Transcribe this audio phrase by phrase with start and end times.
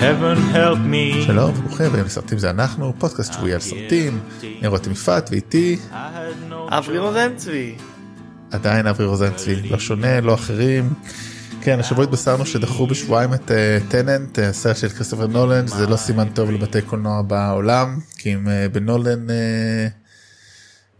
[0.00, 1.26] heaven help me.
[1.26, 5.78] שלום וברוכים הבאים לסרטים זה אנחנו פודקאסט שבועי על סרטים אני רותם יפעת ואיתי
[6.68, 7.74] אברי רוזן צבי.
[8.50, 10.90] עדיין אברי רוזנצבי לא שונה לא אחרים.
[11.62, 13.50] כן השבוע התבשרנו שדחו בשבועיים את
[13.88, 18.46] טננט uh, סרט של כריסטופר נולן זה לא סימן טוב לבתי קולנוע בעולם כי אם
[18.46, 19.26] uh, בנולן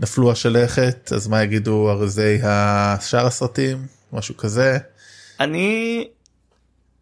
[0.00, 4.78] נפלו השלכת אז מה יגידו ארזי השאר הסרטים משהו כזה.
[5.40, 6.06] אני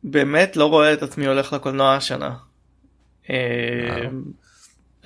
[0.02, 2.34] באמת לא רואה את עצמי הולך לקולנוע השנה.
[3.30, 4.06] אה,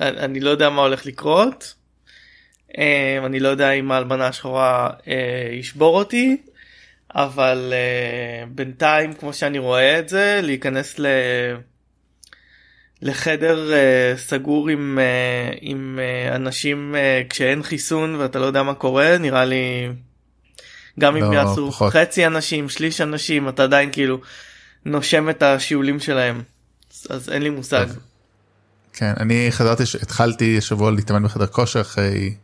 [0.01, 1.75] אני לא יודע מה הולך לקרות.
[2.79, 6.37] אה, אני לא יודע אם ההלבנה השחורה אה, ישבור אותי.
[7.15, 7.73] אבל
[8.49, 11.07] בינתיים כמו שאני רואה את זה להיכנס ל...
[13.03, 18.75] לחדר uh, סגור עם, uh, עם uh, אנשים uh, כשאין חיסון ואתה לא יודע מה
[18.75, 19.89] קורה נראה לי
[21.01, 21.93] גם אם לא, יעשו פחות.
[21.93, 24.21] חצי אנשים שליש אנשים אתה עדיין כאילו
[24.85, 26.43] נושם את השיעולים שלהם
[27.11, 27.87] אז אין לי מושג.
[28.93, 32.35] כן אני חזרתי התחלתי שבוע להתאמן בחדר כושר אחרי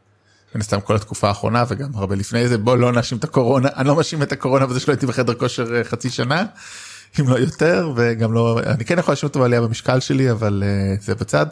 [0.55, 3.89] מן הסתם כל התקופה האחרונה וגם הרבה לפני זה בוא לא נאשים את הקורונה אני
[3.89, 6.45] לא מאשים את הקורונה בזה שלא הייתי בחדר כושר חצי שנה.
[7.21, 11.03] אם לא יותר וגם לא אני כן יכול להאשים אותו בעלייה במשקל שלי אבל uh,
[11.05, 11.47] זה בצד.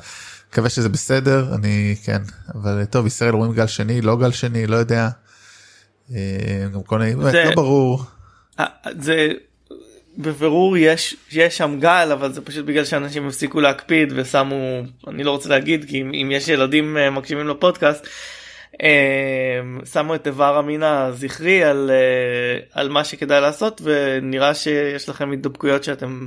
[0.51, 2.23] מקווה שזה בסדר אני כן
[2.55, 5.09] אבל טוב ישראל רואים גל שני לא גל שני לא יודע.
[6.09, 6.13] Uh,
[6.75, 7.45] גם כל מיני זה...
[7.45, 8.05] לא ברור.
[9.01, 9.29] זה
[10.19, 15.31] בבירור יש יש שם גל אבל זה פשוט בגלל שאנשים הפסיקו להקפיד ושמו אני לא
[15.31, 18.07] רוצה להגיד כי אם, אם יש ילדים uh, מקשיבים לפודקאסט
[18.75, 25.31] uh, שמו את איבר המין הזכרי על uh, על מה שכדאי לעשות ונראה שיש לכם
[25.31, 26.27] הידבקויות שאתם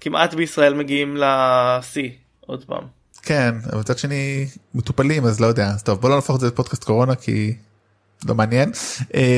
[0.00, 2.82] כמעט בישראל מגיעים לשיא עוד פעם.
[3.22, 6.46] כן אבל מצד שני מטופלים אז לא יודע אז טוב בוא לא נהפוך את זה
[6.46, 7.54] לפודקאסט קורונה כי
[8.28, 8.72] לא מעניין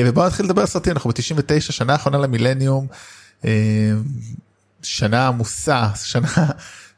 [0.05, 2.87] ובוא נתחיל לדבר על סרטים אנחנו ב-99 שנה האחרונה למילניום.
[3.45, 3.91] אה,
[4.81, 6.33] שנה עמוסה שנה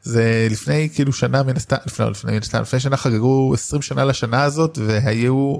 [0.02, 4.42] זה לפני כאילו שנה מן הסתם לפני, לפני, לפני, לפני שנה חגגו 20 שנה לשנה
[4.42, 5.56] הזאת והיו.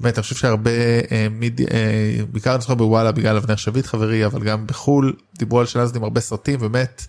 [0.00, 0.70] באמת אני חושב שהרבה
[1.10, 5.60] אה, מיד, אה, בעיקר אני זוכר בוואלה בגלל אבנר שביט חברי אבל גם בחול דיברו
[5.60, 7.06] על שנה הזאת עם הרבה סרטים באמת.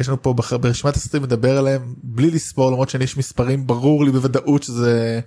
[0.00, 4.62] יש לנו פה ברשימת הסרטים לדבר עליהם בלי לספור למרות שיש מספרים ברור לי בוודאות
[4.62, 5.20] שזה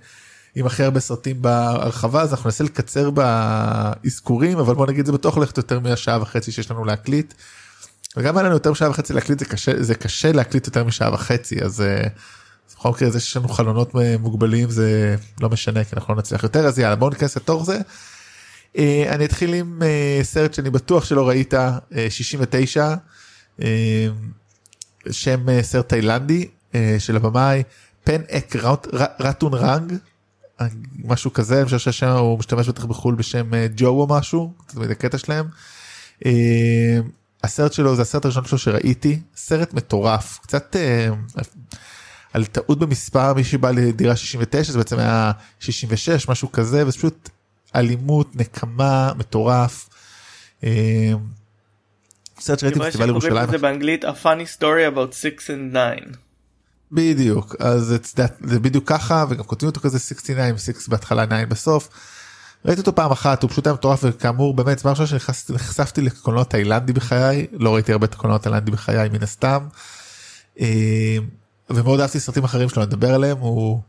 [0.54, 5.36] עם הכי הרבה סרטים בהרחבה אז אנחנו ננסה לקצר באזכורים אבל בוא נגיד זה בטוח
[5.36, 7.34] הולכת יותר מהשעה וחצי שיש לנו להקליט.
[8.16, 11.62] וגם היה לנו יותר משעה וחצי להקליט זה קשה זה קשה להקליט יותר משעה וחצי
[11.62, 12.08] אז uh,
[12.76, 16.66] בכל מקרה זה שיש לנו חלונות מוגבלים זה לא משנה כי אנחנו לא נצליח יותר
[16.66, 17.78] אז יאללה בואו ניכנס לתוך זה.
[18.74, 18.78] Uh,
[19.08, 19.82] אני אתחיל עם
[20.22, 21.56] סרט שאני בטוח שלא ראית uh,
[22.08, 22.94] 69
[23.60, 23.64] uh,
[25.10, 26.48] שם סרט תאילנדי
[26.98, 27.62] של הבמאי
[28.04, 28.56] פן אק
[29.20, 29.92] רטון רנג
[31.04, 34.90] משהו כזה אני חושב שהשם הוא משתמש בטח בחו"ל בשם אה, ג'ו או משהו זה
[34.90, 35.46] הקטע שלהם.
[36.26, 36.98] אה,
[37.44, 41.08] הסרט שלו זה הסרט הראשון שלו שראיתי סרט מטורף קצת אה,
[42.32, 47.28] על טעות במספר מי שבא לדירה 69 זה בעצם היה 66 משהו כזה וזה פשוט
[47.76, 49.88] אלימות נקמה מטורף.
[52.40, 53.50] סרט שראיתי בפסטיבל ירושלים.
[53.50, 56.23] זה באנגלית a funny story about 6 and 9.
[56.94, 57.94] בדיוק אז
[58.44, 61.88] זה, בדיוק ככה וגם כותבים אותו כזה 69 6 בהתחלה 9 בסוף.
[62.64, 66.92] ראיתי אותו פעם אחת הוא פשוט היה מטורף וכאמור באמת זה משהו שנחשפתי לקולנוע תאילנדי
[66.92, 69.66] בחיי לא ראיתי הרבה את הקולנוע תאילנדי בחיי מן הסתם.
[70.60, 71.16] אה,
[71.70, 73.80] ומאוד אהבתי סרטים אחרים שלו נדבר עליהם הוא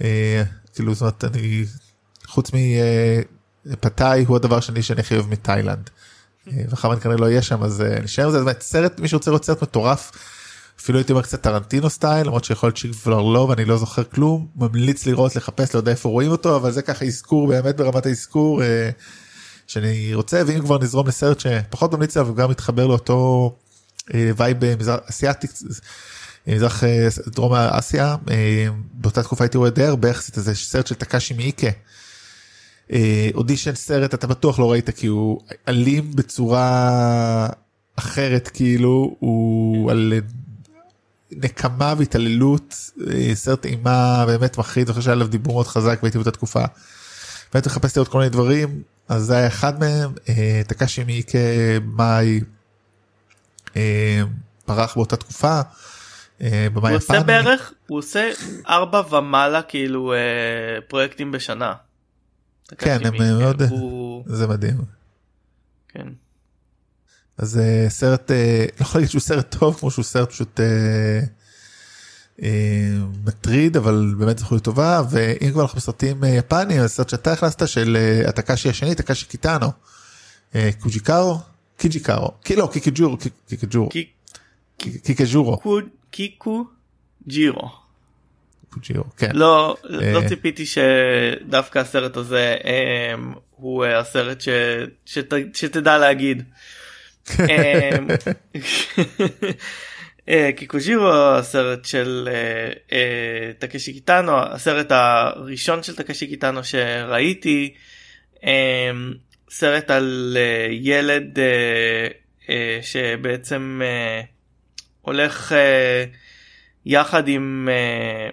[0.00, 0.42] אה,
[0.74, 1.64] כאילו זאת אומרת אני
[2.26, 2.50] חוץ
[3.66, 5.90] מפתאי הוא הדבר שני שאני הכי אוהב מתאילנד.
[6.70, 10.12] כך כנראה לא יהיה שם אז נשאר עם זה סרט מי שרוצה לראות סרט מטורף.
[10.80, 14.46] אפילו הייתי אומר קצת טרנטינו סטייל למרות שיכול להיות שכבר לא ואני לא זוכר כלום
[14.56, 18.62] ממליץ לראות לחפש לא יודע איפה רואים אותו אבל זה ככה אזכור באמת ברמת האזכור
[18.62, 18.90] אה,
[19.66, 23.56] שאני רוצה ואם כבר נזרום לסרט שפחות ממליץ עליו וגם מתחבר לאותו
[24.14, 25.46] אה, vibe מזרח אסיאתי
[26.48, 30.94] מזרח אה, דרום אסיה אה, באותה תקופה הייתי רואה די הרבה יחסית איזה סרט של
[30.94, 31.66] טקאשי מאיקה.
[32.92, 37.48] אה, אודישן סרט אתה בטוח לא ראית כי הוא אלים בצורה
[37.96, 40.12] אחרת כאילו הוא על
[41.32, 46.18] נקמה והתעללות אה, סרט אימה באמת מחריד אני חושב שהיה עליו דיבור מאוד חזק והייתי
[46.18, 46.64] באותה תקופה.
[47.54, 51.38] באמת מחפש לראות כל מיני דברים אז זה היה אחד מהם אה, טקאשי מיאיקה
[51.84, 52.40] מאי
[53.76, 54.22] אה,
[54.64, 55.60] פרח באותה תקופה.
[56.38, 58.30] הוא עושה בערך הוא עושה
[58.68, 60.14] ארבע ומעלה כאילו
[60.88, 61.74] פרויקטים בשנה.
[62.78, 63.62] כן הם מאוד
[64.26, 64.76] זה מדהים.
[65.88, 66.08] כן.
[67.38, 68.34] אז uh, סרט uh,
[68.80, 72.44] לא יכול להגיד שהוא סרט טוב כמו שהוא סרט פשוט uh, uh,
[73.26, 77.68] מטריד אבל באמת זכות טובה ואם כבר אנחנו בסרטים uh, יפנים אז סרט שאתה הכנסת
[77.68, 79.66] של uh, התקשי השני תקשי קיטאנו
[80.52, 81.38] uh, קוג'יקארו
[81.76, 83.18] קיג'יקארו לא קיקיג'ור
[83.48, 83.88] קיקיג'ור
[84.78, 85.58] קיקג'ורו.
[86.10, 86.64] קיקו
[87.28, 89.04] ג'ירו.
[89.16, 89.30] כן.
[89.34, 90.28] לא, לא אה.
[90.28, 92.56] ציפיתי שדווקא הסרט הזה
[93.50, 94.48] הוא אה, הסרט ש,
[95.04, 96.42] שת, שתדע להגיד.
[97.40, 98.08] אמ,
[100.28, 107.74] אה, קיקוג'ירו הסרט של אה, אה, טקשי קיטאנו הסרט הראשון של טקשי קיטאנו שראיתי
[109.50, 112.08] סרט על אה, ילד אה,
[112.50, 114.20] אה, שבעצם אה,
[115.02, 116.04] הולך אה,
[116.86, 118.30] יחד עם אה,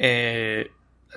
[0.00, 0.62] אה,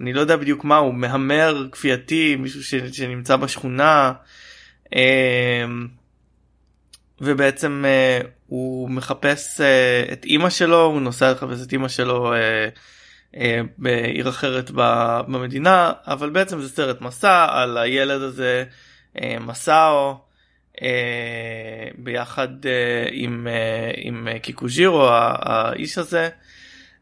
[0.02, 4.14] אני לא יודע בדיוק מה הוא מהמר כפייתי מישהו שנמצא בשכונה
[4.96, 5.66] אה,
[7.22, 12.69] ובעצם אה, הוא מחפש אה, את אימא שלו הוא נוסע לחפש את אימא שלו אה,
[13.38, 18.64] אה, בעיר אחרת ב- במדינה אבל בעצם זה סרט מסע על הילד הזה
[19.22, 20.18] אה, מסאו
[20.81, 26.30] אה, ביחד אה, עם, אה, עם קיקוז'ירו האיש הזה.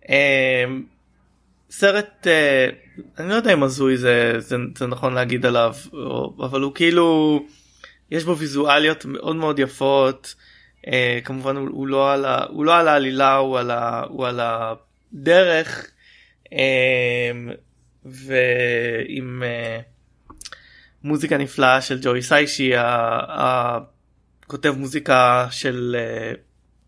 [0.10, 0.66] אה,
[1.72, 2.68] סרט אה,
[3.20, 5.74] אני לא יודע אם הזוי זה, זה, זה נכון להגיד עליו
[6.40, 7.40] אבל הוא כאילו
[8.12, 10.36] יש בו ויזואליות מאוד מאוד יפות
[10.88, 14.28] אה, כמובן הוא, הוא, לא על ה, הוא לא על העלילה הוא על, ה, הוא
[14.28, 15.92] על הדרך
[16.54, 17.32] אה,
[18.06, 19.80] ועם אה,
[21.04, 22.72] מוזיקה נפלאה של ג'וי סיישי
[24.46, 26.34] הכותב מוזיקה של אה,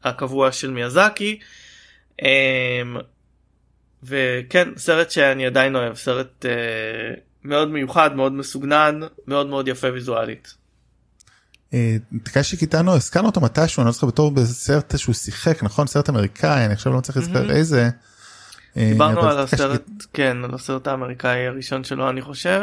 [0.09, 1.39] הקבוע של מיאזקי.
[2.23, 2.81] אה,
[4.03, 6.51] וכן סרט שאני עדיין אוהב סרט אה,
[7.43, 10.66] מאוד מיוחד מאוד מסוגנן מאוד מאוד יפה ויזואלית.
[11.73, 16.09] אה, טקשי קיטאנו הזכרנו אותו מתישהו אני לא זוכר בתור בסרט שהוא שיחק נכון סרט
[16.09, 17.51] אמריקאי אני עכשיו לא מצליח לזכר.
[17.51, 17.89] איזה.
[18.77, 19.83] אה, דיברנו על הסרט
[20.13, 22.61] כן על הסרט האמריקאי הראשון שלו אני חושב.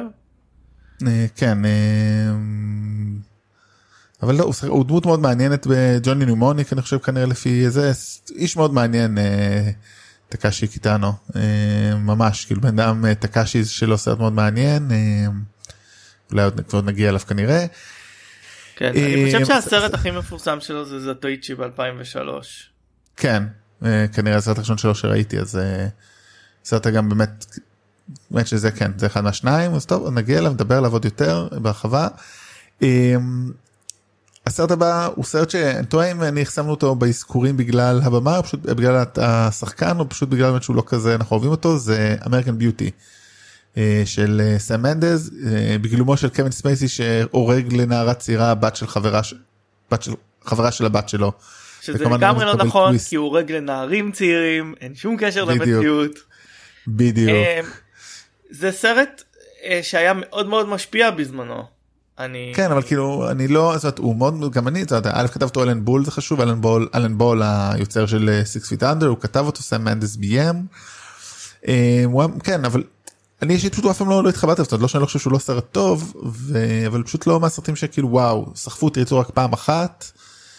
[1.06, 1.70] אה, כן אה,
[4.22, 7.92] אבל לא הוא דמות מאוד מעניינת בג'וני ניומוניק אני חושב כנראה לפי זה
[8.34, 9.70] איש מאוד מעניין אה,
[10.28, 15.26] טקאשי קיטאנו אה, ממש כאילו בן אדם אה, טקשי שלו סרט מאוד מעניין אה,
[16.30, 16.42] אולי
[16.72, 17.66] עוד נגיע אליו כנראה.
[18.76, 22.18] כן, אה, אני חושב שהסרט הכי מפורסם שלו זה זטויצ'י ב-2003.
[23.16, 23.42] כן
[23.84, 25.86] אה, כנראה הסרט הראשון שלו שראיתי אז אה,
[26.64, 27.46] סרט גם באמת.
[28.30, 32.08] באמת שזה כן זה אחד מהשניים אז טוב נגיע אליו נדבר עליו עוד יותר בהרחבה.
[34.46, 38.60] הסרט הבא הוא סרט שאני טועה אם אני שמנו אותו באזכורים בגלל הבמה או פשוט
[38.60, 42.90] בגלל השחקן או פשוט בגלל שהוא לא כזה אנחנו אוהבים אותו זה אמריקן ביוטי.
[44.04, 49.20] של אה, סם מנדז אה, בגילומו של קווין ספייסי שהורג לנערה צעירה בת של חברה
[49.90, 50.12] בת של
[50.44, 51.32] חברה של הבת שלו.
[51.80, 53.08] שזה לגמרי לא נכון טוויסט.
[53.08, 55.66] כי הוא הורג לנערים צעירים אין שום קשר בדיוק.
[55.66, 56.18] למציאות.
[56.88, 57.36] בדיוק.
[58.50, 59.22] זה סרט
[59.64, 61.64] אה, שהיה מאוד מאוד משפיע בזמנו.
[62.18, 65.26] אני כן אבל כאילו אני לא זאת אומרת, הוא מאוד גם אני זאת אומרת, א'
[65.28, 69.06] כתב אותו אלן בול זה חשוב אלן בול אלן בול היוצר של Six Feet Under
[69.06, 70.66] הוא כתב אותו סם מנדס ביים.
[71.68, 72.04] אה,
[72.44, 72.82] כן אבל
[73.42, 75.32] אני אישית פשוט אף פעם לא לא התחברתי לזה, זאת לא שאני לא חושב שהוא
[75.32, 76.14] לא סרט טוב
[76.86, 80.04] אבל פשוט לא מהסרטים שכאילו וואו סחפו אותי רק פעם אחת.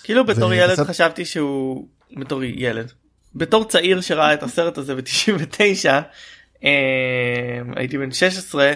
[0.03, 1.87] כאילו בתור ילד חשבתי שהוא
[2.17, 2.91] בתור ילד
[3.35, 6.65] בתור צעיר שראה את הסרט הזה ב-99
[7.75, 8.73] הייתי בן 16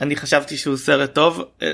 [0.00, 1.68] אני חשבתי שהוא סרט טוב אה,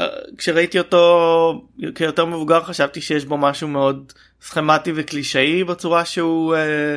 [0.00, 0.06] אה,
[0.38, 1.62] כשראיתי אותו
[1.94, 4.12] כיותר מבוגר חשבתי שיש בו משהו מאוד
[4.42, 6.96] סכמטי וקלישאי בצורה שהוא אה,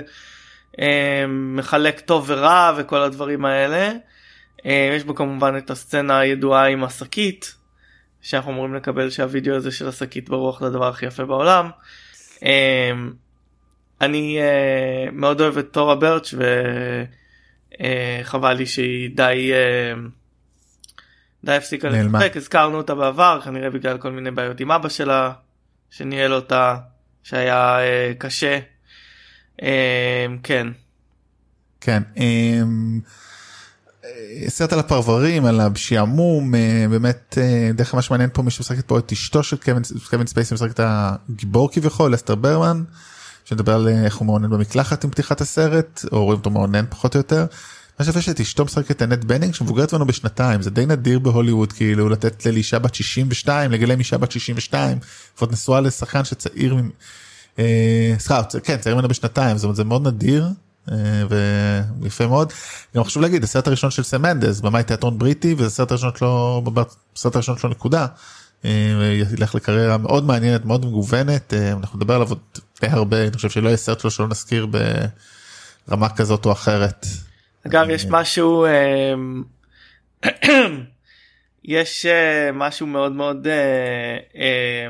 [0.79, 3.91] אה, מחלק טוב ורע וכל הדברים האלה.
[4.65, 7.55] אה, יש בו כמובן את הסצנה הידועה עם השקית
[8.21, 11.69] שאנחנו אמורים לקבל שהווידאו הזה של השקית ברוח זה הדבר הכי יפה בעולם.
[12.43, 13.13] אמ,
[14.01, 16.33] אני אה, מאוד אוהב את תורה ברץ'
[17.79, 19.93] וחבל לי שהיא די אה,
[21.43, 21.89] די הפסיקה.
[21.89, 25.31] לשחק הזכרנו אותה בעבר כנראה בגלל כל מיני בעיות עם אבא שלה
[25.89, 26.77] שניהל אותה
[27.23, 28.59] שהיה אה, קשה.
[30.43, 30.67] כן
[31.81, 32.03] כן.
[34.47, 38.85] סרט על הפרברים על השעמום אה, באמת אה, דרך אגב מה שמעניין פה מי שמשחקת
[38.85, 39.57] פה את אשתו של
[40.09, 42.83] קווין ספייסי משחק את הגיבור כביכול לסטר ברנהם.
[43.45, 47.15] שמדבר על אה, איך הוא מאונן במקלחת עם פתיחת הסרט או רואים אותו מאונן פחות
[47.15, 47.45] או יותר.
[47.99, 52.09] מה שיפה שאת אשתו משחקת אנט בנינג שמבוגרת ממנו בשנתיים זה די נדיר בהוליווד כאילו
[52.09, 54.97] לתת לאישה בת 62 לגלם אישה בת 62
[55.37, 56.75] ועוד נשואה לשחקן שצעיר.
[58.19, 60.47] סליחה כן צעיר ממנו בשנתיים זאת אומרת זה מאוד נדיר
[62.01, 62.53] ויפה מאוד.
[62.95, 66.63] גם חשוב להגיד הסרט הראשון של סם מנדס במאי תיאטרון בריטי וזה הסרט הראשון שלו
[67.15, 68.07] הסרט הראשון שלו נקודה.
[68.65, 68.71] אה,
[69.37, 72.39] ילך לקריירה מאוד מעניינת מאוד מגוונת אה, אנחנו נדבר עליו עוד
[72.81, 74.67] הרבה אני חושב שלא יהיה סרט שלו שלא נזכיר
[75.87, 77.05] ברמה כזאת או אחרת.
[77.67, 78.65] אגב יש משהו
[81.63, 84.87] יש אה, משהו מאוד מאוד אה,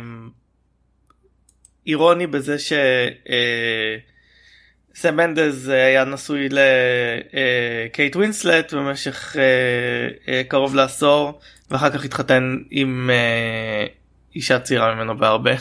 [1.88, 2.55] אירוני בזה
[4.93, 9.35] שסם מנדז היה נשוי לקייט ווינסלט במשך
[10.47, 11.39] קרוב לעשור
[11.71, 13.09] ואחר כך התחתן עם
[14.35, 15.51] אישה צעירה ממנו בהרבה.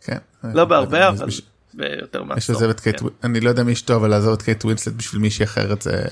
[0.00, 0.18] כן.
[0.44, 1.26] לא בהרבה אבל
[1.74, 2.56] ביותר מעשור.
[2.82, 2.92] כן.
[3.24, 6.04] אני לא יודע מי אשתו אבל לעזוב את קייט ווינסלט בשביל מישהי אחרת זה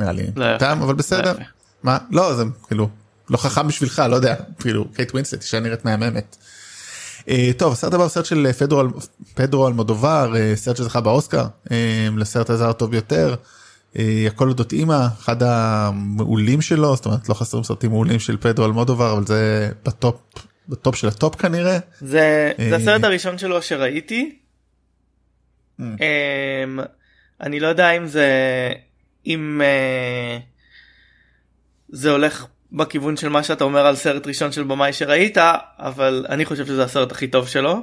[0.00, 0.26] נראה לי
[0.58, 1.34] טעות אבל בסדר.
[1.82, 2.88] מה לא זה כאילו
[3.30, 6.36] לא חכם בשבילך לא יודע כאילו קייט ווינסלט אישה נראית מהממת.
[7.28, 8.82] Uh, טוב הסרט הבא הוא סרט של פדרו,
[9.34, 11.44] פדרו אלמודובר uh, סרט שזכה באוסקר
[12.16, 13.34] לסרט הזר הטוב ביותר.
[13.94, 18.66] uh, הכל אודות אימא אחד המעולים שלו זאת אומרת לא חסרים סרטים מעולים של פדרו
[18.66, 20.20] אלמודובר אבל זה בטופ
[20.68, 21.78] בטופ של הטופ כנראה.
[22.00, 24.38] זה, זה הסרט הראשון שלו שראיתי.
[25.80, 25.82] Mm.
[25.82, 26.82] Um,
[27.40, 28.28] אני לא יודע אם זה
[29.26, 29.60] אם
[31.88, 35.38] זה הולך בכיוון של מה שאתה אומר על סרט ראשון של במאי שראית
[35.78, 37.82] אבל אני חושב שזה הסרט הכי טוב שלו.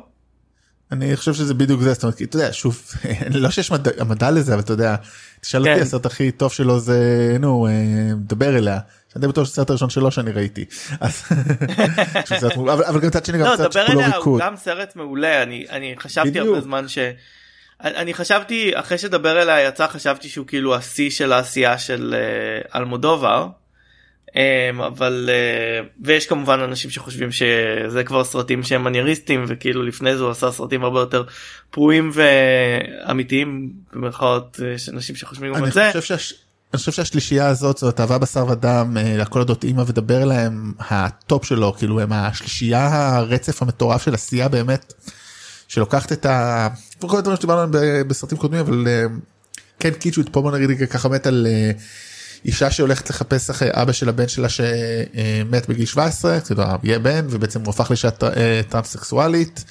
[0.91, 2.81] אני חושב שזה בדיוק זה זאת אומרת אתה יודע שוב
[3.33, 4.95] לא שיש מדע, מדע לזה אבל אתה יודע
[5.41, 5.71] תשאל כן.
[5.71, 6.99] אותי הסרט הכי טוב שלו זה
[7.39, 7.71] נו אה,
[8.17, 8.79] דבר אליה.
[9.15, 10.65] אני די בטוח הסרט הראשון שלו שאני ראיתי.
[12.73, 14.41] אבל גם מצד שני גם לא, סרט שכולו ריקוד.
[14.41, 16.97] הוא גם סרט מעולה אני אני חשבתי הרבה זמן ש...
[17.81, 23.43] אני חשבתי אחרי שדבר אליה יצא חשבתי שהוא כאילו השיא של העשייה של uh, אלמודובר.
[23.43, 23.64] אמ,
[24.87, 30.31] אבל אה, ויש כמובן אנשים שחושבים שזה כבר סרטים שהם מנייריסטים וכאילו לפני זה הוא
[30.31, 31.23] עשה סרטים הרבה יותר
[31.69, 35.91] פרועים ואמיתיים במרכאות יש אנשים שחושבים גם על זה.
[36.73, 40.73] אני חושב שהשלישייה הזאת זאת אהבה בשר ודם אה, הכל אודות אימא ודבר אליה הם
[40.79, 44.93] הטופ שלו כאילו הם השלישייה הרצף המטורף של עשייה באמת
[45.67, 46.67] שלוקחת את ה...
[46.99, 49.05] כל הדברים שדיברנו עליהם בסרטים קודמים אבל אה,
[49.79, 51.47] כן קיצ'ו פה בוא נגיד ככה מת על.
[52.45, 57.61] אישה שהולכת לחפש אחרי אבא של הבן שלה שמת בגיל 17, כאילו יהיה בן ובעצם
[57.61, 59.63] הוא הפך לאישה אה, טרנס-סקסואלית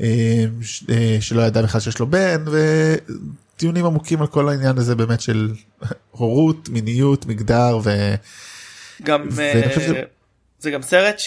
[0.00, 0.44] אה,
[0.90, 2.44] אה, שלא ידע בכלל שיש לו בן
[3.56, 5.52] ודיונים עמוקים על כל העניין הזה באמת של
[6.10, 7.90] הורות, מיניות, מגדר ו...
[9.02, 9.62] גם זה,
[10.58, 11.20] זה גם סרט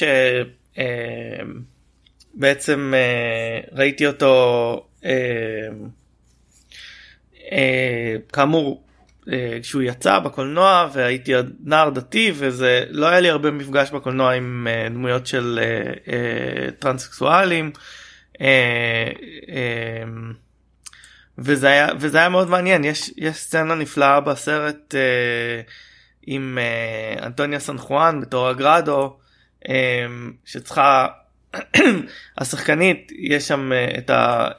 [2.36, 2.94] שבעצם
[3.72, 4.86] ראיתי אותו
[8.34, 8.84] כאמור
[9.62, 11.32] כשהוא יצא בקולנוע והייתי
[11.64, 15.60] נער דתי וזה לא היה לי הרבה מפגש בקולנוע עם אה, דמויות של
[16.08, 17.72] אה, טרנסקסואלים
[21.38, 22.84] וזה היה וזה היה מאוד מעניין.
[22.84, 24.96] יש יש סצנה נפלאה בסרט
[26.28, 26.58] עם
[27.22, 29.18] אנטוניה סן חואן בתור אגרדו
[30.46, 31.08] שצריכה
[32.38, 34.50] השחקנית יש שם את ה...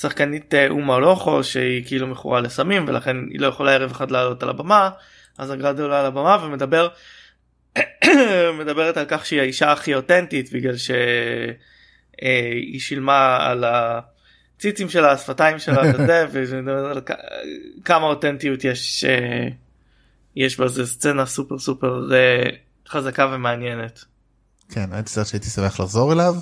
[0.00, 4.42] שחקנית אה, אומה לוחו שהיא כאילו מכורה לסמים ולכן היא לא יכולה ערב אחד לעלות
[4.42, 4.90] על הבמה
[5.38, 6.88] אז הגרדה עולה על הבמה ומדבר
[8.60, 10.94] מדברת על כך שהיא האישה הכי אותנטית בגלל שהיא
[12.22, 15.82] אה, שילמה על הציצים שלה השפתיים שלה
[16.32, 16.60] וזה
[17.80, 19.48] וכמה אותנטיות יש אה,
[20.36, 22.08] יש בזה סצנה סופר סופר
[22.88, 24.04] חזקה ומעניינת.
[24.68, 26.34] כן הייתי סרט שהייתי שמח לחזור אליו.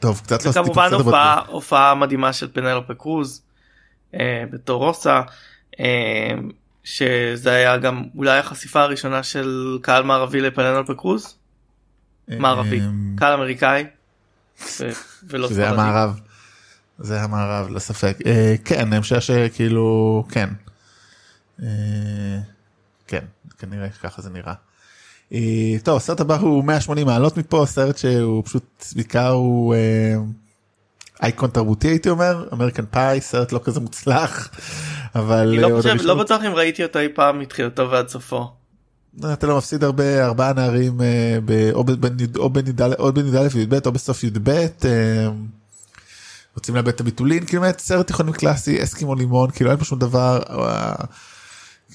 [0.00, 3.42] טוב קצת לא כמובן הופעה הופעה מדהימה של פנלופה קרוז
[4.14, 5.22] אה, בתור רוסה
[5.80, 6.34] אה,
[6.84, 11.36] שזה היה גם אולי החשיפה הראשונה של קהל מערבי לפנלופה קרוז.
[12.30, 12.80] אה, מערבי
[13.16, 13.86] קהל אמריקאי.
[15.28, 16.20] ולא זה המערב.
[16.98, 20.48] זה המערב לספק אה, כן אני חושב שכאילו כן.
[21.62, 22.38] אה,
[23.06, 23.24] כן
[23.58, 24.54] כנראה ככה זה נראה.
[25.32, 30.14] אה, טוב הסרט הבא הוא 180 מעלות מפה סרט שהוא פשוט בעיקר הוא אה,
[31.22, 34.50] אייקון תרבותי הייתי אומר אמריקן פאי סרט לא כזה מוצלח
[35.14, 38.50] אבל אני לא חושב לא בטוח אם ראיתי אותו אי פעם מתחילתו ועד סופו.
[39.32, 41.00] אתה לא מפסיד הרבה ארבעה נערים
[41.76, 44.66] או בנ"א וי"ב או בסוף י"ב
[46.54, 50.38] רוצים לאבד את הביטולין כאילו סרט תיכונים קלאסי אסקימו לימון כאילו אין פה שום דבר.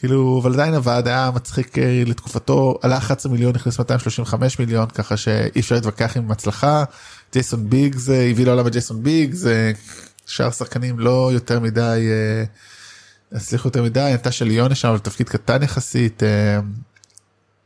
[0.03, 5.17] כאילו אבל עדיין עבד היה מצחיק אה, לתקופתו עלה 11 מיליון נכנס 235 מיליון ככה
[5.17, 6.83] שאי אפשר להתווכח עם הצלחה
[7.33, 9.71] ג'ייסון ביגס אה, הביא לעולם את ג'ייסון ביגס אה,
[10.25, 12.07] שאר שחקנים לא יותר מדי
[13.31, 16.23] הצליחו יותר מדי נטשה ליון שם תפקיד קטן יחסית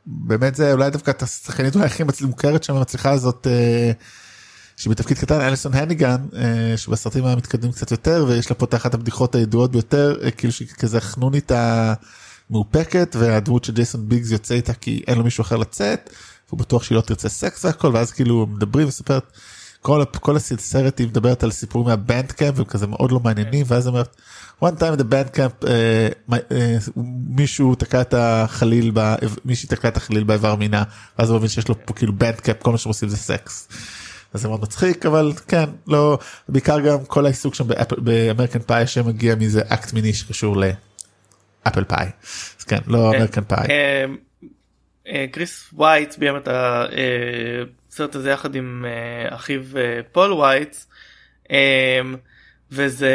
[0.06, 3.48] באמת זה אולי דווקא את השחקנית אולי הכי מוכרת שם המצליחה הזאת.
[4.77, 6.17] שבתפקיד קטן אליסון הניגן
[6.75, 11.01] שבסרטים המתקדמים קצת יותר ויש לה פה את אחת הבדיחות הידועות ביותר כאילו שהיא כזה
[11.01, 11.51] חנונית
[12.50, 16.10] מאופקת והדמות של ג'ייסון ביגס יוצא איתה כי אין לו מישהו אחר לצאת.
[16.50, 19.32] הוא בטוח שהיא לא תרצה סקס והכל ואז כאילו מדברים וסופרת
[19.82, 23.88] כל כל הסרט היא מדברת על סיפורים מה band camp וכזה מאוד לא מעניינים ואז
[23.88, 24.16] אומרת
[24.63, 27.00] one time at band camp uh, my, uh,
[27.30, 30.84] מישהו תקע את החליל ב, מישהי תקע את החליל באיבר מינה
[31.20, 33.68] ואז הוא מבין שיש לו פה כאילו band camp כל מה שהם עושים זה סקס.
[34.34, 36.18] אז זה מאוד מצחיק אבל כן לא
[36.50, 37.66] בעיקר גם כל העיסוק שם
[37.98, 40.58] באמריקן פאי שמגיע מזה אקט מיני שקשור
[41.65, 42.06] ל apple pie.
[42.60, 43.68] אז כן לא אמריקן פאי.
[45.32, 48.86] קריס וייץ ביים את הסרט הזה יחד עם
[49.30, 49.62] אחיו
[50.12, 50.75] פול וייץ
[51.44, 51.50] um,
[52.72, 53.12] וזה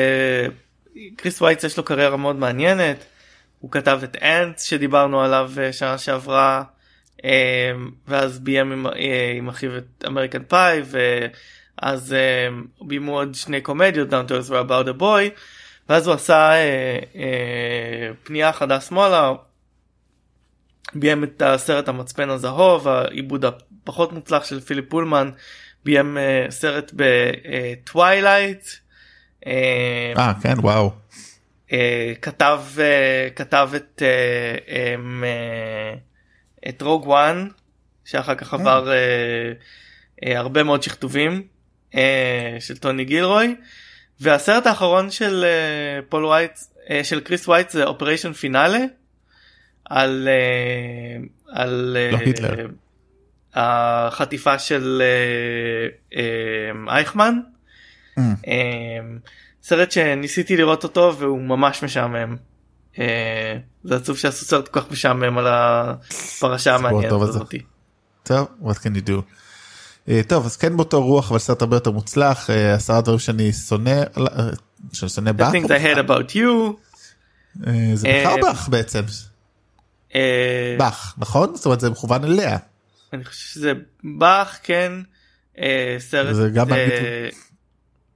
[1.17, 3.05] קריס וייץ יש לו קריירה מאוד מעניינת
[3.59, 6.63] הוא כתב את Antz שדיברנו עליו שנה שעברה
[8.09, 8.87] ואז ביים עם,
[9.39, 10.83] עם אחיו את אמריקן פאי
[11.83, 12.17] ואז
[12.81, 15.41] ביימו עוד שני קומדיות Down to Earth About a Boy
[15.89, 19.33] ואז הוא עשה uh, uh, פנייה חדה שמאלה
[20.95, 25.31] ביים את הסרט המצפן הזהוב העיבוד הפחות מוצלח של פיליפ פולמן
[25.85, 28.65] ביים uh, סרט בטווילייט.
[28.65, 29.49] Uh,
[30.19, 30.91] אה כן וואו.
[31.69, 31.73] Uh,
[32.23, 37.49] כתב uh, כתב את uh, um, uh, את Rogue One
[38.05, 41.43] שאחר כך עבר uh, uh, הרבה מאוד שכתובים
[41.93, 41.97] uh,
[42.61, 43.57] של טוני גילרוי
[44.23, 48.79] והסרט האחרון של uh, פול וייץ uh, של קריס וייץ זה Operation Finale.
[49.85, 51.25] על אה,
[51.61, 52.69] על לא היטלר.
[53.55, 57.35] החטיפה של אה, אה, אייכמן.
[58.19, 58.23] Mm.
[59.62, 62.37] סרט שניסיתי לראות אותו והוא ממש משעמם.
[63.85, 67.55] זה עצוב שעשו סרט כל כך משעמם על הפרשה המעניינת הזאת.
[68.23, 69.23] טוב, what can you do.
[70.06, 73.52] Uh, טוב אז כן באותו רוח אבל סרט הרבה יותר מוצלח uh, עשרה דברים שאני
[73.52, 74.02] שונא
[74.92, 75.52] שאני שונא באך.
[77.94, 79.02] זה בכלל באך בעצם.
[80.14, 82.59] אה, באך נכון זאת אומרת זה מכוון אליה.
[83.12, 83.73] אני חושב שזה
[84.04, 84.92] באך כן
[85.59, 87.35] אה, סרט זה גם אה, באנגלית.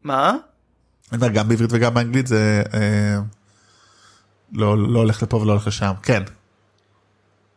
[0.02, 0.36] מה?
[1.28, 3.16] גם בעברית וגם באנגלית זה אה,
[4.52, 6.22] לא לא הולך לפה ולא הולך לשם כן.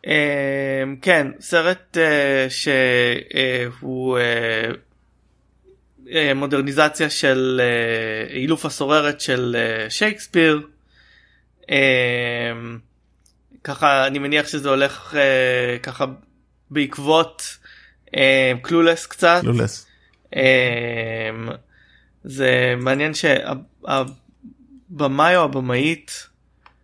[0.06, 4.70] אה, כן סרט אה, שהוא אה,
[6.12, 7.60] אה, מודרניזציה של
[8.30, 9.56] אילוף הסוררת של
[9.88, 10.66] שייקספיר.
[11.70, 12.52] אה,
[13.64, 15.16] ככה אני מניח שזה הולך
[15.82, 16.04] ככה
[16.70, 17.58] בעקבות
[18.62, 19.38] קלולס קצת.
[19.40, 19.86] קלולס.
[20.36, 21.30] אה,
[22.24, 23.12] זה מעניין
[24.90, 26.29] שהבמאי או הבמאית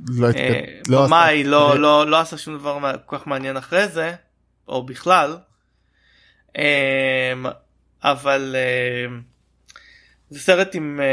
[0.01, 4.13] במאי עשה- לא לא לא עשה שום דבר כל כך מעניין אחרי זה
[4.69, 5.37] או בכלל.
[6.59, 7.33] אה,
[8.05, 9.17] אבל אה,
[10.31, 11.07] זה סרט עם אה,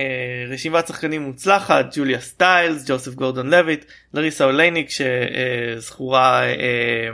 [0.00, 7.08] אה, רשימת שחקנים מוצלחת ג'וליה סטיילס ג'וסף גורדון לויט לריסה אולייניק שזכורה אה,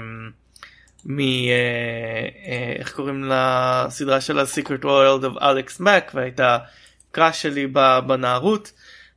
[1.04, 1.18] מ...
[1.20, 1.24] אה,
[2.46, 6.58] אה, איך קוראים לסדרה של ה-Secret World of Alex Mack והייתה
[7.12, 7.66] קראש שלי
[8.06, 8.72] בנערות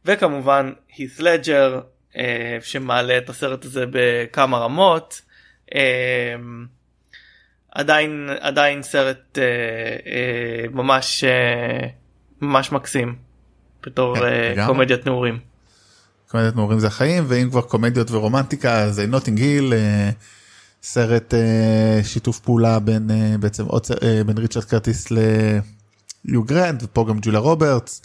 [0.05, 1.81] וכמובן הית' לג'ר
[2.17, 5.21] אה, שמעלה את הסרט הזה בכמה רמות.
[5.75, 6.35] אה,
[7.71, 9.43] עדיין עדיין סרט אה,
[10.11, 11.87] אה, ממש אה,
[12.41, 13.15] ממש מקסים
[13.85, 14.67] בתור כן, אה.
[14.67, 15.39] קומדיית נעורים.
[16.27, 20.09] קומדיית נעורים זה החיים ואם כבר קומדיות ורומנטיקה זה נוטינג היל אה,
[20.83, 27.05] סרט אה, שיתוף פעולה בין אה, בעצם עוד אה, בין ריצ'רד קרטיס ליו גרנט ופה
[27.09, 28.01] גם ג'וליה רוברטס.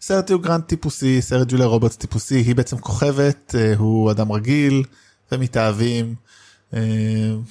[0.00, 4.82] סרט יו גרנט טיפוסי סרט ג'וליה רוברטס טיפוסי היא בעצם כוכבת אה, הוא אדם רגיל
[5.32, 6.14] ומתאהבים.
[6.74, 6.80] אה,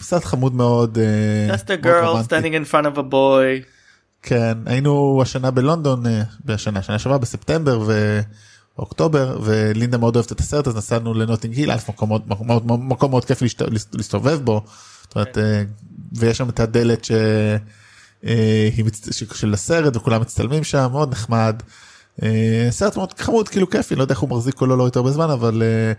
[0.02, 0.98] סרט חמוד מאוד.
[0.98, 3.64] אה, Just a girl standing in front of a boy.
[4.24, 6.04] כן היינו השנה בלונדון
[6.46, 7.88] בשנה שנה שעברה בספטמבר
[8.78, 13.42] ואוקטובר ולינדה מאוד אוהבת את הסרט אז נסענו לנוטינג היל מקום מקום מקום מאוד כיף
[13.94, 14.62] להסתובב בו.
[15.04, 15.64] זאת אומרת, אה,
[16.14, 17.12] ויש שם את הדלת ש-
[19.34, 21.62] של הסרט וכולם מצטלמים שם מאוד נחמד.
[22.24, 25.00] אה, סרט מאוד חמוד כאילו כיפי לא יודע איך הוא מחזיק או לא לא יותר
[25.00, 25.92] הרבה זמן אבל אה,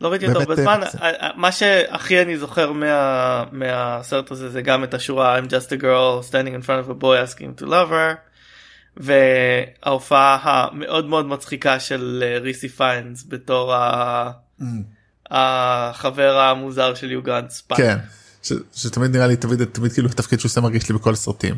[0.00, 4.50] לא ראיתי אותו באמת, הרבה זמן אה, אה, מה שהכי אני זוכר מה- מהסרט הזה
[4.50, 7.62] זה גם את השורה I'm just a girl standing in front of a boy asking
[7.62, 8.14] to love her
[8.96, 14.30] וההופעה המאוד מאוד מצחיקה של ריסי פיינס בתור ה-
[15.30, 17.80] החבר המוזר של יו גרנט ספייק.
[17.80, 17.98] כן
[18.74, 21.54] שתמיד נראה לי תמיד תמיד כאילו התפקיד שהוא עושה מרגיש לי בכל הסרטים.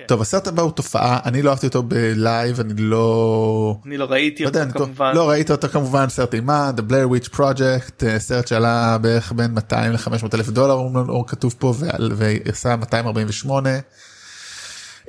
[0.00, 0.06] כן.
[0.06, 4.04] טוב הסרט הבא הוא תופעה אני לא אהבתי אותו ב live אני לא אני לא
[4.04, 5.12] ראיתי לא אותו כמובן.
[5.14, 9.50] לא ראית אותו כמובן סרט אימה The Blair Witch Project אה, סרט שעלה בערך בין
[9.50, 11.74] 200 ל-500 אלף דולר הוא הוא כתוב פה
[12.16, 13.70] ועשה 248.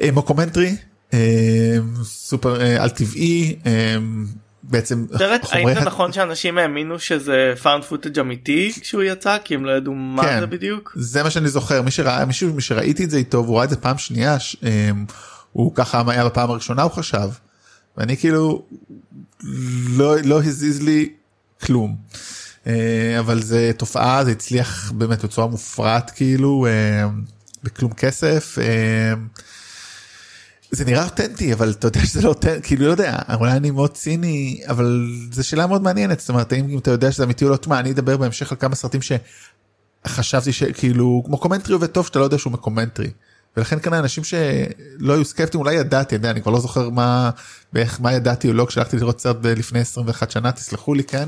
[0.02, 0.76] אה, מוקומנטרי
[1.14, 3.56] אה, סופר על טבעי
[4.64, 9.38] בעצם סרט, האם חומרי זה ה- נכון שאנשים האמינו שזה found footage אמיתי כשהוא יצא
[9.44, 10.40] כי הם לא ידעו מה כן.
[10.40, 10.94] זה בדיוק?
[10.96, 13.70] זה מה שאני זוכר מי שראה מישהו מי שראיתי את זה איתו והוא ראה את
[13.70, 15.06] זה פעם שנייה ש- אמ,
[15.52, 17.30] הוא ככה היה בפעם הראשונה הוא חשב
[17.98, 18.66] ואני כאילו
[19.98, 21.10] לא לא הזיז לי
[21.66, 21.96] כלום.
[22.68, 22.74] אה,
[23.20, 27.08] אבל זה תופעה זה הצליח באמת בצורה מופרעת כאילו אה,
[27.64, 28.58] בכלום כסף.
[30.72, 33.94] זה נראה אותנטי אבל אתה יודע שזה לא אותנטי כאילו לא יודע אולי אני מאוד
[33.94, 37.58] ציני אבל זו שאלה מאוד מעניינת זאת אומרת האם אתה יודע שזה אמיתי או לא
[37.58, 39.02] תשמע אני אדבר בהמשך על כמה סרטים
[40.06, 43.10] שחשבתי שכאילו כמו קומנטרי עובד טוב שאתה לא יודע שהוא מקומנטרי.
[43.58, 47.30] ולכן כאן אנשים שלא היו סקפטיים אולי ידעתי אני, אני כבר לא זוכר מה
[47.74, 51.26] באיך מה ידעתי או לא כשהלכתי לראות סרט לפני 21 שנה תסלחו לי כן.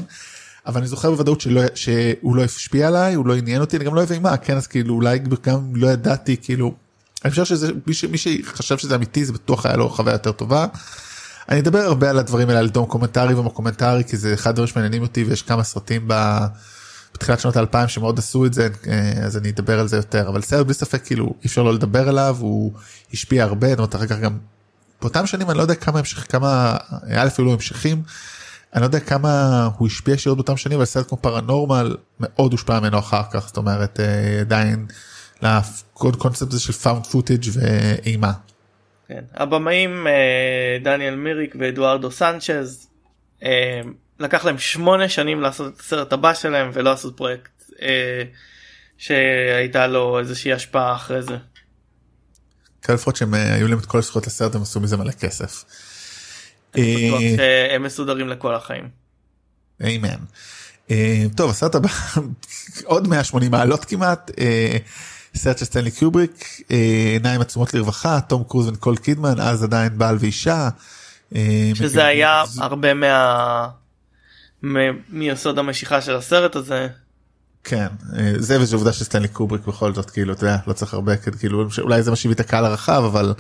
[0.65, 3.95] אבל אני זוכר בוודאות שלא שהוא לא השפיע עליי הוא לא עניין אותי אני גם
[3.95, 6.75] לא אוהב אימה כן אז כאילו אולי גם לא ידעתי כאילו
[7.25, 10.31] אני חושב שזה מי, ש, מי שחשב שזה אמיתי זה בטוח היה לו חוויה יותר
[10.31, 10.65] טובה.
[11.49, 15.23] אני אדבר הרבה על הדברים האלה על דוקומנטרי ומוקומנטרי כי זה אחד הדברים שמעניינים אותי
[15.23, 16.37] ויש כמה סרטים ב...
[17.13, 20.41] בתחילת שנות האלפיים שמאוד עשו את זה אה, אז אני אדבר על זה יותר אבל
[20.41, 22.73] סרט בלי ספק כאילו אי אפשר לא לדבר עליו הוא
[23.13, 24.37] השפיע הרבה זאת אומרת אחר כך גם
[25.01, 26.77] באותם שנים אני לא יודע כמה המשך כמה
[27.09, 28.03] א' אפילו המשכים.
[28.73, 32.79] אני לא יודע כמה הוא השפיע ישירות באותם שנים אבל סרט כמו Paranormal מאוד הושפע
[32.79, 34.85] ממנו אחר כך זאת אומרת אה, עדיין
[35.43, 38.31] לכל קונספט הזה של found footage ואימה.
[39.07, 39.23] כן.
[39.33, 42.87] הבמאים אה, דניאל מיריק ואדוארדו סנצ'ז
[44.19, 48.23] לקח להם שמונה שנים לעשות את הסרט הבא שלהם ולא עשו פרויקט אה,
[48.97, 51.37] שהייתה לו איזושהי השפעה אחרי זה.
[52.81, 55.63] כן, לפחות שהם אה, היו להם את כל הזכויות לסרט הם עשו מזה מלא כסף.
[56.77, 56.83] אה,
[57.37, 58.89] שהם מסודרים לכל החיים.
[59.83, 60.19] אמן.
[60.91, 61.89] אה, טוב הסרט הבא
[62.83, 64.31] עוד 180 מעלות כמעט
[65.35, 66.61] סרט של סטנלי קיובריק
[67.13, 70.69] עיניים עצומות לרווחה תום קרוז וניקול קידמן אז עדיין בעל ואישה.
[71.73, 73.67] שזה היה הרבה מה...
[75.09, 76.87] מיסוד המשיכה של הסרט הזה.
[77.63, 77.87] כן
[78.37, 82.03] זה וזה עובדה שסטנלי קובריק בכל זאת כאילו אתה יודע לא צריך הרבה כאילו אולי
[82.03, 83.33] זה מה שהביא את הקהל הרחב אבל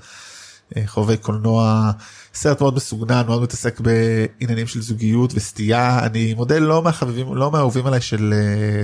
[0.85, 1.91] חובבי קולנוע
[2.33, 7.85] סרט מאוד מסוגנן מאוד מתעסק בעניינים של זוגיות וסטייה אני מודה לא מהחביבים לא מהאהובים
[7.85, 8.33] עליי של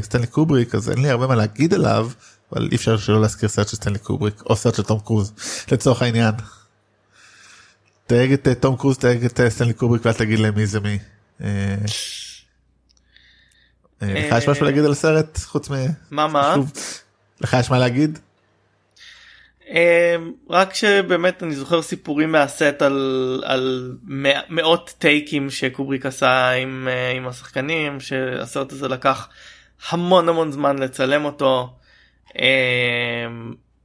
[0.01, 2.09] סטנלי קובריק אז אין לי הרבה מה להגיד עליו
[2.53, 5.33] אבל אי אפשר שלא להזכיר סרט של סטנלי קובריק או סרט של תום קרוז
[5.71, 6.33] לצורך העניין.
[8.07, 10.99] תייג את תום קרוז תייג את סטנלי קובריק ואל תגיד להם מי זה מי.
[14.01, 15.73] לך יש משהו להגיד על הסרט חוץ מ...
[16.11, 16.55] מה מה?
[17.41, 18.19] לך יש מה להגיד?
[20.49, 23.95] רק שבאמת אני זוכר סיפורים מהסט על, על
[24.49, 29.29] מאות טייקים שקובריק עשה עם, עם השחקנים שהסרט הזה לקח
[29.89, 31.78] המון המון זמן לצלם אותו.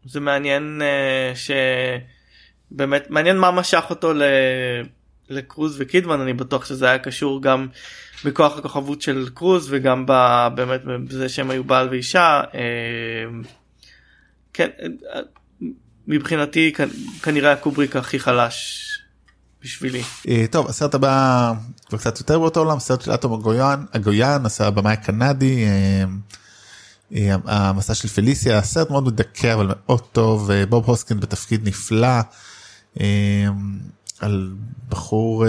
[0.04, 0.82] זה מעניין
[1.34, 4.12] שבאמת מעניין מה משך אותו
[5.28, 7.66] לקרוז וקידמן אני בטוח שזה היה קשור גם
[8.24, 10.06] בכוח הכוכבות של קרוז וגם
[10.54, 12.42] באמת בזה שהם היו בעל ואישה.
[14.52, 14.68] כן
[16.06, 16.72] מבחינתי
[17.22, 18.88] כנראה הקובריק הכי חלש
[19.62, 20.02] בשבילי.
[20.50, 21.52] טוב הסרט הבא
[21.88, 25.64] כבר קצת יותר באותו עולם סרט של אטום הגויאן הגויאן עשה במאי הקנדי
[27.44, 32.20] המסע של פליסיה סרט מאוד מדכא אבל מאוד טוב בוב הוסקין בתפקיד נפלא.
[34.20, 34.54] על
[34.88, 35.44] בחור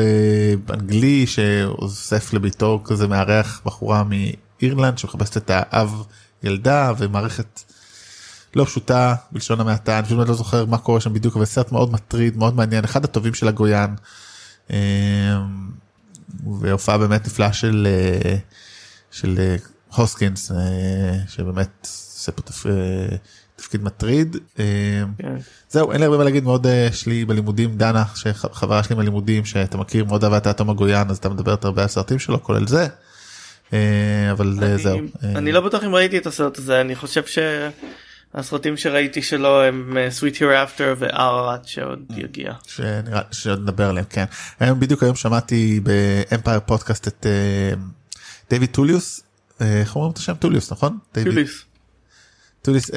[0.74, 6.04] אנגלי שאוסף לביתו כזה מארח בחורה מאירלנד שמחפשת את האב
[6.44, 7.62] ילדה ומערכת
[8.56, 11.92] לא פשוטה בלשון המעטה אני פשוט לא זוכר מה קורה שם בדיוק אבל סרט מאוד
[11.92, 13.96] מטריד מאוד מעניין אחד הטובים של הגויאן.
[16.62, 17.88] והופעה באמת נפלאה של
[19.12, 19.56] של
[19.96, 20.52] הוסקינס
[21.28, 22.42] שבאמת עושה פה
[23.56, 24.38] תפקיד מטריד.
[25.18, 25.36] כן.
[25.70, 29.78] זהו אין לי הרבה מה להגיד מאוד יש לי בלימודים דנה שחברה שלי בלימודים שאתה
[29.78, 32.88] מכיר מאוד אהבה את האטום הגויאן אז אתה מדבר הרבה על הסרטים שלו כולל זה.
[34.32, 35.00] אבל זהו.
[35.24, 37.40] אני לא בטוח אם ראיתי את הסרט הזה אני חושב ש...
[38.34, 42.54] הסרטים שראיתי שלו הם sweet hereafter וארט שעוד יגיע.
[42.68, 44.26] שנראה שעוד נדבר עליהם כן.
[44.60, 47.26] היום בדיוק היום שמעתי באמפייר פודקאסט את
[48.50, 49.22] דיוויד ת'יוליס
[49.60, 50.98] איך אומרים את השם טוליוס נכון?
[51.12, 51.64] טוליס.
[52.62, 52.92] טוליס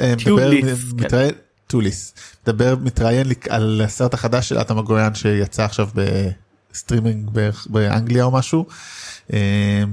[0.93, 1.31] מתראיין
[1.67, 7.29] טוליס מדבר מתראיין על הסרט החדש של אטום אגויאן שיצא עכשיו בסטרימינג
[7.69, 8.65] באנגליה או משהו.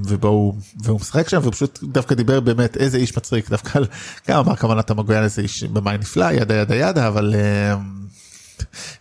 [0.06, 3.80] ובו והוא משחק שם ופשוט דווקא דיבר באמת איזה איש מצחיק דווקא
[4.28, 7.34] גם אמר כוונת המגויין איזה איש במאי נפלא ידה ידה ידה אבל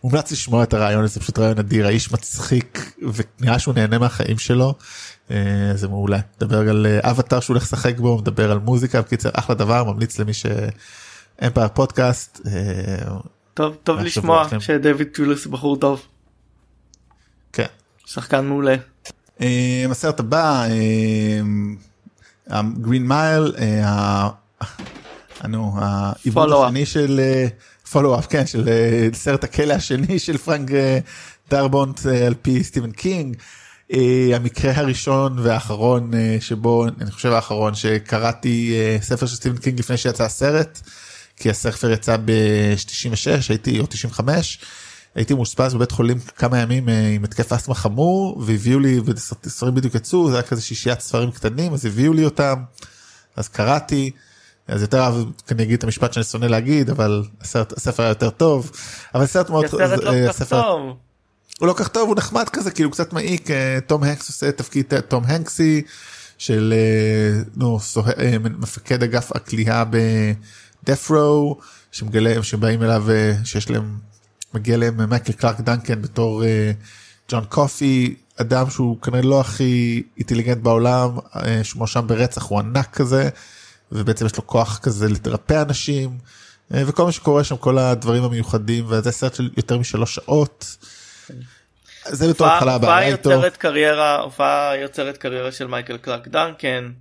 [0.03, 4.75] מומלץ לשמוע את הרעיון הזה פשוט רעיון אדיר האיש מצחיק ונראה שהוא נהנה מהחיים שלו
[5.75, 9.83] זה מעולה מדבר על אבטר שהוא הולך לשחק בו מדבר על מוזיקה בקיצר אחלה דבר
[9.83, 12.41] ממליץ למי שאמפייר פודקאסט.
[13.53, 16.01] טוב טוב לשמוע שדויד טולס בחור טוב.
[17.53, 17.65] כן.
[18.05, 18.75] שחקן מעולה.
[19.89, 20.67] הסרט הבא
[22.81, 23.53] Green Mile
[25.41, 27.19] העיבוד השני של
[27.91, 30.99] follow-up כן של אה, סרט הכלא השני של פרנק אה,
[31.49, 33.35] דרבונט אה, על פי סטיבן קינג.
[34.35, 40.81] המקרה הראשון והאחרון שבו אני חושב האחרון שקראתי ספר של סטיבן קינג לפני שיצא הסרט
[41.37, 44.59] כי הספר יצא ב-96 הייתי או 95
[45.15, 50.29] הייתי מאושפז בבית חולים כמה ימים עם התקף אסתמה חמור והביאו לי וספרים בדיוק יצאו
[50.29, 52.55] זה היה כזה שישיית ספרים קטנים אז הביאו לי אותם
[53.35, 54.11] אז קראתי.
[54.67, 55.13] אז יותר אהב
[55.51, 58.71] אני אגיד את המשפט שאני שונא להגיד אבל הסרט הספר היה יותר טוב
[59.15, 59.65] אבל סרט מאוד.
[60.29, 60.95] הסרט לא.
[61.59, 64.93] הוא לא כך טוב הוא נחמד כזה כאילו קצת מעיק אה, תום הנקס עושה תפקיד
[64.93, 65.81] אה, תום הנקסי
[66.37, 69.83] של אה, נו סוה, מפקד אגף הכלייה
[70.83, 71.59] בדפרו
[71.91, 73.05] שמגלה שבאים אליו
[73.43, 73.97] שיש להם
[74.53, 76.43] מגיע להם מייקל קלארק דנקן בתור
[77.31, 81.17] ג'ון קופי אדם שהוא כנראה לא הכי אינטליגנט בעולם
[81.63, 83.29] שמואשם ברצח הוא ענק כזה.
[83.91, 86.17] ובעצם יש לו כוח כזה לרפא אנשים
[86.73, 90.77] אה, וכל מה שקורה שם כל הדברים המיוחדים וזה סרט של יותר משלוש שעות.
[92.05, 93.31] זה בתור התחלה הבעיה איתו.
[93.31, 96.91] יוצרת קריירה הופעה יוצרת קריירה של מייקל קלארק דנקן.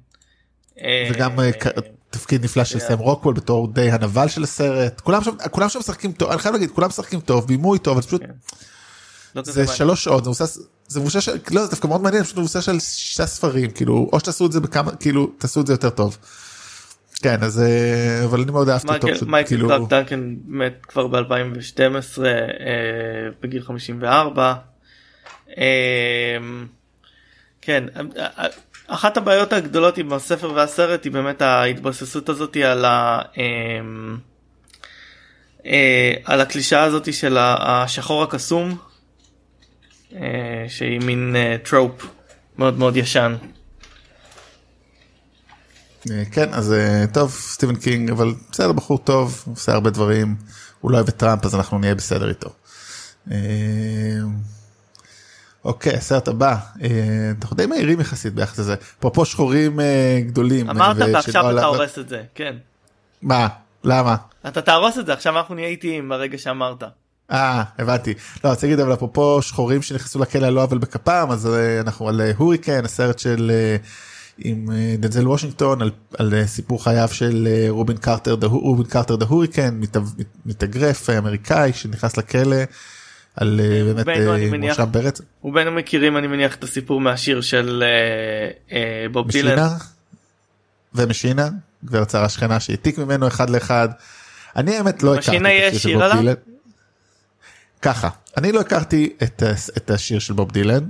[0.81, 1.51] אה, וגם אה,
[2.11, 6.13] תפקיד נפלא של סם רוקוול בתור די הנבל של הסרט כולם שם כולם שם משחקים
[6.13, 8.23] טוב אני חייב להגיד כולם משחקים טוב בימוי טוב אבל פשוט.
[8.23, 8.31] כן.
[9.35, 10.59] לא זה שלוש שעות זה מבוסס
[10.89, 14.47] זה מבוסס לא זה דווקא מאוד מעניין פשוט מבוסס על שישה ספרים כאילו או שתעשו
[14.47, 16.19] את זה בכמה כאילו תעשו את זה יותר טוב.
[17.23, 19.87] כן אז אה, אבל אני מאוד אהבתי אותו מייקל כאילו...
[19.87, 22.31] דנקן מת כבר ב2012 אה,
[23.43, 24.55] בגיל 54.
[25.59, 26.37] אה,
[27.63, 27.85] כן
[28.87, 33.21] אחת הבעיות הגדולות עם הספר והסרט היא באמת ההתבססות הזאת על ה...
[36.25, 38.77] על הקלישאה הזאת של השחור הקסום
[40.69, 42.07] שהיא מין trope
[42.59, 43.35] מאוד מאוד ישן.
[46.11, 50.37] אה, כן אז אה, טוב סטיבן קינג אבל בסדר בחור טוב עושה הרבה דברים
[50.81, 52.51] הוא לא אוהב את טראמפ אז אנחנו נהיה בסדר איתו.
[53.31, 53.37] אה,
[55.65, 56.57] אוקיי הסרט הבא
[57.43, 59.81] אנחנו די מהירים יחסית ביחס לזה פה שחורים
[60.27, 62.57] גדולים אמרת ועכשיו אתה הורס את זה כן.
[63.23, 63.49] מה
[63.85, 64.17] למה
[64.49, 66.83] אתה תהרוס את זה עכשיו אנחנו נהיה איטיים ברגע שאמרת.
[67.31, 68.15] אה הבנתי
[68.45, 71.49] לא רוצה להגיד אבל אפרופו שחורים שנכנסו לכלא לא אבל בכפם אז
[71.81, 73.51] אנחנו על הוריקן הסרט של.
[74.39, 79.17] עם אה, דנזל וושינגטון על, על אה, סיפור חייו של אה, רובין קרטר רובין קרטר
[79.17, 79.81] דה הוריקן
[80.47, 82.57] מתאגרף אמריקאי שנכנס לכלא.
[83.37, 83.61] על
[83.95, 84.07] באמת
[84.61, 85.21] מואשם ברצ.
[85.43, 87.85] רובנו מכירים אני מניח את הסיפור מהשיר של
[89.13, 89.69] בוב דילן.
[90.95, 91.49] ומשינה
[91.85, 93.89] גברת צרה שכנה שהעתיק ממנו אחד לאחד.
[94.57, 96.35] אני האמת לא הכרתי את השיר של בוב דילן.
[97.83, 99.43] ככה אני לא הכרתי את,
[99.77, 100.85] את השיר של בוב דילן.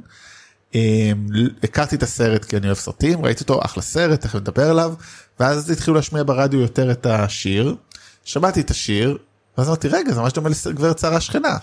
[0.74, 1.26] אמ,
[1.62, 4.94] הכרתי את הסרט כי אני אוהב סרטים ראיתי אותו אחלה סרט תכף נדבר עליו
[5.40, 7.76] ואז התחילו להשמיע ברדיו יותר את השיר
[8.24, 9.18] שמעתי את השיר
[9.58, 11.56] ואז אמרתי רגע זה ממש דומה לגברת שרה שכנה.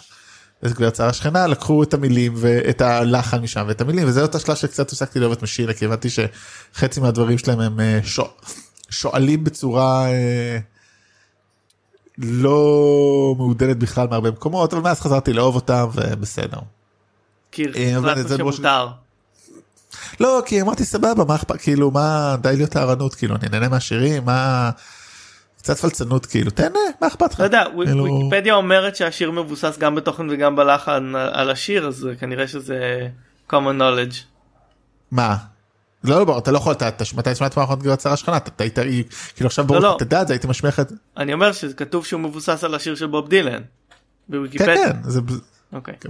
[0.61, 4.55] אז גברת שרה שכנה לקחו את המילים ואת הלחן משם ואת המילים וזה אותה שלב
[4.55, 8.27] שקצת הפסקתי לאהוב את משינה כי הבנתי שחצי מהדברים שלהם הם אה, שוא,
[8.89, 10.57] שואלים בצורה אה,
[12.17, 16.59] לא מעודנת בכלל מהרבה מקומות אבל מאז חזרתי לאהוב אותם ובסדר.
[17.51, 18.87] כי אה, החלטנו שמותר.
[20.19, 24.25] לא כי אמרתי סבבה מה אכפת כאילו מה די להיות טהרנות כאילו אני נהנה מהשירים
[24.25, 24.71] מה.
[25.61, 27.39] קצת פלצנות כאילו תהנה מה אכפת לך.
[27.39, 28.03] לא יודע כאילו...
[28.03, 33.07] ויקיפדיה אומרת שהשיר מבוסס גם בתוכן וגם בלחן על השיר אז כנראה שזה
[33.49, 34.15] common knowledge.
[35.11, 35.37] מה?
[36.03, 38.79] לא לא אתה לא יכול אתה מתי שמעת פעם גברת שרה שכנה אתה היית
[39.35, 40.81] כאילו עכשיו ברור לא, אתה יודע זה הייתי משמיע לך
[41.17, 43.61] אני אומר שכתוב שהוא מבוסס על השיר של בוב דילן.
[44.31, 45.21] כן כן זה
[45.73, 45.93] אוקיי.
[46.01, 46.09] כן,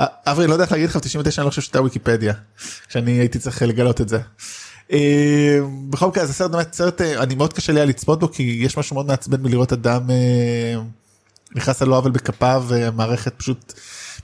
[0.00, 2.34] אברי לא יודע איך להגיד לך 99 אני לא חושב שאתה ויקיפדיה
[2.88, 4.18] שאני הייתי צריך לגלות את זה.
[4.92, 5.58] אה,
[5.90, 8.78] בכל מקרה זה סרט באמת סרט אה, אני מאוד קשה לי לצפות בו כי יש
[8.78, 10.80] משהו מאוד מעצבן מלראות אדם אה,
[11.54, 13.72] נכנס על לא עוול בכפיו ומערכת פשוט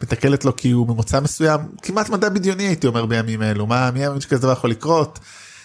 [0.03, 4.05] מתקלת לו כי הוא ממוצא מסוים כמעט מדע בדיוני הייתי אומר בימים אלו מה מי
[4.05, 5.19] יאמין שכזה דבר יכול לקרות.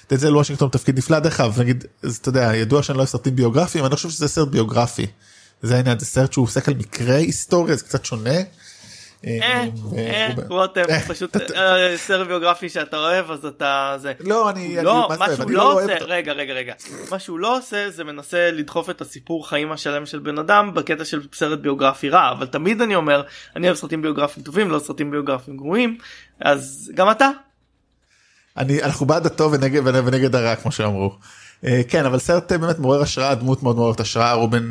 [0.09, 1.85] דנזל וושינגטון תפקיד נפלא דרך אגב נגיד
[2.21, 5.05] אתה יודע ידוע שאני לא אוהב סרטים ביוגרפיים אני לא חושב שזה סרט ביוגרפי.
[5.61, 8.39] זה העניין זה סרט שהוא עוסק על מקרה היסטורי זה קצת שונה.
[9.27, 11.37] אה, אה, ווטאב, אה, פשוט
[11.95, 14.13] סרט ביוגרפי שאתה אוהב אז אתה זה.
[14.19, 16.73] לא, אני לא, מה שהוא לא, לא עושה, רגע רגע רגע,
[17.11, 21.05] מה שהוא לא עושה זה מנסה לדחוף את הסיפור חיים השלם של בן אדם בקטע
[21.05, 23.23] של סרט ביוגרפי רע, אבל תמיד אני אומר,
[23.55, 25.97] אני אוהב סרטים ביוגרפיים טובים, לא סרטים ביוגרפיים גרועים,
[26.41, 27.29] אז גם אתה.
[28.57, 31.17] אנחנו בעד הטוב ונגד הרע כמו שאמרו.
[31.87, 34.33] כן אבל סרט באמת מעורר השראה דמות מאוד מאוד השראה.
[34.33, 34.69] רובן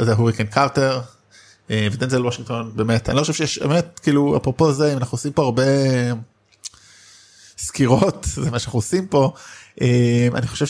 [0.00, 1.00] זה הוריקן קרטר
[1.70, 5.42] ודנזל וושינגטון באמת אני לא חושב שיש באמת כאילו אפרופו זה אם אנחנו עושים פה
[5.42, 5.62] הרבה
[7.58, 9.32] סקירות זה מה שאנחנו עושים פה
[9.82, 10.66] אה, אני חושב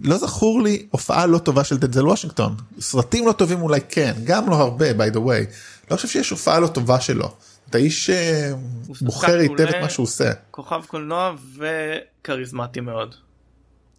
[0.00, 4.50] לא זכור לי הופעה לא טובה של דנזל וושינגטון סרטים לא טובים אולי כן גם
[4.50, 5.52] לא הרבה by the way
[5.92, 7.34] לא חושב שיש הופעה לא טובה שלו.
[7.70, 8.52] אתה איש אה,
[9.00, 10.32] בוחר היטב את מה שהוא עושה.
[10.50, 13.14] כוכב קולנוע וכריזמטי מאוד.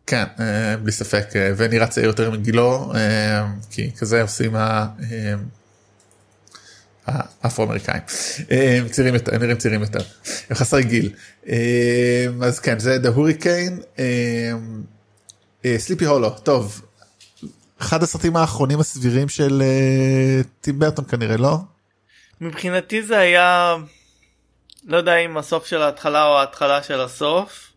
[0.08, 2.94] כן אה, בלי ספק אה, ונראה צעיר יותר מגילו
[3.70, 4.56] כי כזה עושים
[7.08, 8.02] האפרו אמריקאים
[8.92, 10.00] צעירים יותר נראים צעירים יותר.
[10.50, 11.14] הם חסרי גיל.
[12.42, 13.78] אז כן זה דה הוריקן
[15.78, 16.82] סליפי הולו טוב
[17.82, 19.64] אחד הסרטים האחרונים הסבירים של
[20.62, 21.58] טים ברטון כנראה לא?
[22.42, 23.76] מבחינתי זה היה
[24.86, 27.74] לא יודע אם הסוף של ההתחלה או ההתחלה של הסוף.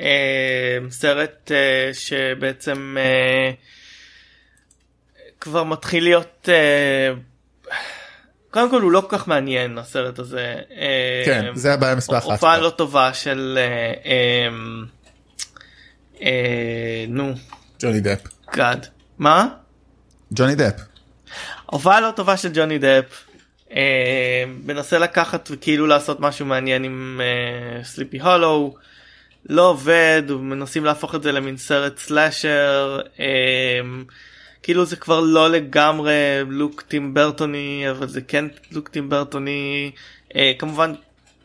[0.00, 3.52] אה, סרט אה, שבעצם אה,
[5.40, 7.10] כבר מתחיל להיות אה,
[8.50, 10.54] קודם כל הוא לא כל כך מעניין הסרט הזה.
[11.24, 12.30] כן זה הבעיה מספר אחת.
[12.30, 14.48] הופעה לא טובה של אה,
[16.22, 17.32] אה, נו.
[17.82, 18.20] ג'וני דפ.
[18.54, 18.86] גאד.
[19.18, 19.48] מה?
[20.32, 20.80] ג'וני דפ.
[21.66, 23.24] הופעה לא טובה של ג'וני דפ.
[23.72, 27.20] אה, מנסה לקחת וכאילו לעשות משהו מעניין עם
[27.82, 28.74] סליפי uh, הולו
[29.48, 33.20] לא עובד מנסים להפוך את זה למין סרט סלאשר uh,
[34.62, 36.14] כאילו זה כבר לא לגמרי
[36.48, 39.90] לוק טים ברטוני אבל זה כן לוק טים ברטוני
[40.28, 40.94] uh, כמובן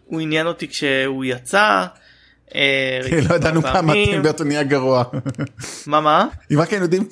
[0.05, 1.85] הוא עניין אותי כשהוא יצא.
[3.29, 5.03] לא ידענו כמה טים ברטון נהיה גרוע.
[5.87, 6.27] מה מה?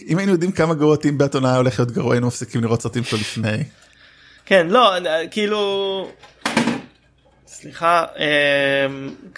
[0.10, 3.04] אם היינו יודעים כמה גרוע טים ברטון היה הולך להיות גרוע היינו מפסיקים לראות סרטים
[3.04, 3.63] שלו לפני.
[4.46, 4.94] כן לא
[5.32, 6.08] כאילו
[7.48, 8.88] סליחה אה,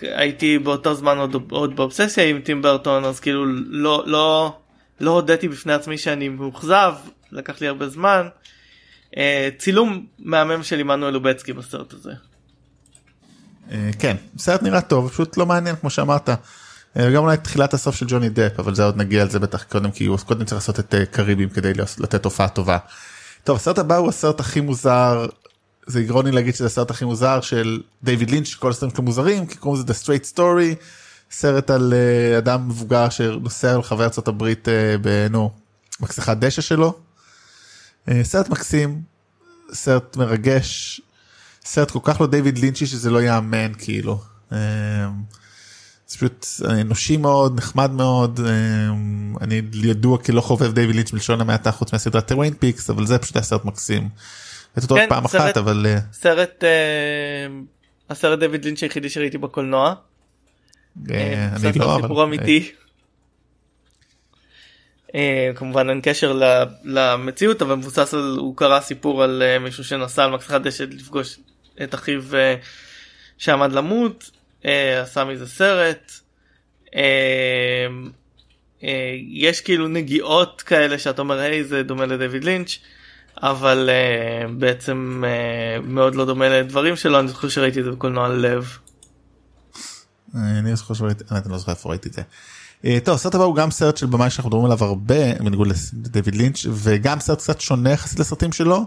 [0.02, 1.18] הייתי באותו זמן
[1.50, 4.54] עוד באובססיה עם טים ברטון אז כאילו לא לא
[5.00, 6.94] לא הודיתי בפני עצמי שאני מאוכזב
[7.32, 8.28] לקח לי הרבה זמן.
[9.18, 12.12] אה, צילום מהמם של עמנואל לובצקי בסרט הזה.
[13.72, 16.30] אה, כן סרט נראה טוב פשוט לא מעניין כמו שאמרת.
[16.30, 19.64] אה, גם אולי תחילת הסוף של ג'וני דפ אבל זה עוד נגיע על זה בטח
[19.64, 22.78] קודם כי הוא קודם צריך לעשות את קריבים כדי לתת הופעה טובה.
[23.44, 25.26] טוב הסרט הבא הוא הסרט הכי מוזר
[25.88, 29.46] זה יגרון לי להגיד שזה הסרט הכי מוזר של דיוויד לינץ' כל הסרטים שלו מוזרים
[29.46, 30.84] כי קוראים לזה The Straight Story
[31.38, 35.52] סרט על uh, אדם מבוגר שנוסע לחבר ארצות הברית uh, בנו
[36.00, 36.94] מכסחת דשא שלו.
[38.10, 39.02] אה, סרט מקסים
[39.74, 41.02] סרט מרגש
[41.66, 44.22] סרט כל כך לא דיוויד לינצ'י שזה לא יאמן כאילו.
[46.08, 48.40] זה פשוט אנושי מאוד נחמד מאוד
[49.42, 53.36] אני ידוע כלא חובב דיוויד לינץ' בלשון המעטה חוץ מהסדרת Twin Peaks אבל זה פשוט
[53.36, 54.10] היה סרט מקסים.
[54.78, 57.48] את אותו כן, פעם סרט, אחת אבל אה, סרט אה,
[58.10, 59.96] הסרט דיוויד לינץ' היחידי שראיתי בקולנוע.
[61.12, 62.72] אה, אה אני לא סיפור אמיתי.
[65.16, 66.40] אה, כמובן אין קשר
[66.84, 71.40] למציאות אבל מבוסס על הוא קרא סיפור על מישהו שנסע על מקסחת דשא לפגוש
[71.84, 72.24] את אחיו
[73.38, 74.32] שעמד למות
[74.66, 76.12] אה, עשה מזה סרט.
[76.96, 77.88] אה,
[78.84, 82.78] אה, יש כאילו נגיעות כאלה שאתה אומר היי זה דומה לדויד לינץ'
[83.38, 83.90] אבל
[84.50, 85.24] בעצם
[85.84, 88.78] מאוד לא דומה לדברים שלו אני זוכר שראיתי את זה בקולנוע לב.
[90.36, 92.22] אני זוכר שראיתי אני לא זוכר איפה ראיתי את זה.
[93.00, 96.66] טוב הסרט הבא הוא גם סרט של במאי שאנחנו מדברים עליו הרבה בניגוד לדויד לינץ'
[96.72, 98.86] וגם סרט קצת שונה יחסית לסרטים שלו.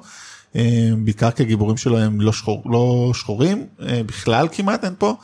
[1.04, 5.16] בעיקר כי הגיבורים שלו הם לא, שחור, לא שחורים בכלל כמעט אין פה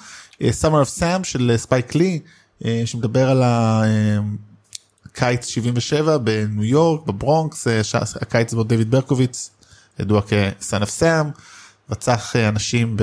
[0.50, 2.20] Summer of Sam של ספייק לי
[2.64, 3.42] אה, שמדבר על
[5.06, 7.80] הקיץ 77 בניו יורק בברונקס אה,
[8.20, 9.50] הקיץ בו דויד ברקוביץ
[9.98, 11.26] ידוע כ-Son of Sam
[11.90, 12.96] רצח אה, אנשים.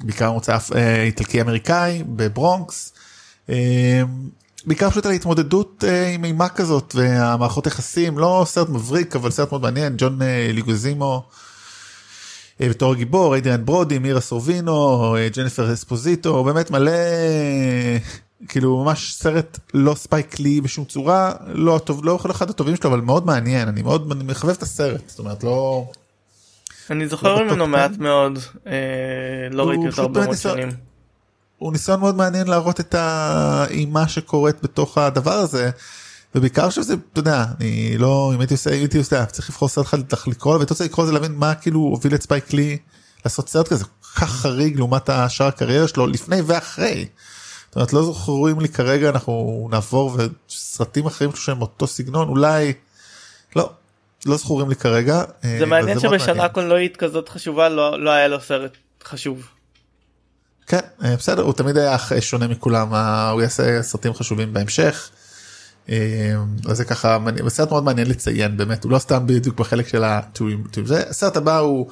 [0.00, 0.58] בעיקר מוצא
[1.04, 2.92] איטלקי אמריקאי בברונקס.
[4.66, 8.18] בעיקר פשוט על ההתמודדות עם אימה כזאת והמערכות יחסים.
[8.18, 9.94] לא סרט מבריק אבל סרט מאוד מעניין.
[9.98, 10.18] ג'ון
[10.52, 11.22] לגוויזמו.
[12.60, 16.92] אה, בתור הגיבור, אדריאן ברודי, מירה סורבינו, אה, ג'ניפר אספוזיטו, באמת מלא,
[18.48, 23.00] כאילו ממש סרט לא ספייק לי בשום צורה, לא טוב, לא אחד הטובים שלו, אבל
[23.00, 25.86] מאוד מעניין, אני מאוד אני מחבב את הסרט, זאת אומרת לא...
[26.90, 28.72] אני זוכר לא ממנו מעט מאוד, אה,
[29.50, 30.68] לא ראיתי אותו הרבה מאוד שנים.
[31.58, 35.70] הוא ניסיון מאוד מעניין להראות את האימה שקורית בתוך הדבר הזה.
[36.34, 39.98] ובעיקר שזה אתה יודע אני לא אם הייתי עושה הייתי עושה צריך לבחור סרט אחד
[40.26, 42.78] לקרוא והייתי רוצה לקרוא לזה להבין מה כאילו הוביל את ספייק לי
[43.24, 47.06] לעשות סרט כזה כל כך חריג לעומת השאר הקריירה שלו לפני ואחרי.
[47.66, 50.16] זאת אומרת לא זוכרים לי כרגע אנחנו נעבור
[50.48, 52.72] וסרטים אחרים שהם אותו סגנון אולי
[53.56, 53.70] לא
[54.26, 55.22] לא זכורים לי כרגע.
[55.44, 59.48] אה, זה מעניין שבשנה קולנועית כזאת חשובה לא, לא היה לו סרט חשוב.
[60.66, 62.94] כן אה, בסדר הוא תמיד היה שונה מכולם
[63.32, 65.10] הוא יעשה סרטים חשובים בהמשך.
[65.88, 65.94] אז
[66.68, 67.18] אה, זה ככה
[67.48, 71.58] סרט מאוד מעניין לציין באמת הוא לא סתם בדיוק בחלק של הטורים זה הסרט הבא
[71.58, 71.90] הוא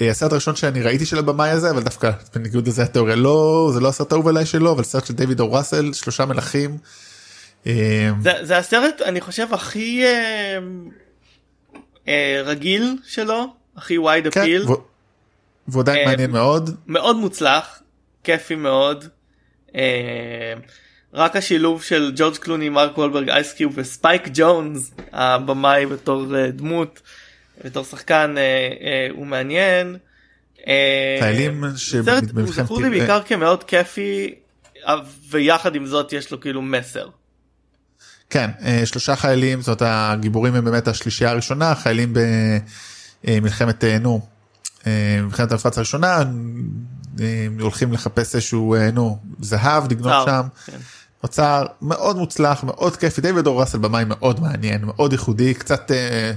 [0.00, 3.80] אה, הסרט הראשון שאני ראיתי של הבמאי הזה אבל דווקא בניגוד לזה התיאוריה לא זה
[3.80, 6.78] לא הסרט האהוב עליי שלו אבל סרט של דיוויד או ראסל שלושה מלכים.
[7.66, 10.58] אה, זה, זה הסרט אני חושב הכי אה, אה,
[12.44, 13.46] רגיל שלו
[13.76, 14.76] הכי wide כן, appeal והוא-
[15.68, 17.82] והוא עדיין אה, מעניין מאוד מאוד מוצלח
[18.24, 19.04] כיפי מאוד.
[19.76, 20.52] אה,
[21.14, 27.00] רק השילוב של ג'ורג' קלוני מרק וולברג אייסקיוב וספייק ג'ונס הבמאי בתור אה, דמות
[27.64, 29.96] בתור שחקן אה, אה, הוא מעניין.
[30.66, 34.34] אה, חיילים סרט הוא שבמלחמת זכור לי בעיקר כמאוד כיפי
[34.86, 34.94] אה,
[35.30, 37.06] ויחד עם זאת יש לו כאילו מסר.
[38.34, 42.14] כן אה, שלושה חיילים זאת הגיבורים הם באמת השלישייה הראשונה חיילים
[43.24, 44.20] במלחמת אה, נו
[44.86, 46.22] אה, מלחמת המפרץ הראשונה
[47.60, 50.76] הולכים לחפש איזשהו נו זהב לגנוב זהב, שם כן.
[51.22, 56.32] אוצר מאוד מוצלח מאוד כיפי דיוויד אור ראסל במאי מאוד מעניין מאוד ייחודי קצת אה,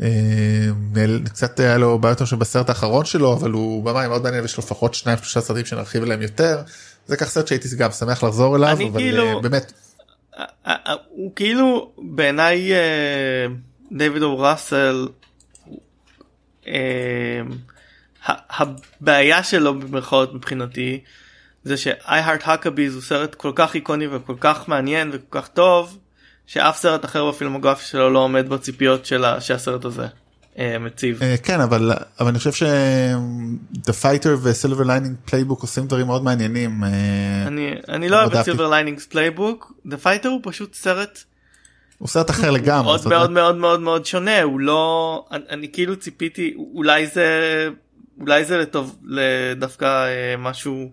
[0.00, 4.56] אה, קצת היה לו בעיות עכשיו בסרט האחרון שלו אבל הוא במאי מאוד מעניין ויש
[4.56, 6.62] לו לפחות שניים שלושה סרטים שנרחיב עליהם יותר
[7.06, 9.72] זה כך סרט שהייתי גם שמח לחזור אליו אבל כאילו- באמת
[11.08, 13.46] הוא כאילו בעיניי אה,
[13.92, 15.08] דיוויד או ראסל
[16.66, 17.40] אה,
[18.26, 21.00] הבעיה שלו במרכאות מבחינתי
[21.64, 25.98] זה ש-I Heart Huckabees הוא סרט כל כך איקוני וכל כך מעניין וכל כך טוב
[26.46, 30.02] שאף סרט אחר בפילמוגרפיה שלו לא עומד בציפיות של ה- שהסרט הזה.
[30.02, 30.08] אה,
[30.80, 31.22] מציב.
[31.22, 32.62] אה, כן אבל אבל אני חושב ש
[33.76, 36.84] The Fighter ו-Silver Lining Playbook עושים דברים מאוד מעניינים.
[36.84, 36.88] אה,
[37.46, 41.24] אני אני לא אוהב את Silver Linings Playbook The Fighter הוא פשוט סרט
[41.98, 42.84] הוא סרט אחר לגמרי.
[42.86, 47.68] מאוד מאוד מאוד מאוד מאוד שונה הוא לא אני, כאילו ציפיתי אולי זה
[48.20, 50.92] אולי זה לטוב לדווקא אה, משהו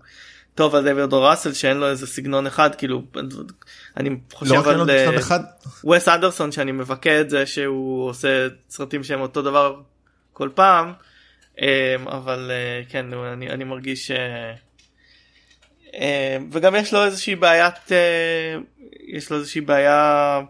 [0.56, 3.02] טוב על דיוויד או ראסל שאין לו איזה סגנון אחד כאילו
[3.98, 5.18] אני לא חושב לו על אה,
[5.92, 9.82] וס אנדרסון שאני מבכה את זה שהוא עושה סרטים שהם אותו דבר
[10.34, 10.94] כל פעם
[11.62, 14.54] אה, אבל אה, כן אני, אני מרגיש אה,
[16.52, 17.92] וגם יש לו איזושהי בעיית
[19.08, 20.42] יש לו איזושהי בעיה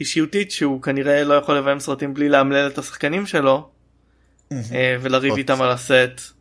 [0.00, 3.70] אישיותית שהוא כנראה לא יכול לביים סרטים בלי לאמלל את השחקנים שלו
[5.00, 5.36] ולריב.
[5.36, 6.34] איתם על הסט.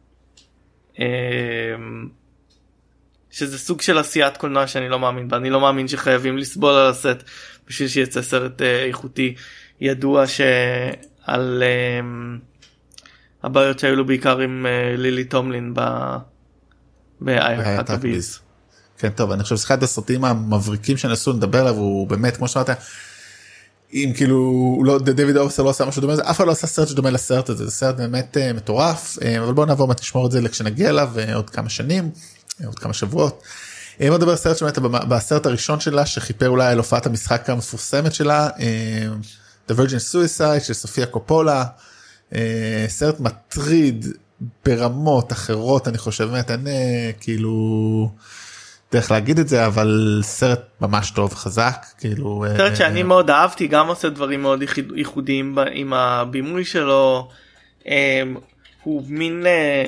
[3.33, 6.89] שזה סוג של עשיית קולנוע שאני לא מאמין בה אני לא מאמין שחייבים לסבול על
[6.89, 7.23] הסט
[7.67, 9.35] בשביל שיצא סרט אה, איכותי
[9.81, 11.99] ידוע שעל אה,
[13.43, 15.79] הבעיות שהיו לו בעיקר עם אה, לילי טומלין ב...
[17.27, 18.39] היה ב-I טאקביז.
[18.97, 22.69] כן טוב אני חושב שזה אחד הסרטים המבריקים שנסו לדבר עליו הוא באמת כמו שאמרת.
[23.93, 26.87] אם כאילו לא דויד אורסר לא עשה משהו דומה לזה אף אחד לא עשה סרט
[26.87, 30.49] שדומה לסרט הזה זה סרט באמת אה, מטורף אה, אבל בוא נעבור תשמור את זה
[30.49, 32.11] כשנגיע אליו עוד כמה שנים
[32.65, 33.43] עוד כמה שבועות.
[34.01, 38.13] אה, בוא נדבר על סרט שבאמת בסרט הראשון שלה שחיפר אולי על הופעת המשחק המפורסמת
[38.13, 39.05] שלה אה,
[39.69, 41.63] The Virgin Suicide של סופיה קופולה
[42.35, 44.05] אה, סרט מטריד
[44.65, 48.11] ברמות אחרות אני חושב באמת אין אה, כאילו
[48.91, 53.67] דרך להגיד את זה אבל סרט ממש טוב חזק כאילו אה, סרט שאני מאוד אהבתי
[53.67, 57.29] גם עושה דברים מאוד ייחוד- ייחודיים עם הבימוי שלו.
[58.83, 59.83] הוא מין אה,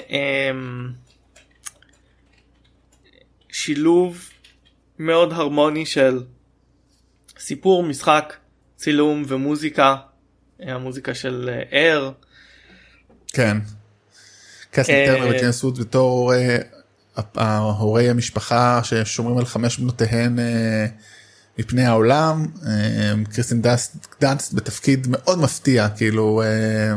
[3.55, 4.29] שילוב
[4.99, 6.23] מאוד הרמוני של
[7.39, 8.33] סיפור משחק
[8.75, 9.95] צילום ומוזיקה
[10.61, 12.11] אה, המוזיקה של אר
[13.27, 13.57] כן.
[14.71, 16.57] קסטין אה, טרנר וג'יימס ווד בתור אה,
[17.35, 20.85] ההורי המשפחה ששומרים על חמש בנותיהן אה,
[21.57, 23.61] מפני העולם אה, קריסטין
[24.21, 26.93] דאנסט בתפקיד מאוד מפתיע כאילו אה,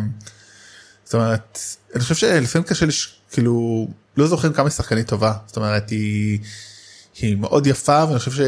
[1.05, 1.59] זאת אומרת
[1.95, 2.87] אני חושב שלפעמים קשה.
[3.31, 3.89] כאילו
[4.19, 6.39] לא זוכרים כמה היא שחקנית טובה זאת אומרת היא
[7.21, 8.41] היא מאוד יפה ואני חושב ש...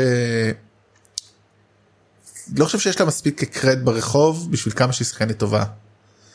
[2.56, 5.64] לא חושב שיש לה מספיק קרד ברחוב בשביל כמה שהיא שחקנית טובה.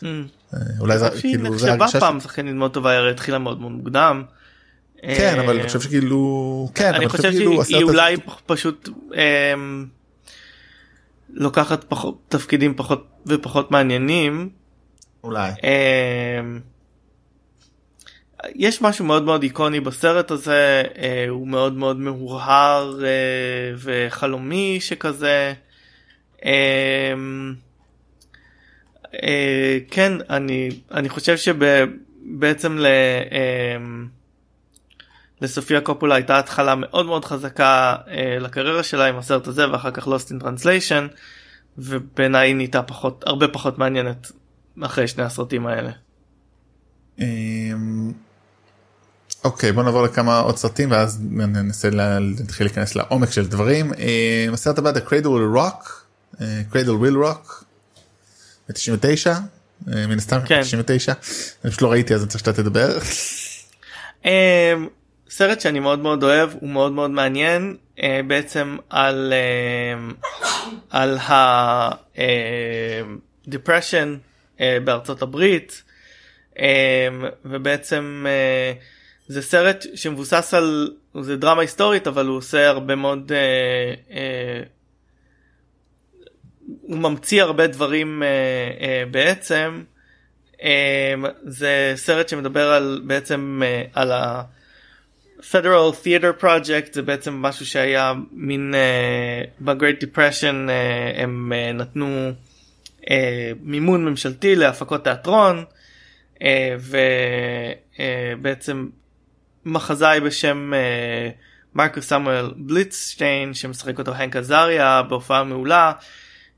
[0.03, 3.71] אמ, אה, אולי זה כאילו זה הרגשה פעם שחקנית מאוד טובה היא התחילה מאוד מאוד
[3.71, 4.23] מוקדם.
[5.01, 8.15] כן אבל אה, אני חושב שכאילו כן אני חושב כאילו שהיא הזה- אולי
[8.45, 8.89] פשוט
[9.53, 9.85] אמ,
[11.29, 14.49] לוקחת פחות תפקידים פחות ופחות מעניינים.
[15.23, 16.59] אולי אמ,
[18.55, 25.53] יש משהו מאוד מאוד איקוני בסרט הזה אה, הוא מאוד מאוד מהורהר אה, וחלומי שכזה.
[26.45, 27.53] אמ,
[29.23, 32.85] אה, כן אני אני חושב שבעצם ל...
[33.31, 34.07] אמ,
[35.41, 40.07] לסופיה קופולה הייתה התחלה מאוד מאוד חזקה אה, לקריירה שלה עם הסרט הזה ואחר כך
[40.07, 41.15] Lost in Translation
[41.77, 44.31] ובעיניי נהייתה פחות הרבה פחות מעניינת
[44.81, 45.91] אחרי שני הסרטים האלה.
[47.19, 48.11] אמ,
[49.45, 53.91] אוקיי בוא נעבור לכמה עוד סרטים ואז ננסה לה- להתחיל להיכנס לעומק של דברים.
[53.93, 55.89] אמ, הסרט הבא The Cradle Will Rock.
[56.41, 57.63] אה, Cradle Will Rock.
[58.69, 59.27] ב-99
[59.93, 60.61] אה, מן הסתם כן.
[60.61, 61.13] 99
[61.63, 62.97] אני פשוט לא ראיתי אז אני צריך שאתה תדבר.
[64.25, 64.87] אמ,
[65.29, 69.33] סרט שאני מאוד מאוד אוהב הוא מאוד מאוד מעניין אה, בעצם על
[69.97, 70.11] אמ,
[70.89, 72.23] על ה אמ,
[73.49, 74.07] depression
[74.61, 75.83] אה, בארצות הברית.
[76.59, 76.63] אמ,
[77.45, 78.73] ובעצם אה,
[79.27, 84.61] זה סרט שמבוסס על זה דרמה היסטורית אבל הוא עושה הרבה מאוד אה, אה,
[86.81, 88.27] הוא ממציא הרבה דברים אה,
[88.81, 89.83] אה, בעצם.
[90.63, 91.13] אה,
[91.43, 94.43] זה סרט שמדבר על בעצם אה, על ה...
[95.51, 102.31] Federal Theater Project זה בעצם משהו שהיה מין uh, ב-Great Depression uh, הם uh, נתנו
[103.01, 103.07] uh,
[103.61, 105.63] מימון ממשלתי להפקות תיאטרון
[106.35, 106.41] uh,
[108.39, 108.87] ובעצם
[109.65, 110.71] מחזאי בשם
[111.75, 115.91] מרקוס סמואל בליצשטיין שמשחק אותו הנק עזריה בהופעה מעולה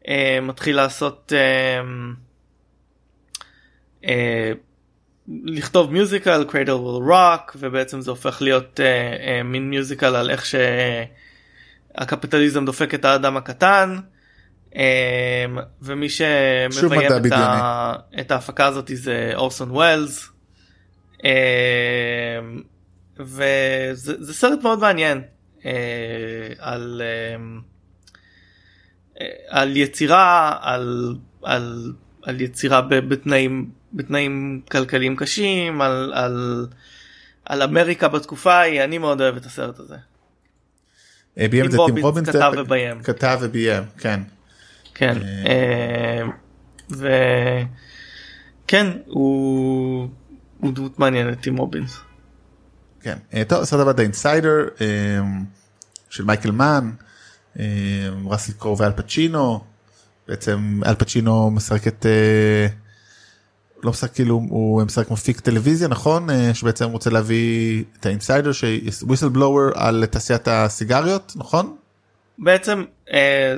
[0.04, 0.08] uh,
[0.42, 1.36] מתחיל לעשות uh,
[4.04, 4.08] אה,
[5.28, 8.84] לכתוב musical Cradle Will Rock ובעצם זה הופך להיות אה,
[9.20, 10.46] אה, מין musical על איך
[11.96, 14.00] שהקפיטליזם דופק את האדם הקטן
[14.72, 14.78] אממ,
[15.82, 17.94] ומי שמביים את, ה...
[18.20, 20.30] את ההפקה הזאת זה אורסון ווילס
[21.14, 21.24] אממ,
[23.20, 25.22] וזה סרט מאוד מעניין
[25.60, 25.64] אה,
[26.60, 27.02] על,
[29.16, 31.94] uh, על יצירה על, על,
[32.24, 36.68] על יצירה בתנאים בתנאים כלכליים קשים על על
[37.46, 39.96] על אמריקה בתקופה ההיא אני מאוד אוהב את הסרט הזה.
[41.38, 44.22] ביים את זה טים רובינס כתב וביים כתב וביים כן
[44.94, 45.18] כן
[46.90, 47.08] וכן
[49.06, 50.10] הוא
[50.58, 52.07] הוא דמות מעניינת טים רובינס.
[53.02, 53.18] כן
[53.48, 54.68] טוב סרט הבא אינסיידר
[56.10, 56.92] של מייקל מן
[58.26, 59.60] ראסל קרו ואל פצ'ינו
[60.28, 62.06] בעצם אל פצ'ינו משחק את.
[63.84, 69.70] לא משחק כאילו הוא משחק מפיק טלוויזיה נכון שבעצם רוצה להביא את ה-Insider ש whistleblower
[69.76, 71.76] על תעשיית הסיגריות נכון?
[72.40, 72.84] בעצם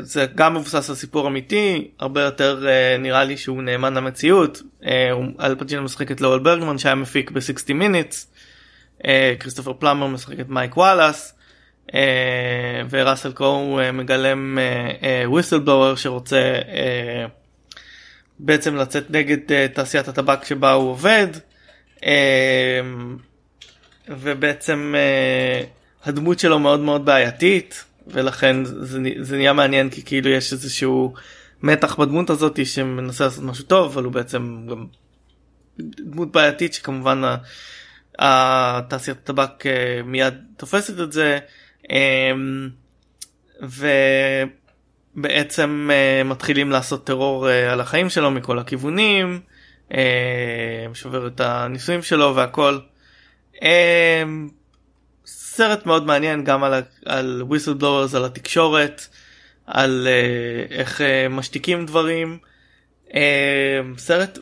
[0.01, 2.65] זה גם מבוסס על סיפור אמיתי הרבה יותר
[2.99, 4.61] נראה לי שהוא נאמן למציאות
[5.37, 8.27] אל פצ'ינו משחק את לואל ברגמן שהיה מפיק ב-60 Minutes
[9.39, 11.35] כריסטופר פלאמר משחק את מייק וואלאס
[12.89, 14.57] וראסל קרו מגלם
[15.25, 16.55] וויסל בלואוור שרוצה
[18.39, 21.27] בעצם לצאת נגד תעשיית הטבק שבה הוא עובד
[24.07, 24.95] ובעצם
[26.05, 31.13] הדמות שלו מאוד מאוד בעייתית ולכן זה, זה נהיה מעניין כי כאילו יש איזשהו
[31.63, 34.85] מתח בדמות הזאת שמנסה לעשות משהו טוב אבל הוא בעצם גם
[35.79, 37.21] דמות בעייתית שכמובן
[38.19, 41.39] התעשיית הטבק uh, מיד תופסת את זה.
[41.83, 41.89] Uh,
[43.63, 43.87] ו...
[45.15, 49.39] בעצם uh, מתחילים לעשות טרור uh, על החיים שלו מכל הכיוונים,
[50.93, 52.79] שובר את הניסויים שלו והכל.
[53.55, 53.59] Uh,
[55.25, 56.73] סרט מאוד מעניין גם על,
[57.05, 59.07] על whistleblowers, על התקשורת,
[59.65, 60.07] על
[60.71, 62.37] איך משתיקים דברים.
[63.07, 63.11] Uh,
[63.97, 64.39] סרט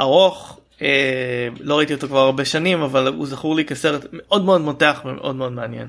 [0.00, 0.82] ארוך, uh,
[1.60, 5.36] לא ראיתי אותו כבר הרבה שנים, אבל הוא זכור לי כסרט מאוד מאוד מותח ומאוד
[5.36, 5.88] מאוד מעניין.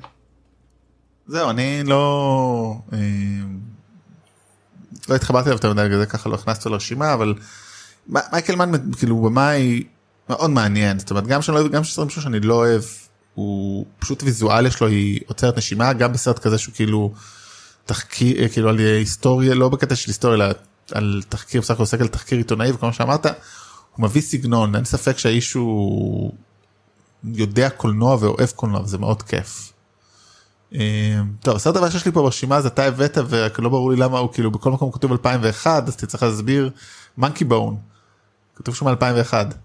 [1.27, 2.75] זהו, אני לא...
[2.91, 2.95] Uh...
[5.09, 7.33] לא התחברתי אליו יותר מדי בגלל ככה לא הכנסתי לרשימה אבל
[8.07, 9.83] מייקל מן כאילו במאי
[10.29, 12.81] מאוד מעניין זאת אומרת גם שאני לא גם שסרטים שלו שאני לא אוהב
[13.33, 17.13] הוא פשוט ויזואליה שלו היא עוצרת נשימה גם בסרט כזה שהוא כאילו
[17.85, 20.45] תחקיר כאילו על היסטוריה לא בקטע של היסטוריה אלא
[20.91, 23.25] על תחקיר בסך הכל עוסק על תחקיר עיתונאי וכמו שאמרת
[23.99, 26.31] הוא מביא סגנון אין ספק שהאיש הוא
[27.23, 29.73] יודע קולנוע ואוהב קולנוע וזה מאוד כיף.
[31.41, 34.19] טוב הסרט הבא שיש לי פה ברשימה זה אתה הבאת ורק לא ברור לי למה
[34.19, 36.69] הוא כאילו בכל מקום כתוב 2001 אז תצטרך להסביר
[37.17, 37.77] מנקי בון
[38.55, 39.55] כתוב שם 2001.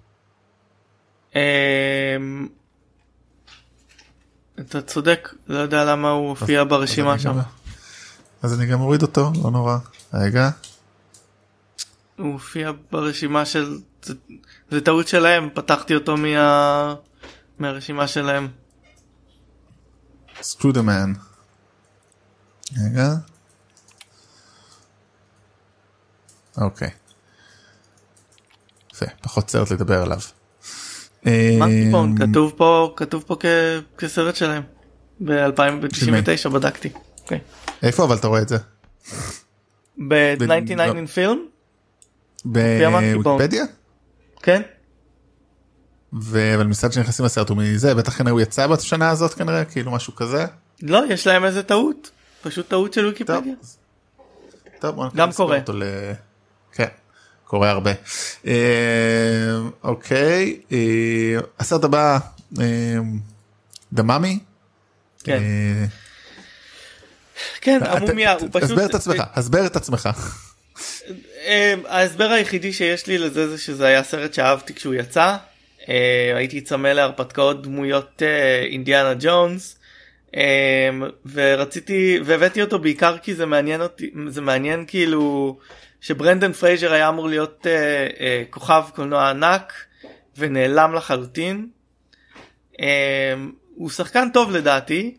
[4.61, 7.39] אתה צודק לא יודע למה הוא הופיע ברשימה שם.
[8.43, 9.79] אז אני גם אוריד אותו לא נורא
[10.15, 10.51] רגע.
[12.19, 13.79] הוא הופיע ברשימה של
[14.71, 16.15] זה טעות שלהם פתחתי אותו
[17.59, 18.49] מהרשימה שלהם.
[20.41, 21.19] screw the man.
[22.87, 23.09] רגע.
[26.57, 26.91] אוקיי.
[28.95, 30.21] יפה, פחות סרט לדבר עליו.
[31.27, 33.37] מנקיבון כתוב פה כתוב פה
[33.99, 34.63] כסרט שלהם
[35.21, 36.93] ב-2099 בדקתי.
[37.23, 37.41] אוקיי.
[37.83, 38.59] איפה אבל אתה רואה את זה?
[40.09, 41.54] ב-99 in film?
[42.45, 43.65] בוויקיפדיה?
[44.43, 44.63] כן.
[46.13, 50.15] אבל מצד שנכנסים לסרט הוא מזה בטח כנראה הוא יצא בשנה הזאת כנראה כאילו משהו
[50.15, 50.47] כזה.
[50.83, 52.11] לא יש להם איזה טעות
[52.43, 53.55] פשוט טעות של ויקיפדיה.
[54.79, 55.59] טוב, גם קורה.
[55.75, 55.83] ל...
[56.73, 56.87] כן,
[57.45, 57.93] קורה הרבה.
[58.47, 58.53] אה,
[59.83, 60.79] אוקיי, אה,
[61.59, 62.19] הסרט הבא,
[63.93, 64.39] דממי.
[65.25, 65.43] כן.
[67.61, 68.63] כן, אתה- המומיה, הוא פשוט...
[68.63, 70.09] הסבר את עצמך, הסבר את עצמך.
[71.45, 75.37] אה, ההסבר היחידי שיש לי לזה זה שזה היה סרט שאהבתי כשהוא יצא.
[75.89, 79.79] אה, הייתי צמא להרפתקאות דמויות אה, אינדיאנה ג'ונס.
[80.37, 80.89] אה,
[81.33, 85.59] ורציתי והבאתי אותו בעיקר כי זה מעניין אותי זה מעניין כאילו
[86.01, 89.73] שברנדן פרייזר היה אמור להיות אה, אה, כוכב קולנוע ענק
[90.39, 91.69] ונעלם לחלוטין.
[92.81, 93.35] אה,
[93.75, 95.17] הוא שחקן טוב לדעתי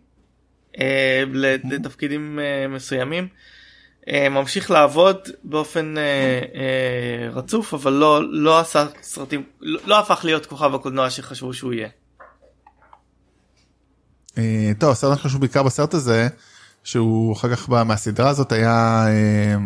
[0.80, 1.24] אה,
[1.64, 3.28] לתפקידים אה, מסוימים.
[4.10, 6.04] אה, ממשיך לעבוד באופן אה,
[6.56, 11.74] אה, רצוף אבל לא לא עשה סרטים לא, לא הפך להיות כוכב הקולנוע שחשבו שהוא
[11.74, 11.90] יהיה.
[14.80, 16.28] טוב הסרט החשוב בעיקר בסרט הזה
[16.84, 19.06] שהוא אחר כך בא מהסדרה הזאת היה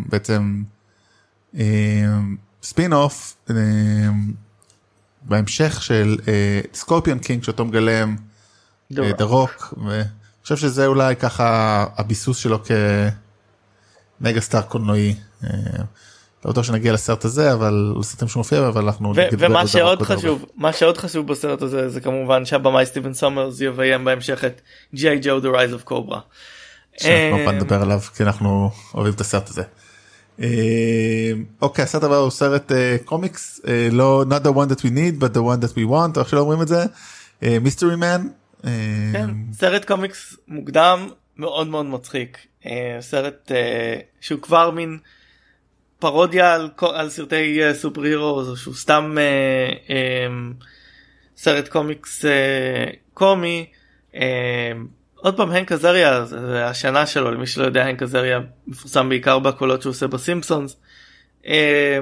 [0.09, 0.63] בעצם
[2.63, 3.37] spin off
[5.21, 6.17] בהמשך של
[6.73, 8.15] Scorpion King שאותו מגלם
[8.91, 10.03] The Rock ואני
[10.43, 12.63] חושב שזה אולי ככה הביסוס שלו
[14.19, 15.15] כ mega star קולנועי.
[15.43, 15.49] אה,
[16.45, 20.73] לא בטוח שנגיע לסרט הזה אבל לסרטים שהוא מופיע אבל אנחנו ומה שעוד חשוב מה
[20.73, 24.61] שעוד חשוב בסרט הזה זה כמובן שהבמאי סטיבן סומרס יביים בהמשך את
[24.93, 25.19] G.I.
[25.21, 26.19] Joe The Rise of Cobra.
[26.97, 29.63] שאנחנו פעם נדבר עליו כי אנחנו אוהבים את הסרט הזה.
[30.41, 33.61] אה, אוקיי הסרט הבא הוא סרט אה, קומיקס
[33.91, 36.39] לא not the one that we need but the one that we want איך שלא
[36.39, 36.85] אומרים את זה
[37.61, 38.27] Mystery Men.
[39.13, 41.07] כן, סרט קומיקס מוקדם
[41.37, 42.37] מאוד מאוד מצחיק
[42.99, 44.97] סרט אה, שהוא כבר מין
[45.99, 50.27] פרודיה על, על סרטי אה, super hero שהוא סתם אה, אה,
[51.37, 53.65] סרט קומיקס אה, קומי.
[54.15, 54.71] אה,
[55.15, 59.81] עוד פעם הנק עזריה זה השנה שלו למי שלא יודע הנק עזריה מפורסם בעיקר בקולות
[59.81, 60.75] שהוא עושה בסימפסונס.
[61.45, 61.99] אה,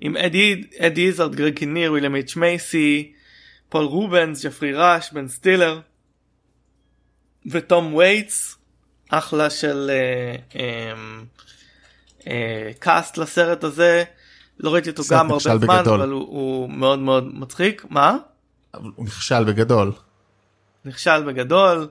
[0.00, 3.12] עם אדי אדי איזרד גרג קיניר וויליאם אייץ' מייסי
[3.68, 5.80] פול רובנס ג'פרי ראש בן סטילר
[7.46, 8.59] ותום וייטס
[9.10, 10.92] אחלה של אה, אה,
[12.26, 14.04] אה, cast לסרט הזה
[14.60, 16.00] לא ראיתי אותו גם הרבה זמן בגדול.
[16.00, 18.16] אבל הוא, הוא מאוד מאוד מצחיק מה
[18.74, 19.92] הוא נכשל בגדול.
[20.84, 21.88] נכשל בגדול.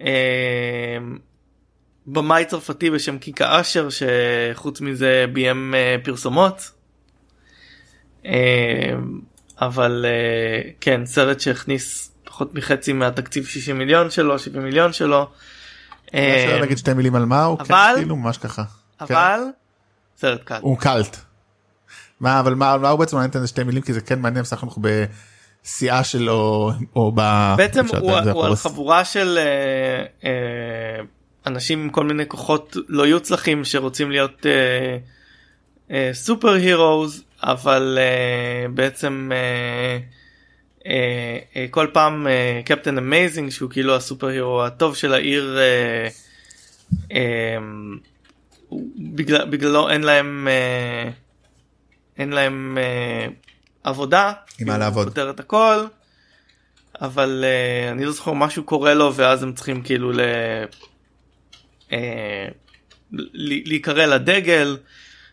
[0.00, 0.98] אה,
[2.06, 6.70] במאי צרפתי בשם קיקה אשר שחוץ מזה ביים אה, פרסומות.
[8.26, 8.92] אה,
[9.60, 15.30] אבל אה, כן סרט שהכניס פחות מחצי מהתקציב 60 מיליון שלו 70 מיליון שלו.
[16.14, 18.62] אה, אפשר להגיד שתי מילים על מה הוא כן, אבל- כאילו ממש ככה.
[18.62, 19.04] כן.
[19.14, 19.40] אבל
[20.16, 20.58] סרט קאלט.
[20.60, 21.16] הוא קאלט.
[22.20, 24.62] מה אבל מה מה הוא בעצם מעניין את שתי מילים כי זה כן מעניין בסך
[24.62, 27.54] הכל בשיאה שלו או ב...
[27.56, 28.12] בעצם הוא,
[28.46, 28.56] על.
[28.56, 31.04] חבורה של אה, אה,
[31.46, 34.96] אנשים עם כל מיני כוחות לא יוצלחים שרוצים להיות אה,
[35.90, 39.98] אה, super heroes אבל אה, בעצם אה,
[41.70, 46.08] כל פעם אה, Captain Amazing שהוא כאילו ה super hero הטוב של העיר אה,
[47.12, 47.56] אה,
[48.68, 51.10] הוא- בגלל, בגללו אין להם אה,
[52.18, 53.26] אין להם אה,
[53.84, 54.32] עבודה.
[54.60, 55.08] עם מה הוא לעבוד.
[55.08, 55.84] פותר את הכל.
[57.00, 60.20] אבל uh, אני לא זוכר משהו קורה לו ואז הם צריכים כאילו ל...
[61.88, 61.92] uh,
[63.32, 64.76] להיקרא לדגל.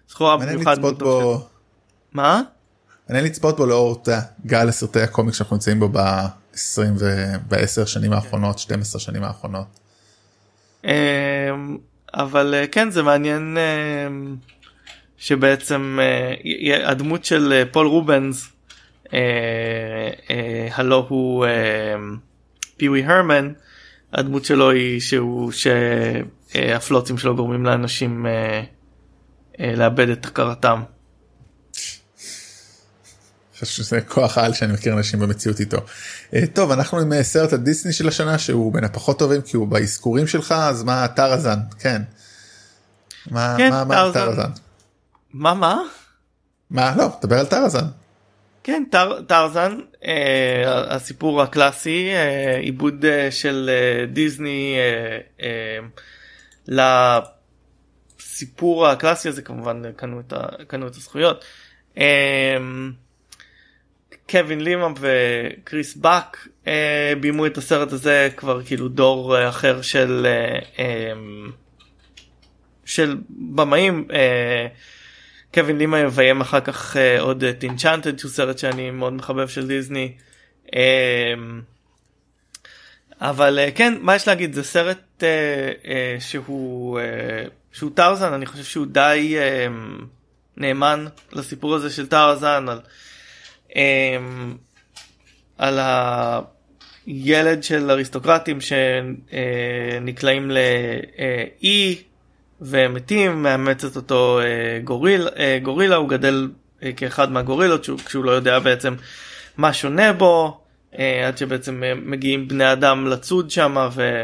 [0.09, 1.47] זכורה מעניין במיוחד לצפות בו
[2.13, 2.41] מה?
[3.09, 4.03] מעניין לצפות בו לאור
[4.45, 9.79] גל הסרטי הקומיקס שאנחנו נמצאים בו ב-20 וב-10 שנים האחרונות 12 שנים האחרונות.
[12.13, 14.51] אבל uh, כן זה מעניין um,
[15.17, 15.99] שבעצם
[16.43, 18.47] י- הדמות של פול רובנס
[20.71, 21.45] הלו הוא
[22.77, 23.51] פיווי הרמן
[24.13, 28.25] הדמות שלו היא שהוא שהפלוצים שלו גורמים לאנשים
[29.59, 30.81] לאבד את הכרתם.
[33.65, 35.77] שזה כוח על שאני מכיר אנשים במציאות איתו.
[36.33, 39.67] אה, טוב אנחנו עם אה, סרט הדיסני של השנה שהוא בין הפחות טובים כי הוא
[39.67, 42.01] באזכורים שלך אז מה טראזן כן.
[43.31, 44.11] מה כן, מה.
[44.13, 44.49] טרזן?
[45.33, 45.77] מה מה?
[46.69, 47.85] מה לא דבר על טרזן.
[48.63, 55.79] כן טר, טרזן אה, הסיפור הקלאסי אה, עיבוד אה, של אה, דיסני אה, אה,
[58.17, 61.45] לסיפור הקלאסי הזה כמובן קנו את, ה, קנו את הזכויות.
[61.97, 62.57] אה,
[64.29, 70.25] קווין לימה וקריס באק אה, ביימו את הסרט הזה כבר כאילו דור אה, אחר של
[70.25, 71.13] אה, אה,
[72.85, 74.07] של במאים.
[74.13, 74.67] אה,
[75.55, 79.67] קווין לימה יביים אחר כך uh, עוד את אינצ'אנטד שהוא סרט שאני מאוד מחבב של
[79.67, 80.13] דיסני.
[80.67, 80.69] Um,
[83.21, 85.23] אבל uh, כן מה יש להגיד זה סרט uh,
[85.83, 85.87] uh,
[86.19, 90.03] שהוא uh, שהוא טרזן אני חושב שהוא די um,
[90.57, 92.83] נאמן לסיפור הזה של טארזן על, אמ,
[95.57, 95.79] על
[97.05, 98.57] הילד של אריסטוקרטים
[100.01, 102.03] שנקלעים לאי
[102.61, 106.49] ומתים מאמצת אותו אה, גוריל, אה, גורילה הוא גדל
[106.83, 108.95] אה, כאחד מהגורילות כשהוא לא יודע בעצם
[109.57, 110.61] מה שונה בו
[111.27, 114.23] עד שבעצם מגיעים בני אדם לצוד שם ו...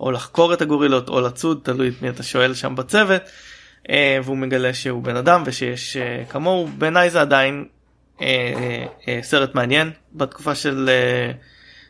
[0.00, 3.22] או לחקור את הגורילות או לצוד תלוי את מי אתה שואל שם בצוות
[4.24, 5.96] והוא מגלה שהוא בן אדם ושיש
[6.28, 7.64] כמוהו בעיניי זה עדיין
[9.22, 10.90] סרט מעניין בתקופה של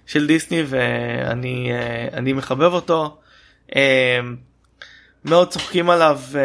[0.07, 3.18] של דיסני ואני מחבב אותו.
[5.24, 6.41] מאוד צוחקים עליו אה,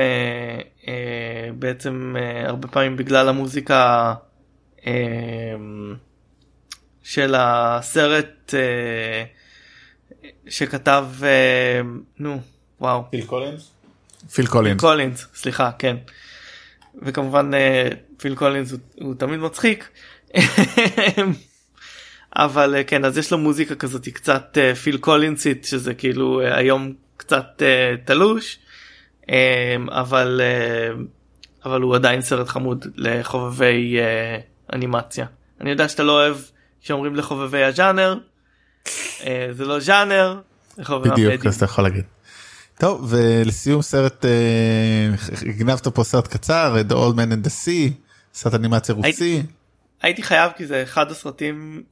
[0.88, 4.14] אה, בעצם אה, הרבה פעמים בגלל המוזיקה
[4.88, 4.94] אה,
[7.04, 9.24] של הסרט אה,
[10.48, 11.82] שכתב אה,
[12.20, 12.42] נו
[12.82, 13.04] וואו.
[13.10, 13.72] פיל קולינס?
[14.34, 14.82] פיל קולינס.
[14.82, 15.98] קולינס סליחה כן.
[17.02, 17.90] וכמובן אה,
[18.26, 19.90] פיל קולינס הוא, הוא תמיד מצחיק
[22.36, 26.58] אבל אה, כן אז יש לו מוזיקה כזאת קצת אה, פיל קולינסית שזה כאילו אה,
[26.58, 27.62] היום קצת
[28.06, 28.60] תלוש
[29.90, 30.42] אבל
[31.66, 33.98] אבל הוא עדיין סרט חמוד לחובבי
[34.74, 35.26] אנימציה.
[35.62, 36.38] אני יודע שאתה לא אוהב
[36.82, 38.18] שאומרים לחובבי הג'אנר
[39.24, 40.40] אה, זה לא ז'אנר.
[40.78, 42.04] בדיוק אז אתה יכול להגיד.
[42.80, 44.26] טוב ולסיום סרט
[45.48, 48.05] הגנבת פה סרט קצר The Old Man and the Sea
[48.36, 49.42] סרט אנימציה רוסי.
[50.02, 51.84] הייתי חייב כי זה אחד הסרטים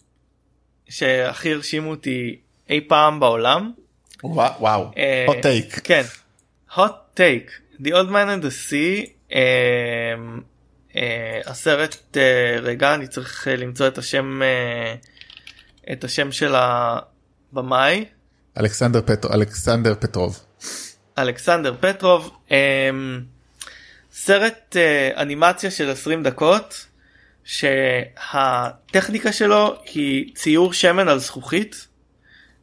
[0.89, 2.39] שהכי הרשימו אותי
[2.69, 3.71] אי פעם בעולם.
[4.23, 4.91] וואו,
[5.27, 5.79] hot take.
[5.83, 6.03] כן,
[6.71, 9.35] hot take The Old Man and the Sea uh,
[10.91, 10.95] uh,
[11.45, 18.05] הסרט uh, רגע אני צריך uh, למצוא את השם uh, את השם של הבמאי
[18.59, 20.39] אלכסנדר פטר אלכסנדר פטרוב
[21.17, 22.51] אלכסנדר פטרוב um,
[24.25, 26.87] סרט uh, אנימציה של 20 דקות
[27.43, 31.87] שהטכניקה שלו היא ציור שמן על זכוכית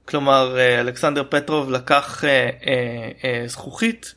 [0.09, 2.27] כלומר אלכסנדר פטרוב לקח uh,
[2.63, 2.65] uh,
[3.23, 4.15] uh, זכוכית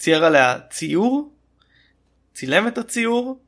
[0.00, 1.32] צייר עליה ציור,
[2.34, 3.38] צילם את הציור,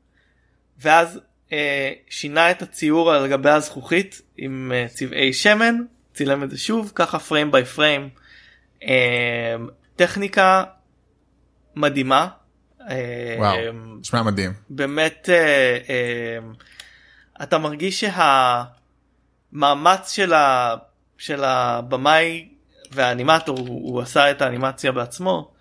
[0.81, 1.19] ואז
[1.51, 5.75] אה, שינה את הציור על גבי הזכוכית עם אה, צבעי שמן,
[6.13, 8.09] צילם את זה שוב, ככה פריים ביי פריים.
[8.83, 9.55] אה,
[9.95, 10.63] טכניקה
[11.75, 12.27] מדהימה.
[12.89, 13.57] אה, וואו,
[13.99, 14.53] נשמע מדהים.
[14.69, 16.37] באמת, אה, אה,
[17.43, 18.03] אתה מרגיש
[19.51, 20.75] שהמאמץ של, ה,
[21.17, 22.47] של הבמאי
[22.91, 25.51] והאנימטור, הוא, הוא עשה את האנימציה בעצמו,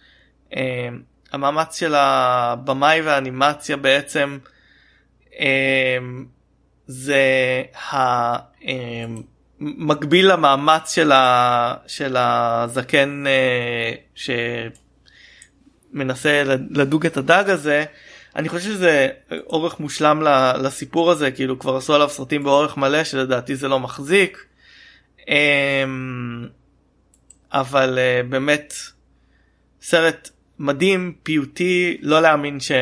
[0.57, 1.03] אמ,
[1.33, 4.39] המאמץ של הבמאי והאנימציה בעצם
[5.39, 6.27] אמ,
[6.87, 7.23] זה
[9.61, 13.93] המקביל אמ, למאמץ של, ה, של הזקן אה,
[15.93, 17.85] שמנסה לדוג את הדג הזה.
[18.37, 19.09] אני חושב שזה
[19.47, 20.23] אורך מושלם
[20.63, 24.47] לסיפור הזה כאילו כבר עשו עליו סרטים באורך מלא שלדעתי זה לא מחזיק
[27.53, 28.75] אבל אה, באמת
[29.83, 32.73] סרט מדהים פיוטי לא להאמין ש...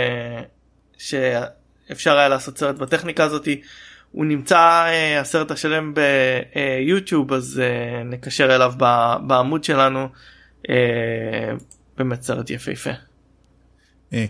[0.98, 3.60] שאפשר היה לעשות סרט בטכניקה הזאתי.
[4.12, 8.72] הוא נמצא uh, הסרט השלם ביוטיוב אז uh, נקשר אליו
[9.26, 10.08] בעמוד שלנו
[12.00, 12.90] באמת סרט יפהפה.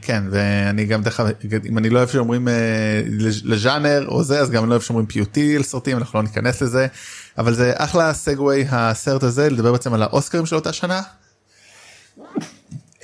[0.02, 2.48] כן ואני גם דרך אגב אם אני לא אוהב שאומרים
[3.44, 6.86] לז'אנר או זה אז גם לא אוהב שאומרים פיוטי לסרטים אנחנו לא ניכנס לזה
[7.38, 11.02] אבל זה אחלה סגווי הסרט הזה לדבר בעצם על האוסקרים של אותה שנה.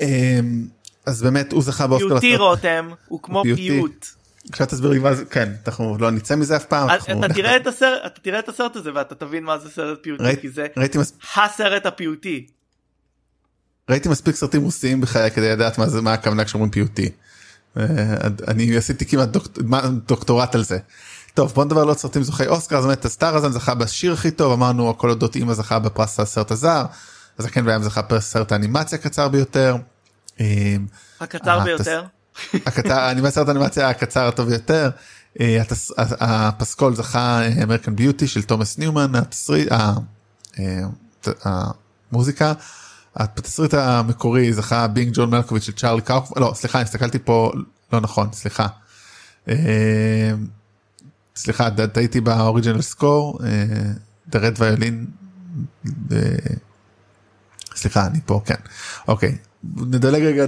[0.00, 0.66] אמ,
[1.06, 2.08] אז באמת הוא זכה באוסקר.
[2.08, 4.06] פיוטי רותם הוא כמו פיוט.
[4.50, 6.88] עכשיו תסביר לי מה זה כן אנחנו לא נצא מזה אף פעם.
[6.90, 10.36] אתה תראה את הסרט אתה תראה את הסרט הזה ואתה תבין מה זה סרט פיוטי
[10.40, 10.66] כי זה
[11.36, 12.46] הסרט הפיוטי.
[13.90, 17.10] ראיתי מספיק סרטים רוסיים בחיי כדי לדעת מה זה מה הכוונה כשאומרים פיוטי.
[17.76, 17.84] אה,
[18.48, 19.28] אני עשיתי כמעט
[20.06, 20.78] דוקטורט על זה.
[21.34, 24.30] טוב בוא נדבר על עוד סרטים זוכי אוסקר אז באמת הסטאר הזה זכה בשיר הכי
[24.30, 26.84] טוב אמרנו הכל אודות אימא זכה בפרס הסרט הזר.
[27.38, 29.76] הזקן והים זכה בסרט האנימציה הקצר ביותר.
[30.40, 30.86] אמ,
[31.20, 32.04] הקצר ביותר.
[33.10, 34.90] אני בסרט האנימציה הקצר הטוב ביותר.
[35.40, 35.62] אה,
[36.20, 39.12] הפסקול זכה American Beauty של תומאס ניומן
[39.70, 39.92] אה,
[41.44, 42.52] המוזיקה.
[43.16, 47.52] התסריט המקורי זכה Being John Malkovich של צ'ארלי קאופ לא סליחה הסתכלתי פה
[47.92, 48.66] לא נכון סליחה.
[49.48, 49.54] אמ,
[51.36, 53.38] סליחה טעיתי ב original score.
[54.30, 55.06] The Red Violin
[57.76, 58.54] סליחה אני פה כן
[59.08, 59.36] אוקיי
[59.76, 60.44] נדלג רגע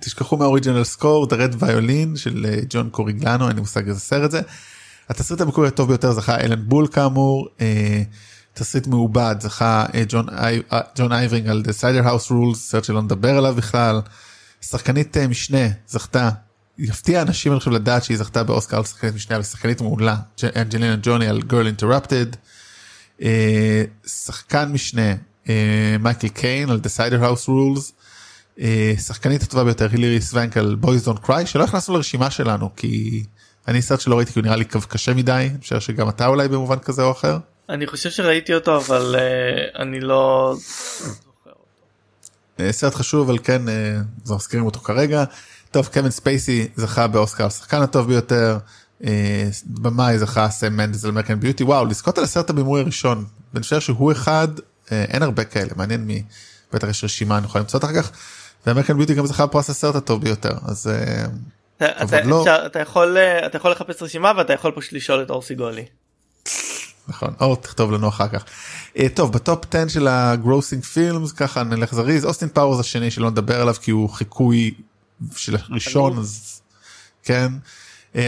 [0.00, 3.88] תשכחו מה original score את ה Red Violin של אה, ג'ון קוריגלנו אין לי מושג
[3.88, 4.40] איזה סרט זה.
[5.08, 8.02] התסריט המקורי הטוב ביותר זכה אלן בול כאמור אה,
[8.54, 12.84] תסריט מעובד זכה אה, ג'ון, אי, אה, ג'ון אירווינג על The Cider House Rules סרט
[12.84, 14.00] שלא נדבר עליו בכלל.
[14.60, 16.30] שחקנית אה, משנה זכתה
[16.78, 20.16] יפתיע אנשים אני חושב לדעת שהיא זכתה באוסקר על שחקנית משנה ושחקנית מעולה
[20.56, 22.36] אנג'לינה ג'וני על Girl Interrupted.
[23.22, 25.12] אה, שחקן משנה
[25.48, 27.92] אה, מייקל קיין על Decider House Rules.
[28.60, 33.24] אה, שחקנית הטובה ביותר הילירי סוונק על Boys Don't Cry שלא הכנסנו לרשימה שלנו כי
[33.68, 36.48] אני סרט שלא ראיתי כי הוא נראה לי קשה מדי אני חושב שגם אתה אולי
[36.48, 37.38] במובן כזה או אחר.
[37.68, 40.54] אני חושב שראיתי אותו אבל uh, אני לא.
[42.70, 45.24] סרט חשוב אבל כן uh, מזכירים אותו כרגע.
[45.70, 48.58] טוב קווין ספייסי זכה באוסקר השחקן הטוב ביותר.
[49.66, 53.24] במאי זכה סם מנדס על American Beauty וואו לזכות על הסרט הבימוי הראשון.
[53.54, 54.48] אני חושב שהוא אחד
[54.90, 56.22] אין הרבה כאלה מעניין מי
[56.72, 58.10] בטח יש רשימה אני יכול למצוא אותה אחר כך.
[58.66, 60.90] ו American Beauty גם זכה בפרס הסרט הטוב ביותר אז
[61.76, 62.42] אתה, לא...
[62.42, 65.84] אתה, אתה יכול אתה יכול לחפש רשימה ואתה יכול פשוט לשאול את אור סיגולי.
[67.08, 68.44] נכון אור תכתוב לנו אחר כך.
[68.96, 73.10] אה, טוב ב top 10 של ה grossing films ככה נלך זריז אוסטין פאוורס השני
[73.10, 74.74] שלא נדבר עליו כי הוא חיקוי
[75.36, 76.60] של ראשון אז
[77.22, 77.52] כן.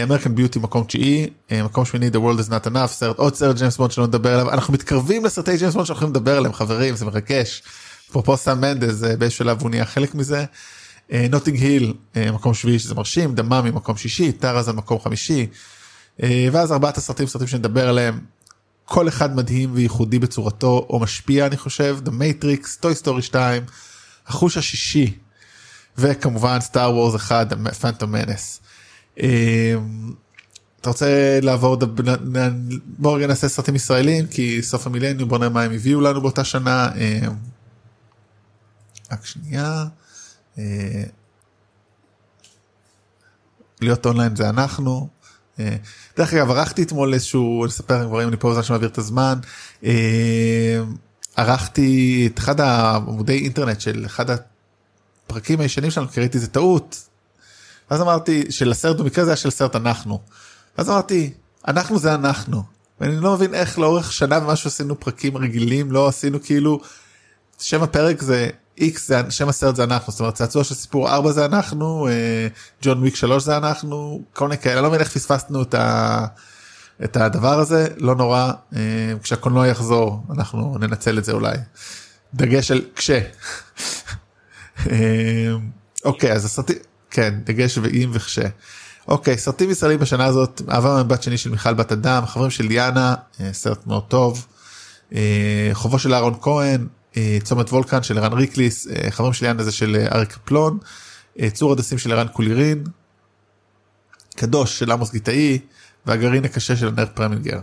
[0.03, 3.35] American אה, Beauty מקום תשיעי אה, מקום שמיני The World is not enough סרט עוד
[3.35, 6.95] סרט ג'יימס בונד שלא נדבר עליו אנחנו מתקרבים לסרטי ג'יימס בונד שאנחנו לדבר עליהם חברים
[6.95, 7.63] זה מרגש.
[8.09, 10.45] אפרופו סם מנדס באיזשהו שלב הוא נהיה חלק מזה.
[11.29, 15.47] Notting Hill מקום שביעי שזה מרשים The Mummy מקום שישי על מקום חמישי
[16.23, 18.19] ואז ארבעת הסרטים סרטים שנדבר עליהם
[18.89, 23.63] כל אחד מדהים וייחודי בצורתו או משפיע אני חושב The Matrix, Toy Story 2,
[24.27, 25.17] החוש השישי
[25.97, 28.61] וכמובן סטאר וורס 1, פנטום מנס.
[30.81, 31.77] אתה רוצה לעבור
[32.85, 36.43] בוא רגע נעשה סרטים ישראלים כי סוף המילניום בוא נראה מה הם הביאו לנו באותה
[36.43, 36.89] שנה.
[39.11, 39.85] רק שנייה.
[43.81, 45.09] להיות אונליין זה אנחנו.
[46.17, 49.39] דרך אגב ערכתי אתמול איזשהו לספר דברים אני פה בזמן שמעביר את הזמן
[51.35, 57.07] ערכתי את אחד העמודי אינטרנט של אחד הפרקים הישנים שלנו כי ראיתי זה טעות.
[57.89, 60.19] אז אמרתי של הסרט במקרה זה היה של סרט אנחנו.
[60.77, 61.33] אז אמרתי
[61.67, 62.63] אנחנו זה אנחנו
[63.01, 66.79] ואני לא מבין איך לאורך שנה ומשהו עשינו פרקים רגילים לא עשינו כאילו
[67.59, 71.31] שם הפרק זה איקס זה שם הסרט זה אנחנו זאת אומרת צעצוע של סיפור 4
[71.31, 72.07] זה אנחנו
[72.81, 76.25] ג'ון וויק 3 זה אנחנו כל מיני כאלה לא מבין איך פספסנו את, ה,
[77.03, 78.51] את הדבר הזה לא נורא
[79.23, 81.57] כשהקולנוע יחזור אנחנו ננצל את זה אולי
[82.33, 83.11] דגש על כש.
[86.05, 86.75] אוקיי אז הסרטים
[87.11, 88.39] כן דגש ואם וכש.
[89.07, 93.15] אוקיי סרטים ישראלים בשנה הזאת אהבה מבט שני של מיכל בת אדם חברים של יאנה
[93.51, 94.47] סרט מאוד טוב.
[95.73, 96.87] חובו של אהרון כהן
[97.43, 100.77] צומת וולקן של ערן ריקליס, חברים שלי הזה של אריק פלון,
[101.53, 102.83] צור הדסים של ערן קולירין,
[104.35, 105.59] קדוש של עמוס גיטאי
[106.05, 107.59] והגרעין הקשה של נר פרמינגר.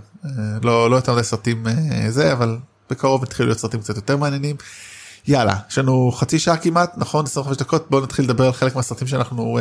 [0.63, 1.65] לא, לא יותר מדי סרטים
[2.09, 2.59] זה, אבל
[2.91, 4.57] בקרוב התחילו להיות סרטים קצת יותר מעניינים.
[5.27, 7.25] יאללה, יש לנו חצי שעה כמעט, נכון?
[7.25, 9.59] 25 דקות, בואו נתחיל לדבר על חלק מהסרטים שאנחנו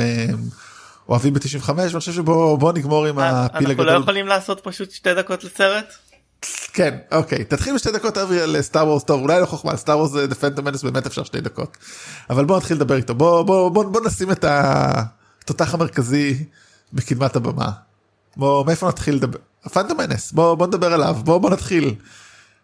[1.10, 3.90] אוהבים ב-95, ואני חושב שבואו נגמור עם הפיל הגדול.
[3.90, 5.86] אנחנו לא יכולים לעשות פשוט שתי דקות לסרט?
[6.74, 10.16] כן אוקיי תתחיל בשתי דקות אברי על Star Wars טוב אולי לא חוכמה Star Wars
[10.16, 11.78] The Phantom Menace באמת אפשר שתי דקות.
[12.30, 13.16] אבל בוא נתחיל לדבר איתו.
[13.16, 16.46] בוא בוא בוא בוא נשים את התותח המרכזי
[16.94, 17.70] בקדמת הבמה.
[18.38, 19.40] בוא מאיפה נתחיל לדבר?
[19.74, 21.18] פנטום מנס בוא בוא נדבר עליו.
[21.24, 21.96] בוא בוא נתחיל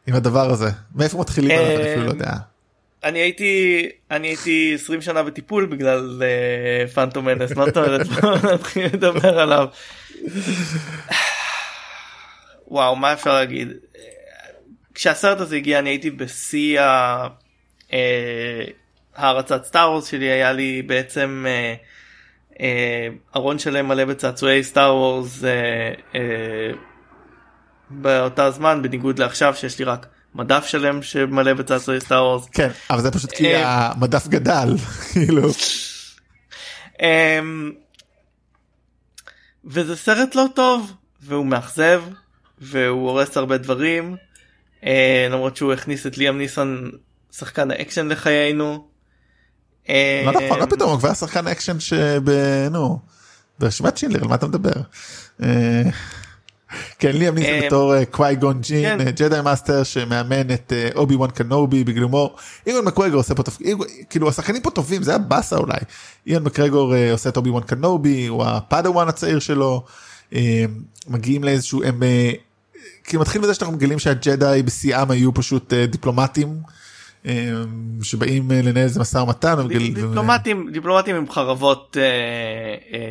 [0.08, 0.70] עם הדבר הזה.
[0.96, 1.52] מאיפה מתחילים?
[1.52, 2.32] אני אפילו לא יודע.
[3.04, 6.22] אני הייתי אני הייתי 20 שנה בטיפול בגלל
[6.94, 8.08] פנטום מנס מה אתה אומרת?
[8.54, 9.68] נתחיל לדבר עליו.
[12.70, 13.67] וואו מה אפשר להגיד
[14.93, 16.82] כשהסרט הזה הגיע אני הייתי בשיא
[19.15, 21.45] הערצת סטאר וורס שלי היה לי בעצם
[23.36, 25.43] ארון שלם מלא בצעצועי סטאר וורס
[27.89, 32.49] באותה זמן בניגוד לעכשיו שיש לי רק מדף שלם שמלא בצעצועי סטאר וורס.
[32.51, 34.70] כן אבל זה פשוט כי המדף גדל
[35.13, 35.49] כאילו.
[39.65, 42.03] וזה סרט לא טוב והוא מאכזב
[42.62, 44.16] והוא הורס הרבה דברים
[44.86, 46.91] אה, למרות שהוא הכניס את ליאם ניסון
[47.32, 48.88] שחקן האקשן לחיינו.
[49.89, 52.99] אה, לא נכון, לא פתאום, הוא כבר שחקן אקשן שבנו,
[53.60, 54.82] ברשימת שינדלר, על מה אתה מדבר?
[55.43, 55.84] אה,
[56.99, 59.12] כן, ליאם ניסון אה, בתור קוואי גון ג'ין, כן.
[59.12, 62.36] Jedi master שמאמן את אובי וואן קנובי בגילומו,
[62.68, 63.78] יואן מקגרגור עושה פה תפקיד,
[64.10, 65.80] כאילו השחקנים פה טובים, זה היה באסה אולי.
[66.28, 69.86] יואן מקרגור עושה את אובי וואן קנובי, הוא הפאדוואן הצעיר שלו,
[71.07, 72.03] מגיעים לאיזשהו, הם
[73.04, 76.58] כאילו מתחיל בזה שאנחנו מגלים שהג'די בשיאם היו פשוט אה, דיפלומטים.
[77.26, 77.52] אה,
[78.04, 81.97] שבאים אה, לנהל איזה משא ומתן דיפלומטים דיפלומטים עם חרבות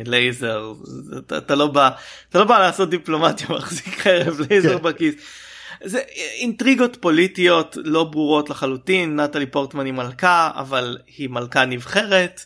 [0.05, 0.73] לייזר
[1.37, 1.89] אתה, לא בא
[2.29, 4.83] אתה לא בא לעשות דיפלומטיה מחזיק חרב לייזר כן.
[4.83, 5.15] בכיס.
[5.83, 5.99] זה
[6.39, 12.45] אינטריגות פוליטיות לא ברורות לחלוטין נטלי פורטמן היא מלכה אבל היא מלכה נבחרת.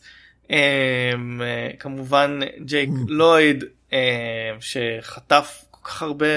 [1.79, 3.63] כמובן ג'ייק לויד
[4.59, 6.27] שחטף כל כך הרבה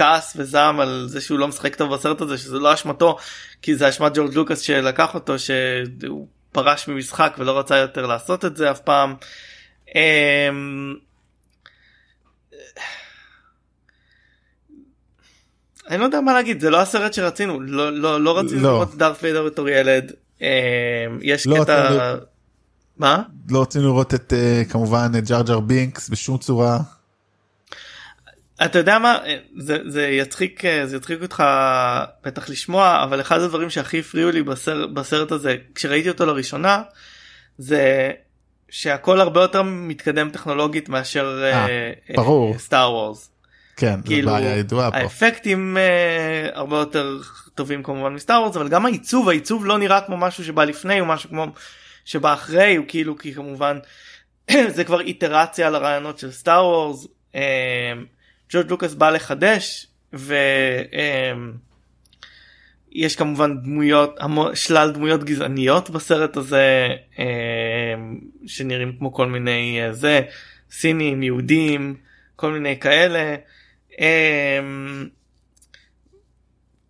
[0.00, 3.16] כעס וזעם על זה שהוא לא משחק טוב בסרט הזה שזה לא אשמתו
[3.62, 8.56] כי זה אשמת ג'ורג' לוקאס שלקח אותו שהוא פרש ממשחק ולא רצה יותר לעשות את
[8.56, 9.14] זה אף פעם.
[9.94, 10.94] אמ,
[15.88, 18.68] אני לא יודע מה להגיד זה לא הסרט שרצינו לא לא לא רצינו לא.
[18.72, 20.46] לראות דארט ויידר בתור ילד אמ,
[21.22, 22.14] יש לא קטע.
[22.96, 26.78] מה לא רצינו לראות את uh, כמובן את ג'אר ג'אר בינקס בשום צורה.
[28.64, 29.18] אתה יודע מה
[29.56, 31.44] זה זה יצחיק זה יצחיק אותך
[32.24, 36.82] בטח לשמוע אבל אחד הדברים שהכי הפריעו לי בסרט בסרט הזה כשראיתי אותו לראשונה
[37.58, 38.10] זה
[38.70, 43.30] שהכל הרבה יותר מתקדם טכנולוגית מאשר אה, אה, ברור סטאר וורס.
[43.76, 44.32] כן כאילו
[44.92, 47.18] האפקטים uh, הרבה יותר
[47.54, 51.08] טובים כמובן מסטאר וורס אבל גם העיצוב העיצוב לא נראה כמו משהו שבא לפני הוא
[51.08, 51.46] משהו כמו
[52.04, 53.78] שבא אחרי הוא כאילו כי כמובן
[54.76, 57.06] זה כבר איטרציה על הרעיונות של סטאר וורס.
[57.34, 57.38] Uh,
[58.52, 59.86] ג'ורג' לוקאס בא לחדש
[62.92, 64.18] ויש כמובן דמויות
[64.54, 66.88] שלל דמויות גזעניות בסרט הזה
[68.46, 70.20] שנראים כמו כל מיני אה, זה
[70.70, 71.94] סינים יהודים
[72.36, 73.36] כל מיני כאלה.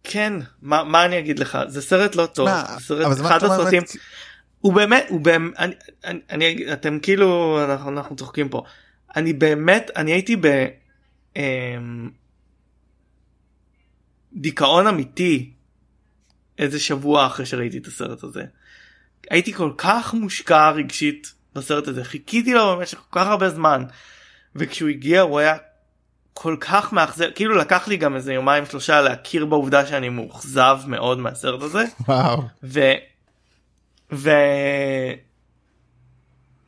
[0.05, 0.33] כן
[0.63, 3.97] מה, מה אני אגיד לך זה סרט לא טוב מה, סרט אחד הסרטים באמת...
[4.61, 8.63] הוא באמת הוא באמת אני, אני, אני אתם כאילו אנחנו, אנחנו צוחקים פה
[9.17, 10.67] אני באמת אני הייתי ב...
[11.37, 12.11] אמ,
[14.33, 15.53] דיכאון אמיתי
[16.59, 18.45] איזה שבוע אחרי שראיתי את הסרט הזה.
[19.31, 23.85] הייתי כל כך מושקע רגשית בסרט הזה חיכיתי לו במשך כל כך הרבה זמן
[24.57, 25.57] וכשהוא הגיע הוא היה
[26.35, 31.19] כל כך מאכזב כאילו לקח לי גם איזה יומיים שלושה להכיר בעובדה שאני מאוכזב מאוד
[31.19, 31.85] מהסרט הזה.
[32.09, 32.43] וואו.
[32.63, 32.81] ו...
[34.13, 34.31] ו...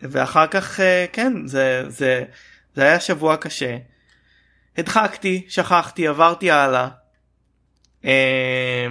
[0.02, 2.24] ואחר כך אה, כן זה זה
[2.74, 3.76] זה היה שבוע קשה
[4.78, 6.88] הדחקתי, שכחתי, עברתי הלאה.
[8.04, 8.86] אה,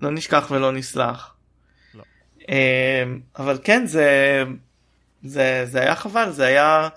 [0.00, 1.34] לא נשכח ולא נסלח.
[1.94, 2.02] לא.
[2.48, 3.04] אה,
[3.38, 4.42] אבל כן זה
[5.22, 6.88] זה זה היה חבל זה היה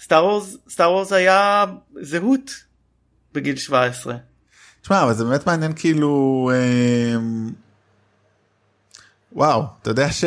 [0.00, 1.64] סטאר וורס היה
[2.00, 2.50] זהות
[3.32, 4.16] בגיל 17.
[4.82, 7.16] תשמע אבל זה באמת מעניין כאילו אה,
[9.32, 10.24] וואו אתה יודע ש...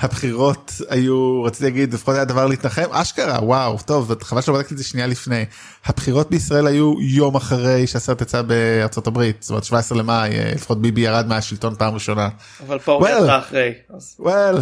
[0.00, 4.78] הבחירות היו רציתי להגיד לפחות היה דבר להתנחם אשכרה וואו טוב חבל שלא בדקתי את
[4.78, 5.44] זה שנייה לפני
[5.84, 10.82] הבחירות בישראל היו יום אחרי שהסרט יצא בארצות הברית זאת אומרת 17 למאי אה, לפחות
[10.82, 12.28] ביבי ירד מהשלטון פעם ראשונה.
[12.66, 13.74] אבל פה הוא יצא אחרי.
[14.20, 14.58] well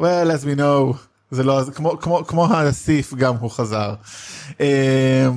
[0.00, 0.96] well as we know
[1.30, 3.94] זה לא כמו כמו כמו הסיף גם הוא חזר.
[4.60, 5.28] אה,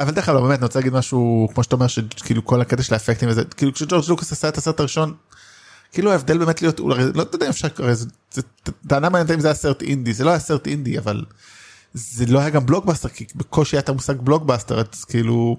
[0.00, 2.94] אבל דרך אגב באמת אני רוצה להגיד משהו כמו שאתה אומר שכאילו כל הקטע של
[2.94, 5.14] האפקטים וזה כאילו כשג'ורג' לוקאס עשה את הסרט הראשון
[5.92, 8.42] כאילו ההבדל באמת להיות אולי לא יודע אם אפשר הרי זה
[8.88, 11.24] טענה מעניינת אם זה היה סרט אינדי זה לא היה סרט אינדי אבל
[11.94, 15.56] זה לא היה גם בלוקבאסטר כי בקושי היה את המושג בלוקבאסטר אז כאילו.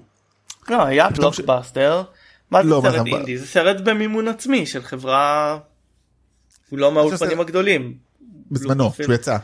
[0.68, 2.02] לא היה בלוקבאסטר.
[2.50, 5.58] מה זה לא, סרט אינדי זה סרט במימון עצמי של חברה.
[6.70, 7.94] הוא לא מהאולפנים הגדולים.
[8.50, 9.36] בזמנו כשהוא יצא.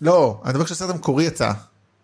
[0.00, 1.52] לא אני מדבר כשהסרט המקורי יצא.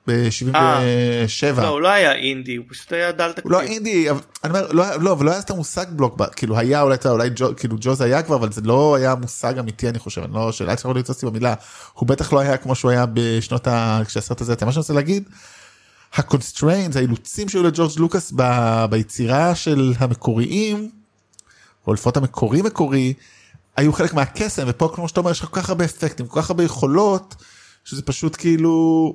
[0.08, 1.60] ב-77.
[1.60, 3.44] לא, הוא לא היה אינדי, הוא פשוט היה דל תקציב.
[3.44, 6.58] הוא לא אינדי, אבל אני אומר, לא, לא, אבל לא היה את המושג בלוק, כאילו
[6.58, 9.98] היה אולי, אולי ג'ו, כאילו ג'וז היה כבר, אבל זה לא היה מושג אמיתי אני
[9.98, 11.54] חושב, אני לא, שאלה צריך לתפוס במילה,
[11.92, 14.00] הוא בטח לא היה כמו שהוא היה בשנות ה...
[14.06, 15.28] כשהסרט הזה, מה שאני רוצה להגיד,
[16.14, 18.42] ה constraints, האילוצים שהיו לג'ורג' לוקאס ב,
[18.90, 20.90] ביצירה של המקוריים,
[21.86, 23.14] או לפחות המקורי מקורי,
[23.76, 26.50] היו חלק מהקסם, ופה כמו שאתה אומר, יש לך כל כך הרבה אפקטים, כל כך
[26.50, 27.34] הרבה יכולות,
[27.84, 29.12] שזה פשוט כאילו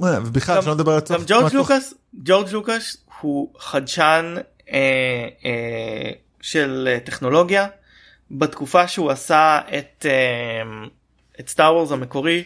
[0.00, 4.34] ובכלל שלא נדבר על גם ג'ורג' לוקאס ג'ורג' לוקאס הוא חדשן
[4.72, 7.66] אה, אה, של אה, טכנולוגיה
[8.30, 10.86] בתקופה שהוא עשה את אה,
[11.40, 12.44] את סטאר וורס המקורי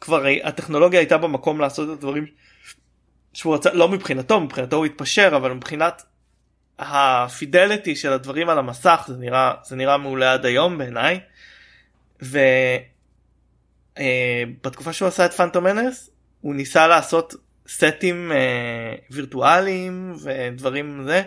[0.00, 2.26] כבר הטכנולוגיה הייתה במקום לעשות את הדברים
[3.32, 6.02] שהוא רצה לא מבחינתו מבחינתו הוא התפשר אבל מבחינת
[6.78, 11.20] הפידליטי של הדברים על המסך זה נראה זה נראה מעולה עד היום בעיניי.
[14.00, 17.34] אה, בתקופה שהוא עשה את פנטום מנס הוא ניסה לעשות
[17.68, 21.22] סטים אה, וירטואליים ודברים זה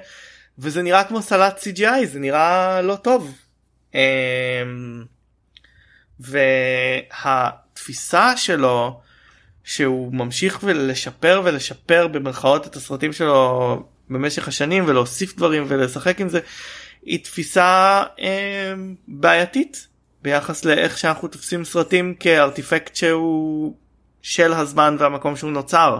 [0.59, 3.31] וזה נראה כמו סלט CGI זה נראה לא טוב.
[3.95, 4.63] אה,
[6.19, 9.01] והתפיסה שלו
[9.63, 16.39] שהוא ממשיך ולשפר ולשפר במרכאות את הסרטים שלו במשך השנים ולהוסיף דברים ולשחק עם זה
[17.01, 18.73] היא תפיסה אה,
[19.07, 19.87] בעייתית
[20.23, 23.75] ביחס לאיך שאנחנו תופסים סרטים כארטיפקט שהוא
[24.21, 25.99] של הזמן והמקום שהוא נוצר.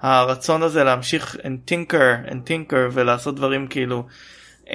[0.00, 4.06] הרצון הזה להמשיך and tinker and tinker ולעשות דברים כאילו.
[4.64, 4.70] Um,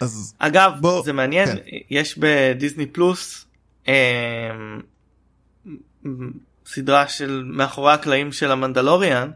[0.00, 1.56] אז אגב בוא- זה מעניין כן.
[1.90, 3.46] יש בדיסני פלוס
[3.88, 3.94] אה,
[6.66, 9.30] סדרה של מאחורי הקלעים של המנדלוריאן.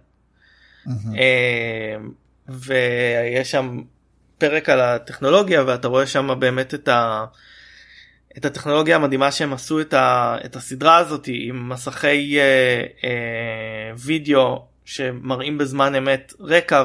[0.89, 1.97] אה,
[2.49, 3.81] ויש שם
[4.43, 7.25] פרק על הטכנולוגיה ואתה רואה שם באמת את, ה,
[8.39, 14.67] את הטכנולוגיה המדהימה שהם עשו את, ה, את הסדרה הזאת עם מסכי אה, אה, וידאו
[14.85, 16.85] שמראים בזמן אמת רקע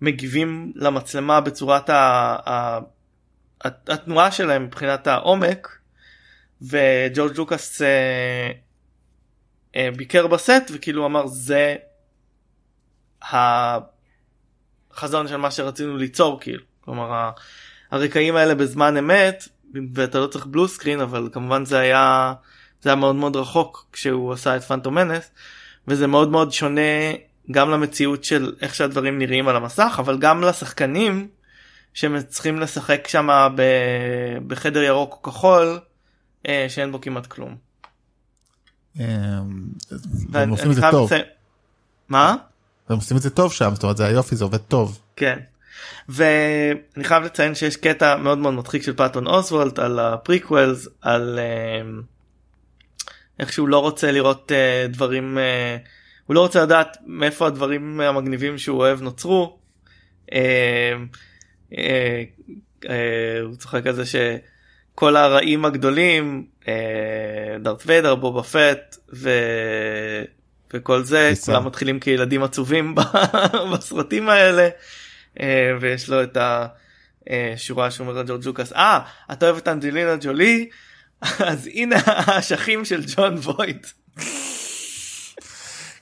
[0.00, 2.78] ומגיבים למצלמה בצורת ה, ה,
[3.64, 5.78] התנועה שלהם מבחינת העומק
[6.62, 8.50] וג'ורג' לוקאס אה,
[9.76, 11.76] אה, ביקר בסט וכאילו אמר זה
[13.22, 13.88] החזון
[15.28, 17.30] של מה שרצינו ליצור כאילו כלומר
[17.90, 19.48] הרקעים האלה בזמן אמת
[19.94, 22.34] ואתה לא צריך בלו סקרין אבל כמובן זה היה
[22.82, 25.30] זה היה מאוד מאוד רחוק כשהוא עשה את פנטום מנס
[25.88, 26.80] וזה מאוד מאוד שונה
[27.50, 31.28] גם למציאות של איך שהדברים נראים על המסך אבל גם לשחקנים
[31.94, 33.28] שהם צריכים לשחק שם
[34.46, 35.78] בחדר ירוק או כחול
[36.48, 37.56] אה, שאין בו כמעט כלום.
[38.96, 39.06] ואני-
[40.32, 41.10] הם עושים את זה טוב
[42.08, 42.36] מה?
[42.88, 44.98] הם עושים את זה טוב שם זאת אומרת זה היופי זה עובד טוב.
[45.16, 45.38] כן.
[46.08, 51.38] ואני חייב לציין שיש קטע מאוד מאוד מצחיק של פאטון אוסוולט על ה prequels על
[51.38, 51.82] אה,
[53.38, 55.76] איך שהוא לא רוצה לראות אה, דברים אה,
[56.26, 59.58] הוא לא רוצה לדעת מאיפה הדברים המגניבים שהוא אוהב נוצרו.
[63.42, 66.46] הוא צוחק על זה שכל הרעים הגדולים
[67.60, 69.30] דארט ויידר בובה פט ו...
[70.74, 71.32] וכל זה.
[71.44, 72.94] כולם מתחילים כילדים עצובים
[73.72, 74.68] בסרטים האלה
[75.80, 76.36] ויש לו את
[77.30, 79.00] השורה שאומר לג'ורג' לוקאס אה
[79.32, 80.68] אתה אוהב את אנג'לינה ג'ולי
[81.50, 83.86] אז הנה האשכים של ג'ון וויט.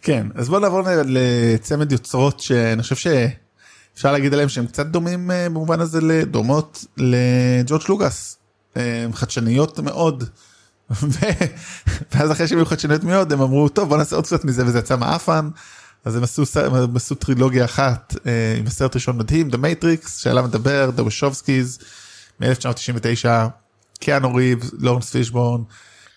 [0.03, 5.49] כן אז בוא נעבור לצמד יוצרות שאני חושב שאפשר להגיד עליהם שהם קצת דומים אה,
[5.49, 8.39] במובן הזה לדומות לג'ורג' לוגאס.
[8.76, 10.24] אה, חדשניות מאוד.
[12.12, 14.79] ואז אחרי שהם היו חדשניות מאוד הם אמרו טוב בוא נעשה עוד קצת מזה וזה
[14.79, 15.49] יצא מעפן.
[16.09, 20.44] אז הם עשו, הם עשו טרילוגיה אחת אה, עם הסרט ראשון מדהים The Matrix שעליו
[20.44, 21.84] מדבר The Wachowskis
[22.40, 23.28] מ-1999
[24.00, 25.62] קיאנו ריב לורנס פישבורן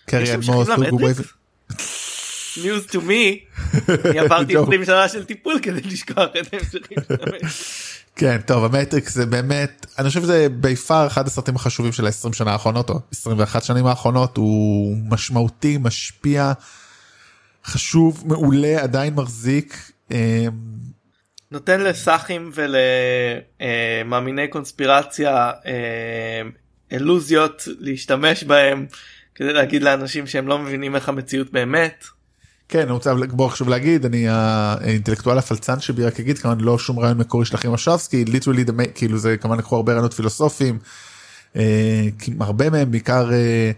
[0.06, 1.20] קרי יש אל המשכים מוס למטריקס?
[2.56, 3.58] news to me.
[4.04, 4.62] אני עברתי ג'ו.
[4.62, 6.98] 20 שנה של טיפול כדי לשכוח את ההמשכים.
[8.16, 12.32] כן טוב המטריקס זה באמת אני חושב שזה בי פאר אחד הסרטים החשובים של ה-20
[12.32, 16.52] שנה האחרונות או 21 שנים האחרונות הוא משמעותי משפיע
[17.64, 20.46] חשוב מעולה עדיין מחזיק אה,
[21.50, 22.50] נותן לסאחים
[23.60, 26.42] ולמאמיני קונספירציה אה,
[26.92, 28.86] אלוזיות להשתמש בהם
[29.34, 32.04] כדי להגיד לאנשים שהם לא מבינים איך המציאות באמת.
[32.68, 36.98] כן אני רוצה בוא חשוב להגיד אני האינטלקטואל הפלצן שבי רק אגיד כמובן לא שום
[36.98, 40.78] רעיון מקורי של אחים וושבסקי ליטרלי כאילו זה כמובן לקחו הרבה רעיונות פילוסופיים
[41.56, 42.08] אה,
[42.40, 43.70] הרבה מהם בעיקר אה,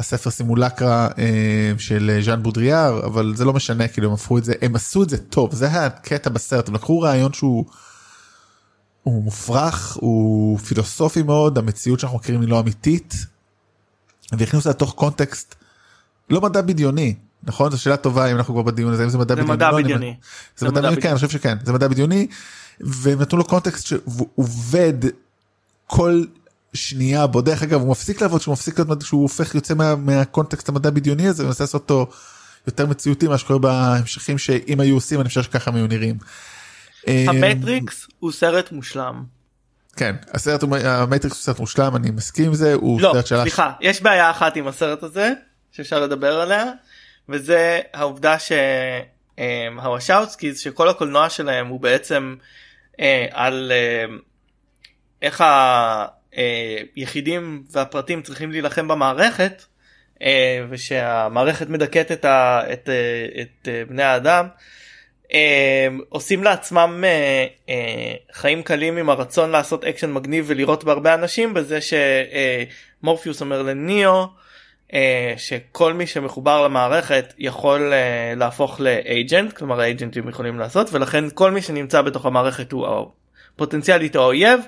[0.00, 4.44] הספר סימולקרה אה, של אה, ז'אן בודריאר אבל זה לא משנה כאילו הם הפכו את
[4.44, 7.64] זה הם עשו את זה טוב זה הקטע בסרט הם לקחו רעיון שהוא.
[9.02, 13.14] הוא מופרך הוא פילוסופי מאוד המציאות שאנחנו מכירים היא לא אמיתית.
[14.32, 15.54] והכניסו אותה לתוך קונטקסט
[16.30, 19.34] לא מדע בדיוני נכון זו שאלה טובה אם אנחנו כבר בדיון הזה אם זה מדע
[19.34, 19.56] זה בדיוני.
[19.56, 20.16] מדע לא, אני- בדיוני.
[20.56, 22.26] זה מדע בדיוני, כן, אני חושב שכן, זה מדע בדיוני,
[22.80, 24.94] והם נתנו לו קונטקסט שעובד
[25.86, 26.24] כל
[26.74, 29.96] שנייה בו, דרך אגב, הוא מפסיק לעבוד, שהוא מפסיק להיות, מדע- שהוא הופך, יוצא מה,
[29.96, 32.06] מהקונטקסט המדע בדיוני הזה, ומנסה לעשות אותו
[32.66, 36.18] יותר מציאותי, מה שקורה בהמשכים, שאם היו עושים, אני חושב שככה הם היו נראים.
[37.08, 39.24] אה, המטריקס הוא סרט מושלם.
[39.96, 43.40] כן, הסרט, המטריקס הוא סרט מושלם, אני מסכים עם זה, הוא לא סרט שלך.
[43.42, 45.32] סליחה יש בעיה אחת עם הסרט הזה
[45.72, 46.64] שאפשר לדבר עליה
[47.28, 48.36] וזה העובדה
[49.38, 52.34] שהוואשובסקיז שכל הקולנוע שלהם הוא בעצם
[53.00, 54.04] אה, על אה,
[55.22, 55.44] איך
[56.96, 59.64] היחידים והפרטים צריכים להילחם במערכת
[60.22, 64.46] אה, ושהמערכת מדכאת את, ה, את, אה, את אה, בני האדם.
[65.32, 71.54] אה, עושים לעצמם אה, אה, חיים קלים עם הרצון לעשות אקשן מגניב ולירות בהרבה אנשים
[71.54, 71.78] בזה
[73.00, 74.26] שמורפיוס אומר לניאו
[74.94, 81.24] אה, שכל מי שמחובר למערכת יכול אה, להפוך ל agent כלומר האג'נטים יכולים לעשות ולכן
[81.34, 83.10] כל מי שנמצא בתוך המערכת הוא
[83.56, 84.60] פוטנציאלית האויב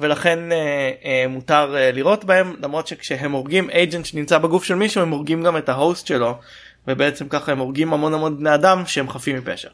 [0.00, 0.56] ולכן אה,
[1.04, 5.42] אה, מותר אה, לירות בהם למרות שכשהם הורגים agent שנמצא בגוף של מישהו הם הורגים
[5.42, 6.38] גם את ה host שלו
[6.88, 9.68] ובעצם ככה הם הורגים המון המון בני אדם שהם חפים מפשע.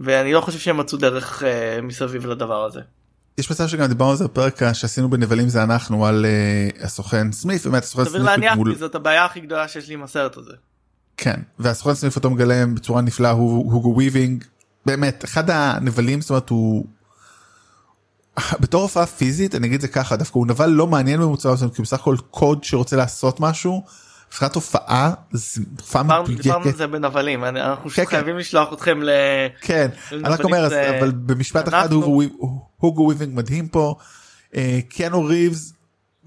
[0.00, 2.80] ואני לא חושב שהם מצאו דרך אה, מסביב לדבר הזה.
[3.38, 7.66] יש מצב שגם דיברנו על זה בפרק שעשינו בנבלים זה אנחנו על אה, הסוכן סמיף,
[7.66, 10.36] באמת הסוכן סביר סמיף להניח מול- כי זאת הבעיה הכי גדולה שיש לי עם הסרט
[10.36, 10.52] הזה.
[11.16, 14.44] כן והסוכן סניף אותו מגלם בצורה נפלאה הוא הוגו וויבינג
[14.86, 16.86] באמת אחד הנבלים זאת אומרת הוא.
[18.60, 21.82] בתור הופעה פיזית אני אגיד זה ככה דווקא הוא נבל לא מעניין במוצר הזה כי
[21.82, 23.82] בסך הכל קוד שרוצה לעשות משהו.
[24.28, 26.72] מבחינת הופעה זה הופעה דיברנו דיברנו על.
[26.72, 28.10] זה בנבלים אנחנו כן, כן.
[28.10, 29.10] חייבים לשלוח אתכם ל...
[29.60, 32.04] כן אני רק אומר זה אבל במשפט אחד אנחנו.
[32.04, 32.22] הוגו
[32.76, 33.94] הוגו וויבינג מדהים פה.
[34.56, 35.72] אה, קיאנו ריבס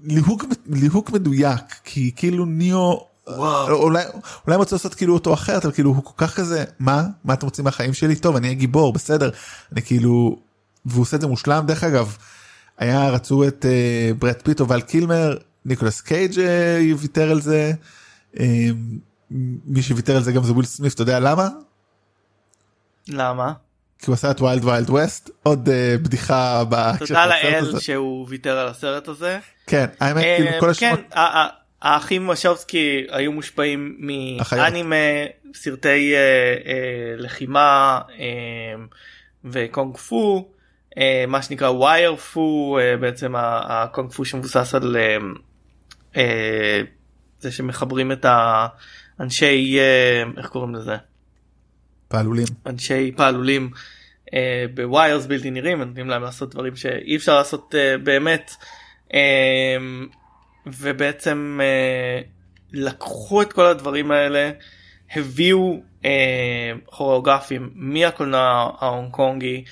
[0.04, 3.06] ליהוק ליהוק מדויק כי כאילו ניאו.
[3.68, 4.02] אולי
[4.46, 7.46] אולי רוצים לעשות כאילו אותו אחרת אבל כאילו הוא כל כך כזה מה מה אתם
[7.46, 9.30] רוצים מהחיים שלי טוב אני אהיה גיבור בסדר
[9.72, 10.38] אני כאילו
[10.86, 12.16] והוא עושה את זה מושלם דרך אגב
[12.78, 17.72] היה רצו את אה, ברד פיט או ול קילמר ניקולס קייג' אה, ויתר על זה
[18.40, 18.68] אה,
[19.64, 21.48] מי שוויתר על זה גם זה וויל סמית' אתה יודע למה
[23.08, 23.52] למה?
[23.98, 27.80] כי הוא עשה את ויילד ויילד ווסט עוד אה, בדיחה בהקשר של תודה לאל הזה.
[27.80, 29.38] שהוא ויתר על הסרט הזה.
[29.66, 31.46] כן האמת כאילו כל כן, השמות ה-
[31.82, 33.96] האחים וושובסקי היו מושפעים.
[34.52, 34.96] מאנימה,
[35.54, 36.14] סרטי
[37.16, 38.00] לחימה
[39.44, 40.48] וקונג פו,
[41.28, 45.16] מה שנקרא wire fu, אה, בעצם הקונג פו שמבוסס על אה,
[46.16, 46.80] אה,
[47.40, 48.26] זה שמחברים את
[49.18, 50.96] האנשי, אה, איך קוראים לזה?
[52.12, 53.70] פעלולים אנשי פעלולים
[54.34, 58.50] אה, ב wires בלתי נראים נותנים להם לעשות דברים שאי אפשר לעשות אה, באמת
[59.14, 59.76] אה,
[60.66, 62.20] ובעצם אה,
[62.72, 64.50] לקחו את כל הדברים האלה
[65.14, 69.64] הביאו אה, כוריאוגרפים מהקולנוע ההונג קונגי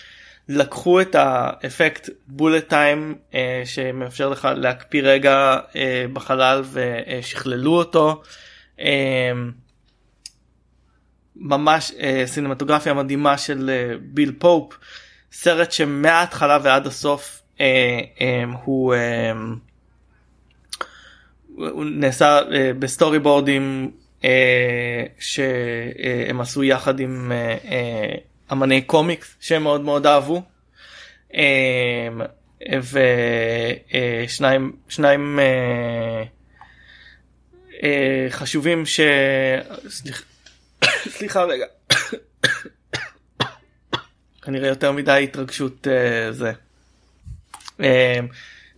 [0.52, 8.22] לקחו את האפקט bullet time אה, שמאפשר לך להקפיא רגע אה, בחלל ושכללו אותו.
[8.80, 9.32] אה,
[11.36, 14.78] ממש אה, סינמטוגרפיה מדהימה של אה, ביל פופ
[15.32, 19.32] סרט שמההתחלה ועד הסוף אה, אה, הוא, אה,
[21.56, 23.90] הוא נעשה אה, בסטורי בורדים
[24.24, 28.14] אה, שהם עשו יחד עם אה, אה,
[28.52, 30.42] אמני קומיקס שהם מאוד מאוד אהבו.
[31.34, 32.08] אה,
[34.26, 36.24] ושניים שניים אה,
[37.82, 39.00] אה, חשובים ש...
[41.08, 41.66] סליחה, רגע.
[44.42, 46.52] כנראה יותר מדי התרגשות אה, זה.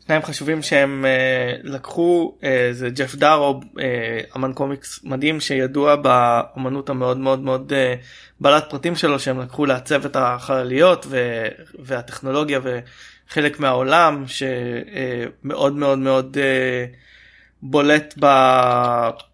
[0.07, 6.91] שניים חשובים שהם אה, לקחו אה, זה ג'ף דארו אה, אמן קומיקס מדהים שידוע באמנות
[6.91, 7.95] המאוד מאוד מאוד אה,
[8.41, 11.47] בעלת פרטים שלו שהם לקחו לעצב את החלליות ו,
[11.79, 16.85] והטכנולוגיה וחלק מהעולם שמאוד מאוד מאוד אה,
[17.63, 18.27] בולט ב,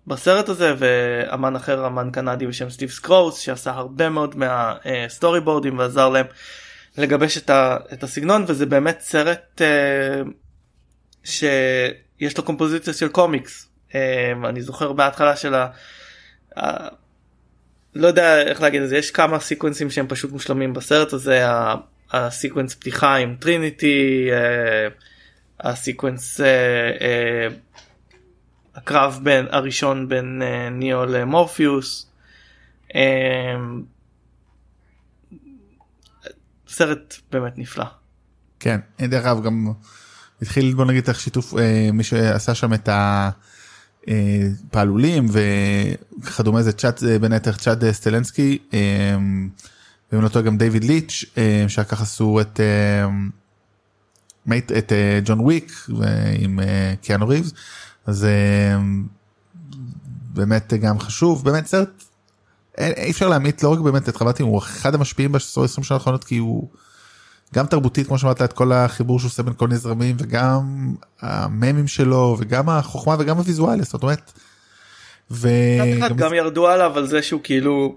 [0.07, 6.09] בסרט הזה ואמן אחר אמן קנדי בשם סטיב סקרוצ' שעשה הרבה מאוד מהסטורי בורדים ועזר
[6.09, 6.27] להם
[6.99, 10.23] לגבש את, ה, את הסגנון וזה באמת סרט אה,
[11.28, 15.68] שיש לו קומפוזיציה של קומיקס אה, אני זוכר בהתחלה של ה...
[17.94, 21.44] לא יודע איך להגיד את זה יש כמה סיקוונסים שהם פשוט מושלמים בסרט הזה
[22.10, 24.88] הסיקוונס פתיחה עם טריניטי אה,
[25.60, 26.46] הסיקוונס אה,
[27.00, 27.48] אה,
[28.74, 32.10] הקרב בין הראשון בין ניאו למורפיוס.
[32.94, 33.56] אה,
[36.68, 37.84] סרט באמת נפלא.
[38.60, 39.72] כן דרך אגב גם
[40.43, 42.89] התחיל בוא נגיד את השיתוף אה, מי שעשה שם את
[44.09, 45.27] הפעלולים
[46.23, 49.16] וכדומה זה צ'אט אה, בין היתר צ'אט אה, סטלנסקי אה,
[50.12, 53.09] ואם לא טועה גם דיוויד ליץ' אה, שככה עשו את אה,
[54.47, 57.52] מייט את אה, ג'ון וויק אה, עם אה, קיאנו ריבס.
[58.06, 58.78] אז אה,
[60.32, 61.44] באמת גם חשוב.
[61.44, 62.05] באמת סרט
[62.78, 66.36] אי אפשר להעמיד לא רק באמת את חוות הוא אחד המשפיעים ב-20 שנה האחרונות כי
[66.36, 66.69] הוא
[67.55, 71.87] גם תרבותית כמו שאמרת את כל החיבור שהוא עושה בין כל מיני זרמים וגם הממים
[71.87, 74.33] שלו וגם החוכמה וגם הוויזואליה זאת אומרת.
[75.33, 77.97] אחד וגם גם ירדו עליו על זה שהוא כאילו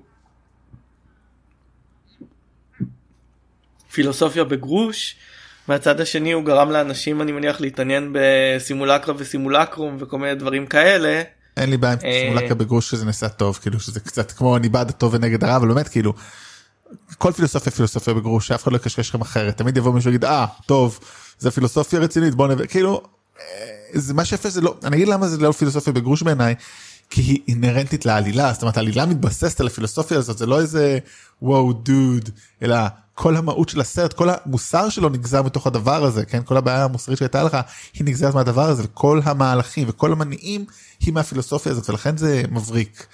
[3.91, 5.15] פילוסופיה בגרוש
[5.67, 11.21] מהצד השני הוא גרם לאנשים אני מניח להתעניין בסימולקרה וסימולקרום וכל מיני דברים כאלה
[11.57, 14.69] אין לי בעיה עם אה, סימולקה בגרוש שזה נעשה טוב כאילו שזה קצת כמו אני
[14.69, 16.13] בעד הטוב ונגד הרע אבל באמת כאילו.
[17.17, 19.57] כל פילוסופיה פילוסופיה בגרוש שאף אחד לא יקשקש לכם אחרת.
[19.57, 20.99] תמיד יבוא מישהו ויגיד אה טוב
[21.39, 23.01] זה פילוסופיה רצינית בוא נביא כאילו
[23.39, 23.45] אה,
[23.93, 26.55] זה מה שיפה זה לא אני אגיד למה זה לא פילוסופיה בגרוש בעיניי
[27.09, 28.53] כי היא אינהרנטית לעלילה.
[28.53, 30.99] זאת אומרת העלילה מתבססת על הפילוסופיה הזאת זה לא איזה
[31.41, 32.29] וואו דוד
[32.61, 32.77] אלא
[33.13, 36.41] כל המהות של הסרט כל המוסר שלו נגזר מתוך הדבר הזה כן?
[36.45, 37.57] כל הבעיה המוסרית שהייתה לך
[37.93, 40.65] היא נגזרת מהדבר הזה וכל המהלכים וכל המניעים
[40.99, 43.07] היא מהפילוסופיה הזאת ולכן זה מבריק.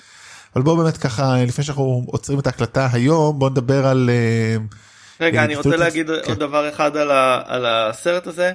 [0.56, 4.56] אבל בואו באמת ככה לפני שאנחנו עוצרים את ההקלטה היום בואו נדבר על אה,
[5.22, 6.30] רגע אני רוצה להגיד כן.
[6.30, 8.54] עוד דבר אחד על, ה, על הסרט הזה.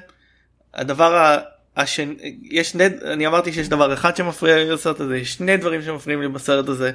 [0.75, 1.39] הדבר
[1.77, 5.83] השני יש שני אני אמרתי שיש דבר אחד שמפריע לי בסרט הזה יש שני דברים
[5.83, 6.93] שמפריעים לי בסרט הזה.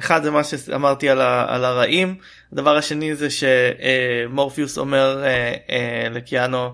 [0.00, 2.16] אחד זה מה שאמרתי על, ה, על הרעים
[2.52, 6.72] הדבר השני זה שמורפיוס אומר אה, אה, לקיאנו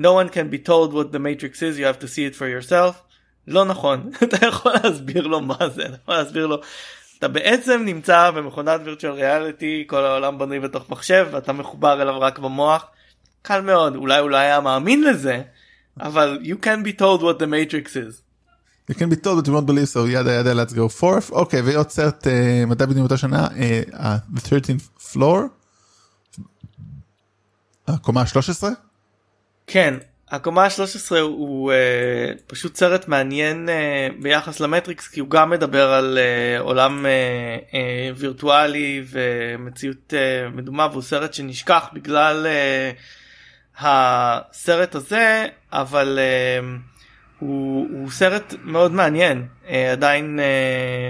[0.00, 2.46] no one can be told what the matrix is you have to see it for
[2.46, 3.11] yourself
[3.46, 6.60] לא נכון אתה יכול להסביר לו מה זה אתה יכול להסביר לו
[7.18, 12.38] אתה בעצם נמצא במכונת virtual reality כל העולם בנוי בתוך מחשב ואתה מחובר אליו רק
[12.38, 12.86] במוח
[13.42, 15.42] קל מאוד אולי הוא לא היה מאמין לזה
[16.00, 18.22] אבל you can be told what the matrix is.
[18.90, 21.60] You can be told that you won't believe so ידה ידה let's go forth אוקיי
[21.60, 22.30] ועוד סרט uh,
[22.66, 25.40] מדע בדיוק אותה שנה uh, uh, The 13th floor.
[27.88, 28.64] הקומה ה-13?
[29.66, 29.94] כן
[30.32, 36.18] הקומה ה-13 הוא uh, פשוט סרט מעניין uh, ביחס למטריקס כי הוא גם מדבר על
[36.18, 37.74] uh, עולם uh, uh,
[38.16, 46.64] וירטואלי ומציאות uh, מדומה והוא סרט שנשכח בגלל uh, הסרט הזה אבל uh,
[47.38, 49.46] הוא, הוא סרט מאוד מעניין.
[49.64, 50.38] uh, עדיין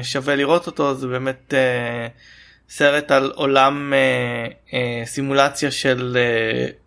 [0.00, 2.10] uh, שווה לראות אותו זה באמת uh,
[2.68, 4.74] סרט על עולם uh, uh,
[5.04, 6.81] סימולציה של uh,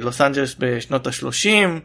[0.00, 1.80] לוס אנג'לס בשנות השלושים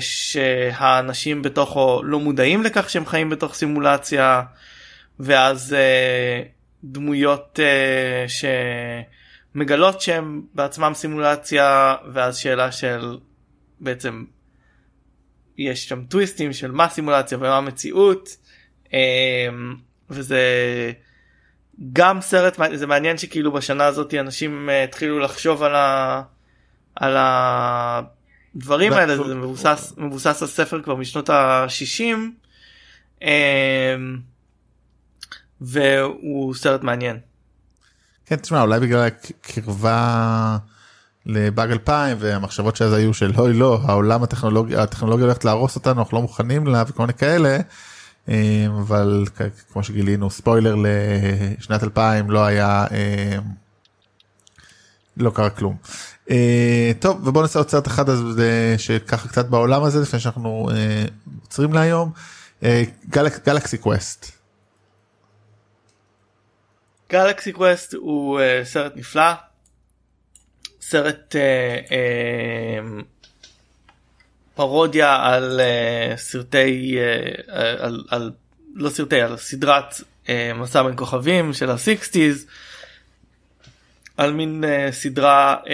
[0.00, 4.42] שהאנשים בתוכו לא מודעים לכך שהם חיים בתוך סימולציה
[5.20, 5.76] ואז
[6.84, 7.58] דמויות
[9.54, 13.18] שמגלות שהם בעצמם סימולציה ואז שאלה של
[13.80, 14.24] בעצם
[15.58, 18.28] יש שם טוויסטים של מה סימולציה ומה מציאות
[20.10, 20.42] וזה
[21.92, 26.22] גם סרט זה מעניין שכאילו בשנה הזאת אנשים התחילו לחשוב על ה...
[26.96, 32.16] על הדברים האלה זה מבוסס מבוסס על ספר כבר משנות ה-60
[33.22, 33.28] אמ,
[35.60, 37.18] והוא סרט מעניין.
[38.26, 40.56] כן תשמע אולי בגלל הקרבה
[41.26, 46.16] לבאג 2000 והמחשבות שאז היו של אוי לא העולם הטכנולוגיה הטכנולוגיה הולכת להרוס אותנו אנחנו
[46.16, 47.58] לא מוכנים לה וכל מיני כאלה.
[48.28, 48.34] אמ,
[48.80, 49.24] אבל
[49.72, 50.74] כמו שגילינו ספוילר
[51.58, 53.42] לשנת 2000 לא היה אמ,
[55.16, 55.76] לא קרה כלום.
[56.26, 56.30] Uh,
[57.00, 60.74] טוב ובוא נעשה עוד סרט אחד אז uh, שככה קצת בעולם הזה לפני שאנחנו uh,
[61.42, 62.12] עוצרים להיום
[63.44, 64.30] Galaxy Quest.
[67.10, 69.32] Galaxy Quest הוא uh, סרט נפלא
[70.80, 73.04] סרט uh, uh,
[74.54, 78.32] פרודיה על uh, סרטי uh, על, על
[78.74, 79.94] לא סרטי על סדרת
[80.24, 82.46] uh, מסע בין כוכבים של ה-60's.
[84.16, 85.68] על מין uh, סדרה uh,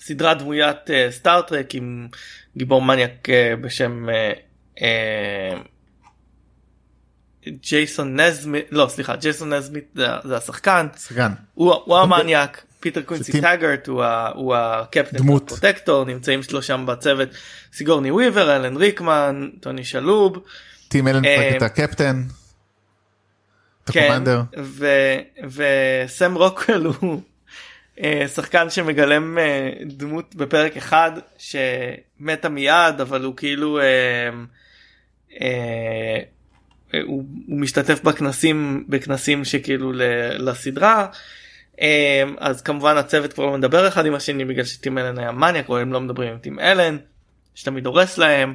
[0.00, 2.08] סדרת דמוית uh, סטארטרק עם
[2.56, 4.82] גיבור מניאק uh, בשם uh, uh,
[7.48, 10.86] ג'ייסון נזמית לא סליחה ג'ייסון נזמית זה, זה השחקן.
[10.98, 11.32] שחקן.
[11.54, 12.64] הוא, הוא המניאק.
[12.80, 15.48] פיטר קווינסי טאגרט הוא, הקפטן דמות.
[15.48, 17.28] פרוטקטור נמצאים שלו שם בצוות
[17.72, 20.44] סיגורני וויבר אלן ריקמן טוני שלהוב.
[20.88, 21.22] טים אלן
[21.56, 22.22] את הקפטן.
[23.92, 24.22] כן,
[26.06, 27.20] וסם רוקוול הוא
[28.00, 34.30] אה, שחקן שמגלם אה, דמות בפרק אחד שמתה מיד אבל הוא כאילו אה,
[37.06, 39.92] הוא, הוא משתתף בכנסים בכנסים שכאילו
[40.38, 41.06] לסדרה
[42.38, 45.78] אז כמובן הצוות כבר לא מדבר אחד עם השני בגלל שטים אלן היה מניאק או
[45.78, 46.96] הם לא מדברים עם טים אלן
[47.54, 48.54] שתמיד הורס להם.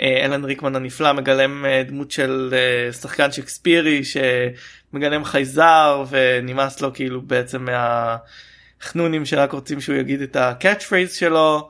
[0.00, 6.94] אה, אלן ריקמן הנפלא מגלם אה, דמות של אה, שחקן שקספירי שמגלם חייזר ונמאס לו
[6.94, 11.68] כאילו בעצם מהחנונים שרק רוצים שהוא יגיד את ה catch phrase שלו.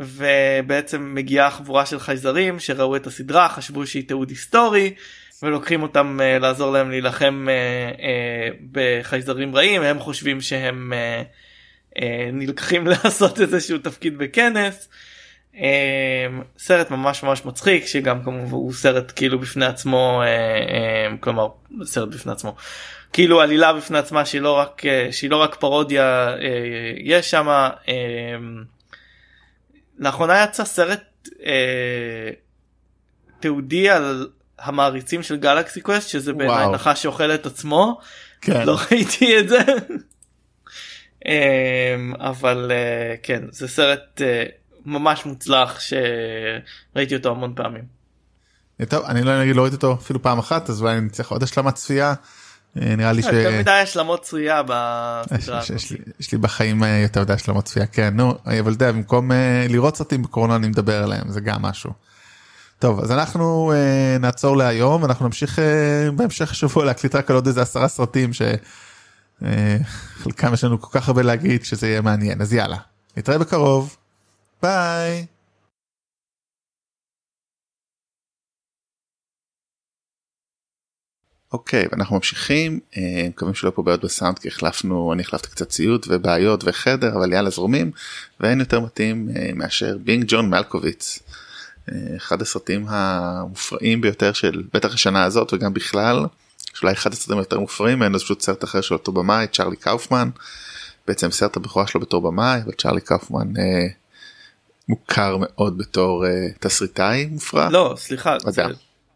[0.00, 4.94] ובעצם מגיעה חבורה של חייזרים שראו את הסדרה חשבו שהיא תיעוד היסטורי
[5.42, 7.48] ולוקחים אותם לעזור להם להילחם
[8.72, 10.92] בחייזרים רעים הם חושבים שהם
[12.32, 15.09] נלקחים לעשות איזשהו תפקיד בכנס אמ,
[16.58, 21.48] סרט ממש ממש מצחיק שגם כמובן הוא סרט כאילו בפני עצמו אמ, כלומר
[21.84, 22.56] סרט בפני עצמו.
[23.12, 26.34] כאילו עלילה בפני עצמה שהיא לא רק אה, שהיא לא רק פרודיה אה,
[26.96, 28.64] יש אמ,
[29.98, 32.30] לאחרונה יצא סרט אה,
[33.40, 34.28] תיעודי על
[34.58, 37.98] המעריצים של גלקסי קווסט שזה בעיניי נחש שאוכל את עצמו.
[38.40, 38.66] כן.
[38.66, 39.58] לא ראיתי את זה.
[42.30, 42.72] אבל
[43.22, 44.20] כן זה סרט
[44.86, 48.00] ממש מוצלח שראיתי אותו המון פעמים.
[48.88, 51.42] טוב אני לא נגיד לא ראיתי אותו אפילו פעם אחת אז אולי אני צריך עוד
[51.42, 52.14] השלמת צפייה.
[52.76, 53.26] אה, נראה לי ש...
[53.26, 55.60] יותר מדי השלמות צפייה בסדרה.
[56.20, 59.66] יש לי בחיים אה, יותר מדי השלמות צפייה כן נו אבל אתה יודע במקום אה,
[59.68, 61.90] לראות סרטים בקורונה אני מדבר עליהם זה גם משהו.
[62.78, 63.72] טוב אז אנחנו
[64.20, 65.58] נעצור להיום אנחנו נמשיך
[66.16, 68.30] בהמשך השבוע להקליט רק על עוד איזה עשרה סרטים
[69.42, 72.76] שחלקם יש לנו כל כך הרבה להגיד שזה יהיה מעניין אז יאללה
[73.16, 73.96] נתראה בקרוב.
[74.62, 75.26] Bye.
[81.52, 86.06] אוקיי אנחנו ממשיכים אה, מקווים שלא פה בעיות בסאונד כי החלפנו אני החלפתי קצת ציוד
[86.08, 87.90] ובעיות וחדר אבל יאללה זרומים
[88.40, 91.18] ואין יותר מתאים אה, מאשר בינג ג'ון מלקוביץ.
[91.92, 96.26] אה, אחד הסרטים המופרעים ביותר של בטח השנה הזאת וגם בכלל.
[96.82, 100.30] אולי אחד הסרטים היותר מופרעים ממנו זה פשוט סרט אחר של אותו במאי צ'ארלי קאופמן.
[101.06, 103.86] בעצם סרט הבכורה שלו בתור במאי וצ'ארלי קאופמן אה,
[104.90, 106.30] מוכר מאוד בתור אה,
[106.60, 107.68] תסריטאי מופרע.
[107.70, 108.36] לא סליחה.
[108.46, 108.62] זה...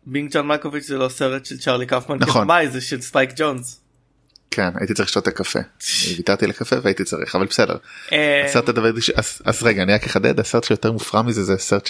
[0.06, 2.48] Being John Malkovich זה לא סרט של צ'ארלי קאופמן נכון.
[2.70, 3.80] זה של ספייק ג'ונס.
[4.50, 5.58] כן הייתי צריך לשתות את הקפה
[6.16, 7.76] ויתרתי לקפה והייתי צריך אבל בסדר.
[8.12, 11.88] אה, הסרט הדבר אז, אז רגע אני רק אחדד הסרט שיותר מופרע מזה זה סרט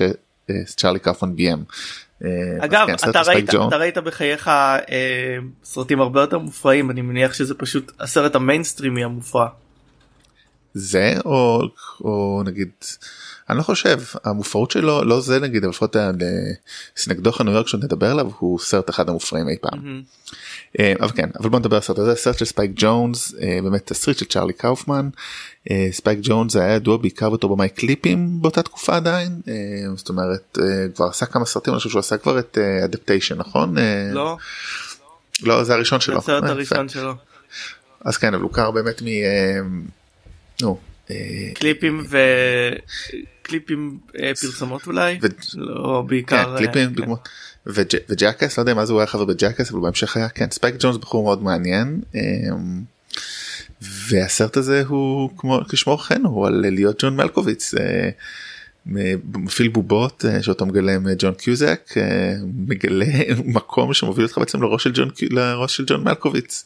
[0.67, 1.65] שצ'ארלי קאופמן ביים.
[2.25, 2.29] אה,
[2.61, 3.69] אגב כן, אתה ראית ג'ון.
[3.69, 4.83] אתה ראית בחייך אה,
[5.65, 9.49] סרטים הרבה יותר מופרעים אני מניח שזה פשוט הסרט המיינסטרימי המופרע.
[10.75, 11.63] זה או
[12.01, 12.71] או נגיד
[13.51, 16.11] אני לא חושב המופרעות שלו לא זה נגיד לפחות ה-
[16.97, 20.03] Synecdoche, New York שנדבר עליו הוא סרט אחד המופרעים אי פעם.
[20.81, 23.87] אה, אבל כן אבל בוא נדבר על הסרט הזה סרט של ספייק ג'ונס אה, באמת
[23.87, 25.09] תסריט של צ'ארלי קאופמן.
[25.71, 29.55] אה, ספייק ג'ונס היה ידוע בעיקר בתור במאי קליפים באותה תקופה עדיין אה,
[29.97, 30.65] זאת אומרת אה,
[30.95, 33.79] כבר עשה כמה סרטים אני חושב שהוא עשה כבר את Adaptation נכון?
[33.79, 34.37] אה, לא.
[35.43, 36.19] לא זה הראשון שלו.
[36.19, 37.15] הסרט אה, הראשון שלו.
[38.05, 39.07] אז כן אבל הוא קר באמת מ...
[39.07, 40.69] אה,
[41.11, 41.17] נו.
[41.17, 42.05] אה, קליפים
[43.43, 43.99] וקליפים
[44.41, 46.95] פרסומות אולי ו- לא כן, בעיקר אה, קליפים כן.
[46.95, 47.15] דוגמא.
[47.67, 50.29] וג'- ו Jackass לא יודע מה זה הוא היה חבר ב Jackass אבל בהמשך היה
[50.29, 52.01] כן ספייק ג'ונס בחור מאוד מעניין.
[52.15, 52.83] אמ,
[54.11, 57.75] והסרט הזה הוא כמו כשמו כן הוא על להיות ג'ון מלקוביץ.
[57.75, 58.11] אה,
[59.35, 63.07] מפעיל בובות אה, שאותו מגלם אה, ג'ון קיוזאק אה, מגלה
[63.45, 66.65] מקום שמוביל אותך בעצם לראש של ג'ון לראש של ג'ון מלקוביץ.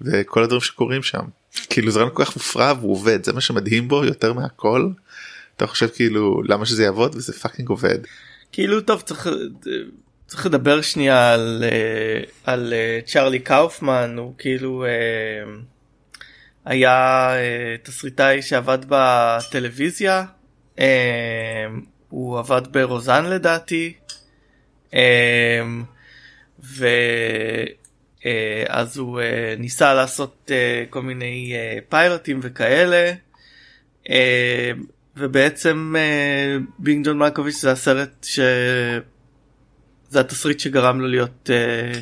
[0.00, 1.24] וכל הדברים שקורים שם
[1.70, 4.88] כאילו זה רעיון כל כך מופרע והוא עובד זה מה שמדהים בו יותר מהכל.
[5.56, 7.98] אתה חושב כאילו למה שזה יעבוד וזה fucking עובד.
[8.52, 9.28] כאילו טוב צריך
[10.26, 14.90] צריך לדבר שנייה על אה, על אה, צ'ארלי קאופמן הוא כאילו אה,
[16.64, 17.30] היה
[17.82, 20.24] תסריטאי שעבד בטלוויזיה
[22.08, 23.92] הוא עבד ברוזן לדעתי
[24.94, 25.60] אה,
[28.26, 33.12] ואז הוא אה, ניסה לעשות אה, כל מיני אה, פיילוטים וכאלה.
[34.10, 34.72] אה,
[35.16, 38.40] ובעצם אה, בינג ג'ון מלקוביץ' זה הסרט ש...
[40.08, 41.92] זה התסריט שגרם לו להיות אה,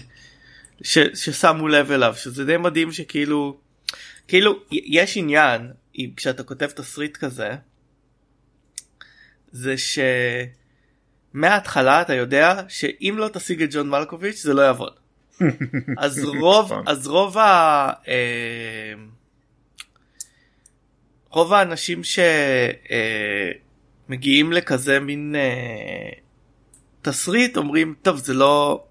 [0.82, 0.98] ש...
[1.14, 3.56] ששמו לב אליו שזה די מדהים שכאילו
[4.28, 7.50] כאילו יש עניין אם כשאתה כותב תסריט כזה
[9.52, 9.74] זה
[11.34, 15.03] שמההתחלה אתה יודע שאם לא תשיג את ג'ון מלקוביץ' זה לא יעבוד.
[15.98, 16.84] אז רוב נכון.
[16.86, 17.90] אז רוב ה...
[18.08, 18.94] אה,
[21.30, 22.00] רוב האנשים
[24.08, 26.10] שמגיעים לכזה מין אה,
[27.02, 28.84] תסריט אומרים טוב זה לא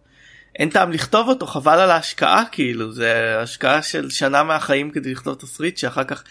[0.60, 5.36] אין טעם לכתוב אותו חבל על ההשקעה כאילו זה השקעה של שנה מהחיים כדי לכתוב
[5.36, 6.24] תסריט שאחר כך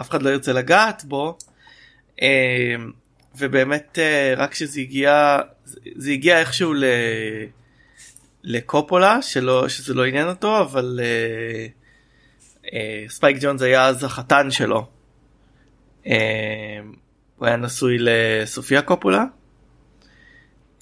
[0.00, 1.38] אף אחד לא ירצה לגעת בו.
[2.22, 2.74] אה,
[3.38, 5.38] ובאמת אה, רק שזה הגיע
[5.96, 6.84] זה הגיע איכשהו ל...
[8.44, 11.66] לקופולה שלא שזה לא עניין אותו אבל אה,
[12.72, 14.86] אה, ספייק ג'ונס היה אז החתן שלו.
[16.06, 16.80] אה,
[17.36, 19.24] הוא היה נשוי לסופיה קופולה.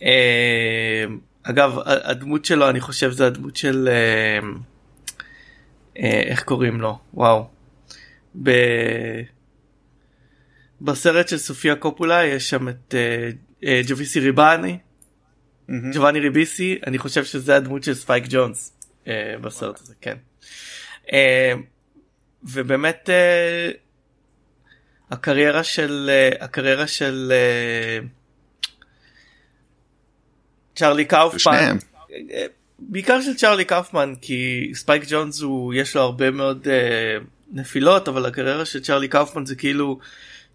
[0.02, 1.04] אה,
[1.42, 4.48] אגב הדמות שלו אני חושב זה הדמות של אה,
[5.98, 7.46] אה, איך קוראים לו וואו.
[8.42, 8.50] ב...
[10.80, 13.30] בסרט של סופיה קופולה יש שם את אה,
[13.64, 14.78] אה, ג'וביסי ריבני
[15.94, 18.72] ג'ובאני ריביסי אני חושב שזה הדמות של ספייק ג'ונס
[19.06, 20.16] אה, בסרט הזה כן.
[21.12, 21.52] אה,
[22.42, 23.70] ובאמת אה,
[25.10, 27.32] הקריירה של אה, הקריירה של
[30.74, 31.76] צ'ארלי קאופמן.
[32.78, 37.18] בעיקר של צ'ארלי קאופמן כי ספייק ג'ונס הוא יש לו הרבה מאוד אה,
[37.52, 39.98] נפילות אבל הקריירה של צ'ארלי קאופמן זה כאילו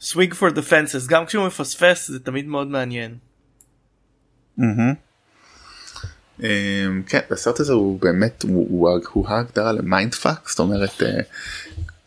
[0.01, 1.09] swing for the fences.
[1.09, 3.17] גם כשהוא מפספס זה תמיד מאוד מעניין.
[6.43, 11.19] אמ, כן הסרט הזה הוא באמת הוא- ההגדרה ל mindfuck זאת אומרת אה,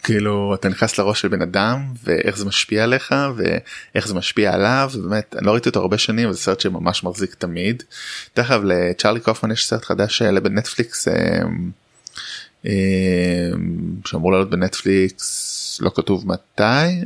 [0.02, 4.90] כאילו אתה נכנס לראש של בן אדם ואיך זה משפיע עליך ואיך זה משפיע עליו
[4.94, 7.82] ובאמת אני לא ראיתי אותו הרבה שנים זה סרט שממש מחזיק תמיד.
[8.36, 11.70] דרך אגב לצ'ארלי קאופמן יש סרט חדש שעלה בנטפליקס אמ,
[12.64, 12.70] אמ,
[14.05, 17.02] שאמור לעלות בנטפליקס לא כתוב מתי.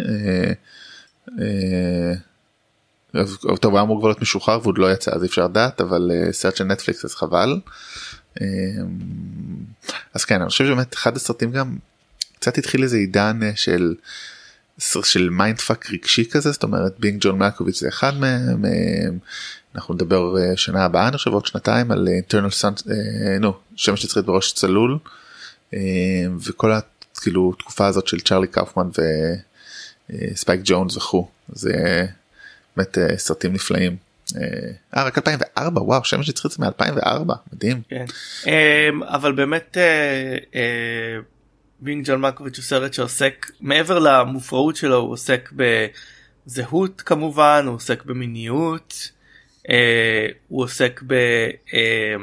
[3.14, 6.10] אז- טוב היה אמור כבר להיות משוחרר ועוד לא יצא אז אי אפשר לדעת אבל
[6.14, 7.60] אה, סרט של נטפליקס אז חבל.
[8.40, 8.46] אה,
[10.14, 11.76] אז כן אני חושב שבאמת אחד הסרטים גם
[12.34, 13.94] קצת התחיל איזה עידן אה, של
[15.02, 18.62] של mindfuck רגשי כזה זאת אומרת Being John Malkovich זה אחד מהם
[19.74, 22.82] אנחנו נדבר שנה הבאה אני חושב עוד שנתיים על Eternal Sun
[23.40, 24.98] נו שמש נצחית בראש צלול
[26.44, 26.72] וכל
[27.20, 28.88] כאילו תקופה הזאת של צ'ארלי קאופמן
[30.10, 32.06] וספייק ג'ונס וכו' זה
[32.76, 33.96] באמת סרטים נפלאים.
[34.94, 37.82] אה רק 2004 וואו שמש נצחית זה מ2004 מדהים.
[37.88, 38.04] כן.
[39.08, 39.76] אבל באמת
[41.80, 45.52] Being John Malkovich הוא סרט שעוסק מעבר למופרעות שלו הוא עוסק
[46.46, 49.10] בזהות כמובן הוא עוסק במיניות
[49.70, 51.12] אה, הוא עוסק ב...
[51.74, 52.14] אה,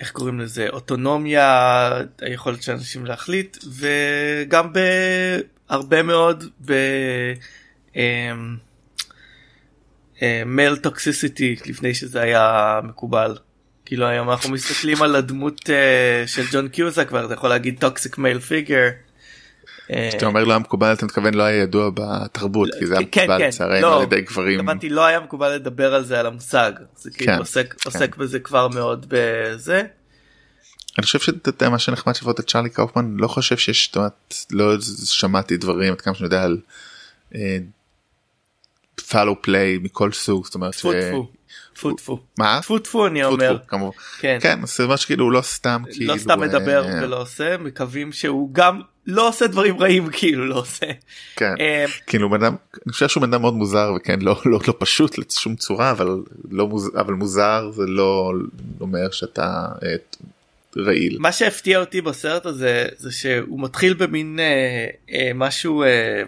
[0.00, 1.90] איך קוראים לזה אוטונומיה
[2.20, 6.72] היכולת של אנשים להחליט וגם בהרבה מאוד ב...
[10.46, 13.36] male toxicity לפני שזה היה מקובל.
[13.84, 18.18] כאילו היום אנחנו מסתכלים על הדמות uh, של ג'ון קיוזאק כבר אתה יכול להגיד toxic
[18.18, 18.88] male figure.
[20.08, 23.20] כשאתה אומר לא היה מקובל אתה מתכוון לא היה ידוע בתרבות כי זה היה כן,
[23.22, 24.60] מקובל כן, לצערנו לא, על ידי גברים.
[24.60, 27.38] הבנתי לא היה מקובל לדבר על זה על המושג זה כאילו כן,
[27.84, 29.82] עוסק בזה כבר מאוד בזה.
[30.98, 33.94] אני חושב שאתה יודע מה שנחמד שלפחות את צ'רלי קאופמן לא חושב שיש
[34.50, 36.58] לא שמעתי דברים עד כמה שאני יודע על
[39.00, 40.72] פאלו פליי מכל סוג זאת אומרת.
[40.74, 41.28] טפו ש- טפו.
[41.74, 42.18] טפו טפו.
[42.38, 42.58] מה?
[42.62, 43.56] טפו טפו אני אומר.
[43.68, 43.96] כמובן.
[44.20, 44.38] כן.
[44.40, 48.12] כן זה מה שכאילו הוא לא סתם כאילו לא סתם מדבר אה, ולא עושה מקווים
[48.12, 50.86] שהוא גם לא עושה דברים רעים כאילו לא עושה.
[51.36, 51.54] כן.
[51.60, 52.54] אה, כאילו בן אדם
[52.86, 56.08] אני חושב שהוא בן אדם מאוד מוזר וכן לא לא לא פשוט לשום צורה אבל
[56.50, 58.32] לא מוזר אבל מוזר זה לא
[58.80, 59.94] אומר שאתה אה,
[60.76, 61.16] רעיל.
[61.20, 66.22] מה שהפתיע אותי בסרט הזה זה שהוא מתחיל במין אה, אה, משהו אה,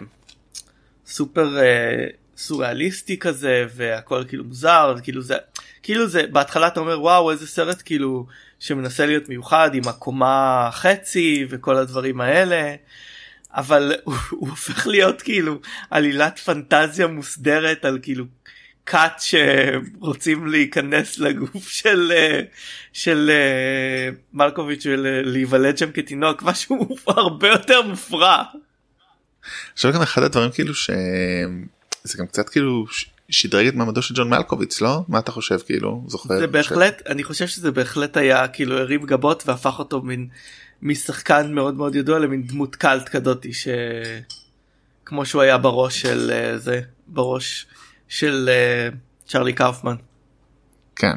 [1.07, 2.05] סופר אה,
[2.37, 5.35] סוריאליסטי כזה והכל כאילו מוזר כאילו זה
[5.83, 8.25] כאילו זה בהתחלה אתה אומר וואו איזה סרט כאילו
[8.59, 12.75] שמנסה להיות מיוחד עם הקומה חצי וכל הדברים האלה
[13.53, 15.59] אבל הוא, הוא הופך להיות כאילו
[15.89, 18.25] עלילת פנטזיה מוסדרת על כאילו
[18.85, 22.41] כת שרוצים להיכנס לגוף של אה,
[22.93, 28.43] של אה, מלקוביץ' ולהיוולד שם כתינוק משהו הרבה יותר מופרע.
[29.73, 30.73] עכשיו גם אחד הדברים כאילו
[32.03, 32.85] שזה גם קצת כאילו
[33.29, 37.23] שדרג את מעמדו של ג'ון מלקוביץ לא מה אתה חושב כאילו זוכר זה בהחלט אני
[37.23, 40.27] חושב שזה בהחלט היה כאילו הרים גבות והפך אותו מין
[40.81, 46.81] משחקן מאוד מאוד ידוע למין דמות קאלט כזאתי שכמו שהוא היה בראש של אה, זה
[47.07, 47.65] בראש
[48.07, 48.89] של אה,
[49.27, 49.95] צ'רלי קאופמן.
[50.95, 51.13] כן.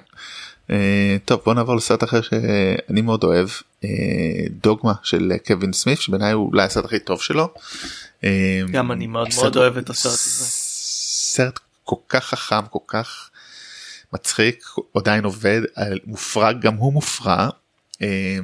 [0.71, 3.49] אה, טוב בוא נעבור לסרט אחר שאני מאוד אוהב
[3.85, 3.89] אה,
[4.63, 7.49] דוגמה של קווין סמית שבעיניי הוא אולי הסרט הכי טוב שלו.
[8.25, 10.64] אה, גם אני מאוד מאוד אוהב את הסרט הזה.
[11.35, 13.31] סרט כל כך חכם כל כך
[14.13, 14.65] מצחיק
[14.97, 15.61] עדיין עובד
[16.05, 17.49] מופרע גם הוא מופרע.
[18.03, 18.39] אה,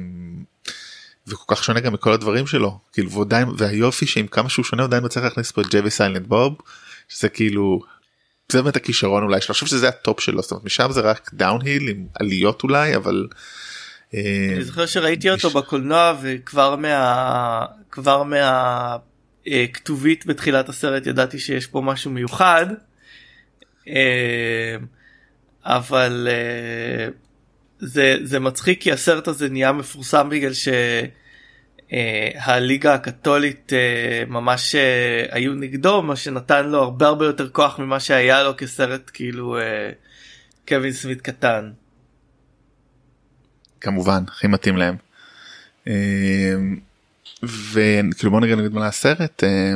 [1.27, 5.05] וכל כך שונה גם מכל הדברים שלו כאילו ועדיין והיופי שעם כמה שהוא שונה עדיין
[5.05, 6.57] מצליח להכניס פה את ג'יי וסיילנט בוב
[7.09, 7.81] שזה כאילו
[8.51, 11.31] זה באמת הכישרון אולי שלו אני חושב שזה הטופ שלו זאת אומרת משם זה רק
[11.33, 13.27] downhill עם עליות אולי אבל.
[14.13, 17.65] אה, אני זוכר שראיתי אותו בקולנוע וכבר מה...
[17.91, 18.97] כבר מה...
[19.47, 22.65] אה, כתובית בתחילת הסרט ידעתי שיש פה משהו מיוחד.
[23.87, 24.75] אה,
[25.65, 27.07] אבל אה,
[27.79, 30.51] זה זה מצחיק כי הסרט הזה נהיה מפורסם בגלל
[31.89, 37.99] שהליגה הקתולית אה, ממש אה, היו נגדו מה שנתן לו הרבה הרבה יותר כוח ממה
[37.99, 39.57] שהיה לו כסרט כאילו
[40.67, 41.71] קווין סמית קטן.
[43.81, 44.95] כמובן הכי מתאים להם.
[47.43, 49.73] וכאילו בוא נגיד נגיד מה הסרט אה,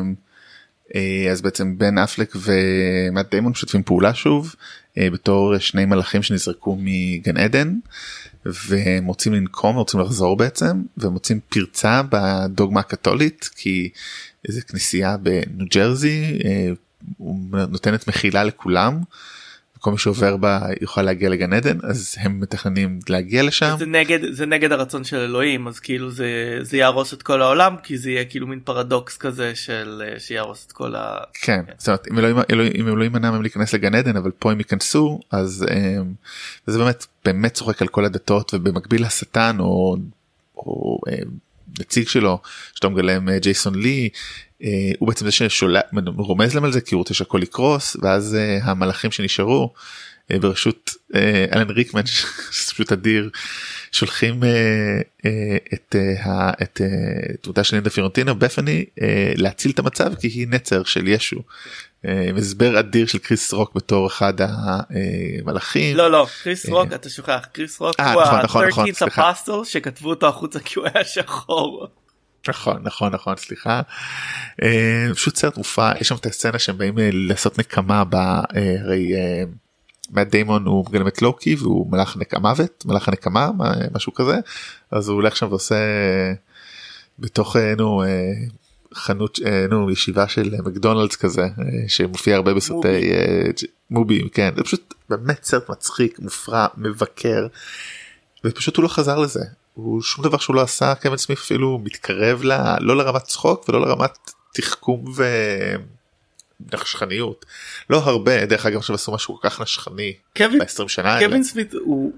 [0.95, 4.55] אה, אז בעצם בן אפלק ומאט דיימון משתפים פעולה שוב
[4.97, 7.73] אה, בתור שני מלאכים שנזרקו מגן עדן
[8.45, 13.89] והם רוצים לנקום רוצים לחזור בעצם ומוצאים פרצה בדוגמה הקתולית כי
[14.47, 16.39] איזה כנסייה בניו ג'רזי
[17.69, 18.99] נותנת מחילה לכולם.
[19.85, 23.75] כל מי שעובר בה יוכל להגיע לגן עדן אז הם מתכננים להגיע לשם.
[23.79, 27.75] זה נגד זה נגד הרצון של אלוהים אז כאילו זה זה יהרוס את כל העולם
[27.83, 31.17] כי זה יהיה כאילו מין פרדוקס כזה של אה, שיהרוס את כל ה...
[31.33, 34.51] כן, זאת אומרת אם אלוהים, אלוהים, אם אלוהים מנע מהם להיכנס לגן עדן אבל פה
[34.51, 36.05] הם ייכנסו אז um,
[36.65, 39.97] זה באמת באמת צוחק על כל הדתות ובמקביל לשטן או,
[40.57, 41.29] או um,
[41.79, 42.39] נציג שלו
[42.75, 44.09] שאתה מגלם uh, ג'ייסון לי
[44.99, 45.81] הוא בעצם זה ששולח
[46.17, 49.73] רומז להם על זה כי הוא רוצה שהכל יקרוס ואז uh, המלאכים שנשארו
[50.29, 51.17] בראשות אה,
[51.55, 52.01] אלן ריקמן
[52.71, 53.29] פשוט אדיר
[53.91, 54.43] שולחים
[55.73, 56.81] את ה- את
[57.43, 58.85] דמותה של לינדה פיורנטינו בת'ני
[59.35, 61.39] להציל את המצב כי היא נצר של ישו.
[62.05, 62.07] אה,
[62.37, 65.97] הסבר אדיר של קריס רוק בתור אחד המלאכים.
[65.97, 69.31] לא לא קריס רוק אתה שוכח קריס רוק אה, הוא נכון, נכון, נכון, ה-13th סליחה.
[69.31, 71.87] apostle שכתבו אותו החוצה כי הוא היה שחור.
[72.49, 73.81] נכון נכון נכון סליחה.
[75.13, 78.15] פשוט סרט מופרע יש שם את הסצנה שהם באים לעשות נקמה ב...
[78.15, 79.11] הרי
[80.11, 83.49] מאט דיימון הוא מגלם את לוקי והוא מלאך המוות מלאך הנקמה
[83.93, 84.35] משהו כזה.
[84.91, 85.75] אז הוא הולך שם ועושה
[87.19, 88.03] בתוך נו
[88.93, 89.39] חנות
[89.69, 91.47] נו ישיבה של מקדונלדס כזה
[91.87, 93.11] שמופיע הרבה בסרטי
[93.91, 94.53] מובי כן.
[94.57, 97.47] זה פשוט באמת סרט מצחיק מופרע מבקר
[98.43, 99.43] ופשוט הוא לא חזר לזה
[99.75, 102.51] הוא שום דבר שהוא לא עשה קווין סמיף אפילו מתקרב ל...
[102.79, 105.05] לא לרמת צחוק ולא לרמת תחכום
[106.71, 107.45] ונשכניות
[107.89, 112.13] לא הרבה דרך אגב עכשיו עשו משהו כל כך נשכני ב-20 שנה קווין סמית הוא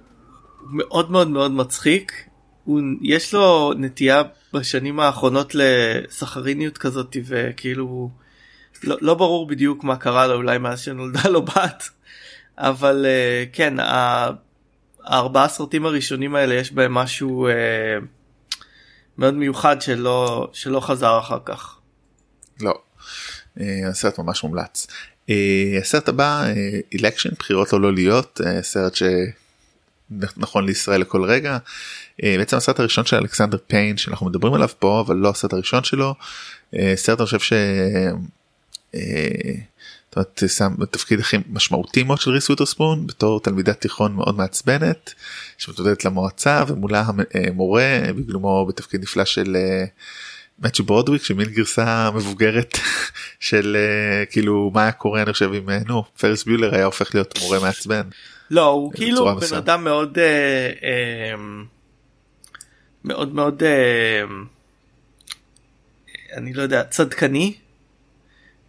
[0.70, 2.12] מאוד מאוד מאוד מצחיק.
[2.64, 4.22] הוא יש לו נטייה
[4.54, 8.10] בשנים האחרונות לסחריניות כזאת וכאילו
[8.84, 11.90] לא, לא ברור בדיוק מה קרה לו אולי מאז שנולדה לו בת.
[12.58, 13.74] אבל uh, כן
[15.08, 18.06] הארבעה סרטים הראשונים האלה יש בהם משהו uh,
[19.18, 21.78] מאוד מיוחד שלא שלא חזר אחר כך.
[22.62, 22.74] לא,
[23.58, 24.88] uh, הסרט ממש מומלץ.
[25.30, 25.32] Uh,
[25.82, 26.44] הסרט הבא
[26.96, 31.58] אלקשן uh, בחירות או לא להיות uh, סרט שנכון לישראל לכל רגע.
[31.58, 35.84] Uh, בעצם הסרט הראשון של אלכסנדר פיין שאנחנו מדברים עליו פה אבל לא הסרט הראשון
[35.84, 36.16] שלו.
[36.76, 37.54] Uh, סרט אני חושב ש...
[38.96, 38.98] Uh,
[40.18, 45.14] זאת אומרת, שם בתפקיד הכי משמעותי מאוד של ריס וויטרספון בתור תלמידת תיכון מאוד מעצבנת
[45.58, 47.04] שמתמודדת למועצה ומולה
[47.34, 49.58] המורה בגלומו בתפקיד נפלא של
[50.60, 52.78] מאצ'י ברודוויק שמין גרסה מבוגרת
[53.40, 53.78] של
[54.30, 58.10] כאילו מה היה קורה אני חושב אם נו פרס ביולר היה הופך להיות מורה מעצבן.
[58.52, 61.36] לא הוא כאילו בן אדם מאוד אה, אה,
[63.04, 64.24] מאוד מאוד אה,
[66.38, 67.56] אני לא יודע צדקני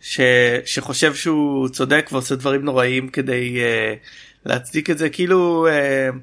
[0.00, 0.20] ש,
[0.64, 3.98] שחושב שהוא צודק ועושה דברים נוראים כדי uh,
[4.46, 6.16] להצדיק את זה כאילו uh,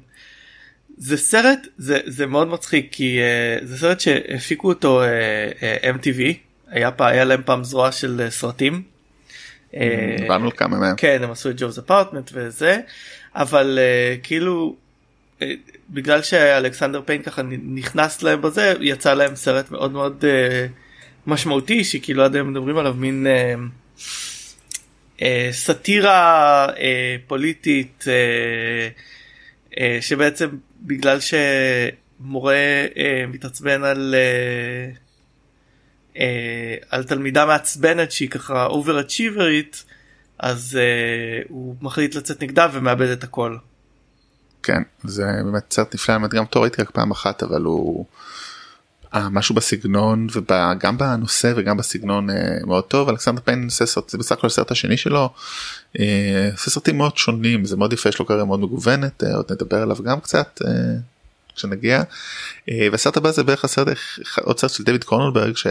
[0.96, 3.18] זה סרט זה זה מאוד מצחיק כי
[3.60, 5.06] uh, זה סרט שהפיקו אותו uh,
[5.84, 6.20] uh, MTV
[6.70, 8.82] היה פעם היה להם פעם זרוע של uh, סרטים.
[9.72, 10.96] על כמה מהם.
[10.96, 12.80] כן הם עשו את ג'ובס אפרטמנט וזה
[13.34, 14.76] אבל uh, כאילו
[15.40, 15.42] uh,
[15.90, 20.24] בגלל שאלכסנדר פיין ככה נכנס להם בזה יצא להם סרט מאוד מאוד.
[20.24, 20.85] Uh,
[21.26, 23.54] משמעותי שכאילו עד היום מדברים עליו מין אה,
[25.22, 28.88] אה, סאטירה אה, פוליטית אה,
[29.78, 30.48] אה, שבעצם
[30.82, 32.54] בגלל שמורה
[32.96, 34.90] אה, מתעצבן על אה,
[36.18, 39.84] אה, על תלמידה מעצבנת שהיא ככה overachiever ית
[40.38, 43.56] אז אה, הוא מחליט לצאת נגדה ומאבד את הכל.
[44.62, 48.06] כן זה באמת סרט נפלא גם אותו ראיתי רק פעם אחת אבל הוא.
[49.30, 52.36] משהו בסגנון וגם בנושא וגם בסגנון אה,
[52.66, 53.08] מאוד טוב.
[53.08, 55.30] אלכסנדר פיין עושה סרט זה בסך הכל הסרט השני שלו.
[55.98, 59.52] אה, עושה סרטים מאוד שונים זה מאוד יפה יש לו קריירה מאוד מגוונת אה, עוד
[59.52, 60.60] נדבר עליו גם קצת
[61.56, 62.02] כשנגיע.
[62.92, 63.88] והסרט הבא זה בערך הסרט
[64.40, 65.66] עוד סרט של דויד קורנלברג ש...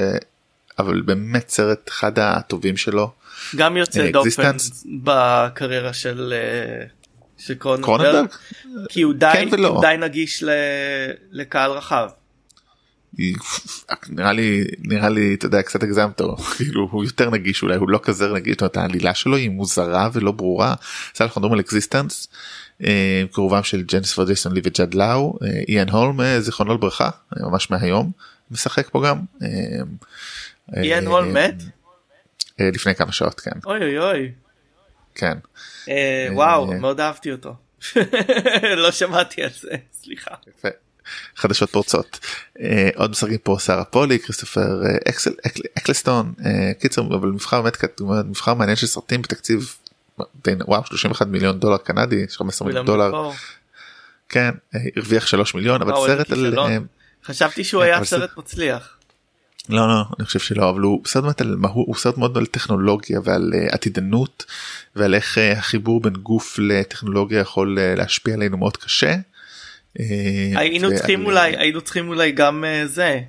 [0.79, 3.11] אבל באמת סרט אחד הטובים שלו.
[3.55, 4.55] גם יוצא דופן
[5.03, 6.33] בקריירה של
[7.37, 8.25] של קורנלברג
[8.89, 10.43] כי הוא די, כן הוא די נגיש
[11.31, 12.09] לקהל רחב.
[14.09, 16.21] נראה לי נראה לי אתה יודע קצת הגזמת
[16.57, 20.31] כאילו הוא יותר נגיש אולי הוא לא כזה נגיש אומרת העלילה שלו היא מוזרה ולא
[20.31, 20.75] ברורה.
[21.21, 22.27] אנחנו מדברים על אקזיסטנס
[23.31, 27.09] קרוננברג עם ג'ניפר ג'ייסון לי וג'אד לאו איאן הולם זיכרונו לברכה
[27.39, 28.11] ממש מהיום
[28.51, 29.19] משחק פה גם.
[30.75, 31.55] איאן הולם מת?
[32.59, 33.51] לפני כמה שעות כן.
[33.65, 34.31] אוי אוי אוי.
[35.15, 35.37] כן.
[36.31, 37.55] וואו מאוד אהבתי אותו.
[38.83, 40.35] לא שמעתי על זה סליחה.
[41.35, 42.19] חדשות פורצות
[42.61, 45.31] אה, עוד משחקים פה שרה פולי כריסטופר אה, אקסל
[45.77, 49.75] אקלסטון אה, קיצר אבל מבחר באמת מבחר מעניין של סרטים בתקציב
[50.45, 53.29] בין וואו 31 מיליון דולר קנדי 15 מיליון דולר.
[54.29, 56.55] כן הרוויח 3 מיליון אבל סרט על
[57.25, 58.97] חשבתי שהוא היה סרט מצליח.
[59.69, 63.19] לא לא אני חושב שלא אבל הוא סרט על מה הוא סרט מאוד על טכנולוגיה
[63.23, 64.45] ועל עתידנות
[64.95, 69.15] ועל איך החיבור בין גוף לטכנולוגיה יכול להשפיע עלינו מאוד קשה.
[69.99, 73.19] אה, היינו צריכים אולי היינו צריכים אולי גם אה, זה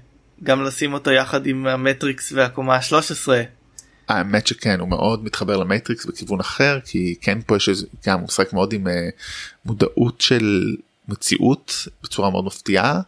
[0.43, 3.29] גם לשים אותו יחד עם המטריקס והקומה ה-13.
[4.09, 7.69] האמת שכן הוא מאוד מתחבר למטריקס בכיוון אחר כי כן פה יש
[8.07, 8.91] גם הוא משחק מאוד עם uh,
[9.65, 10.77] מודעות של
[11.09, 13.01] מציאות בצורה מאוד מפתיעה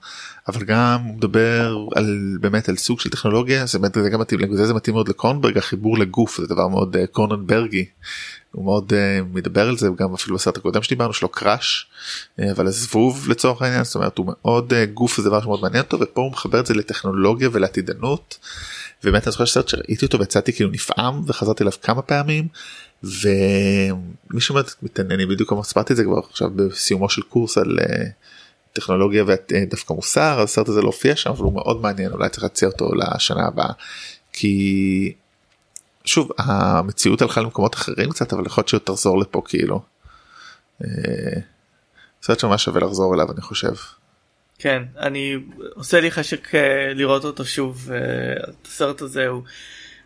[0.48, 4.66] אבל גם הוא מדבר על באמת על סוג של טכנולוגיה זה, זה גם מתאים לזה
[4.66, 7.84] זה מתאים מאוד לקורנברג החיבור לגוף זה דבר מאוד uh, קורננברגי
[8.52, 11.90] הוא מאוד uh, מדבר על זה גם אפילו בסרט הקודם שדיברנו שלו קראש
[12.40, 15.84] uh, אבל הזבוב לצורך העניין זאת אומרת הוא מאוד uh, גוף זה דבר שמאוד מעניין
[15.84, 18.38] אותו ופה הוא מחבר את זה לטכנולוגיה ולעתידנות.
[19.04, 22.48] ובאמת אני זוכר שסרט שראיתי אותו ויצאתי כאילו נפעם וחזרתי אליו כמה פעמים
[23.02, 27.84] ומי שמתעניין בדיוק כמו סיפרתי את זה כבר עכשיו בסיומו של קורס על uh,
[28.72, 32.42] טכנולוגיה ודווקא מוסר אז הסרט הזה לא הופיע שם אבל הוא מאוד מעניין אולי צריך
[32.42, 33.72] להציע אותו לשנה הבאה
[34.32, 35.12] כי
[36.04, 39.80] שוב המציאות הלכה למקומות אחרים קצת אבל יכול להיות שהיא תחזור לפה כאילו.
[42.22, 43.72] סרט שממש שווה לחזור אליו אני חושב.
[44.58, 45.36] כן אני
[45.74, 46.54] עושה לי חשק
[46.94, 47.90] לראות אותו שוב
[48.64, 49.42] הסרט הזה הוא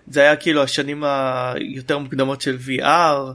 [0.07, 3.33] זה היה כאילו השנים היותר מוקדמות של VR.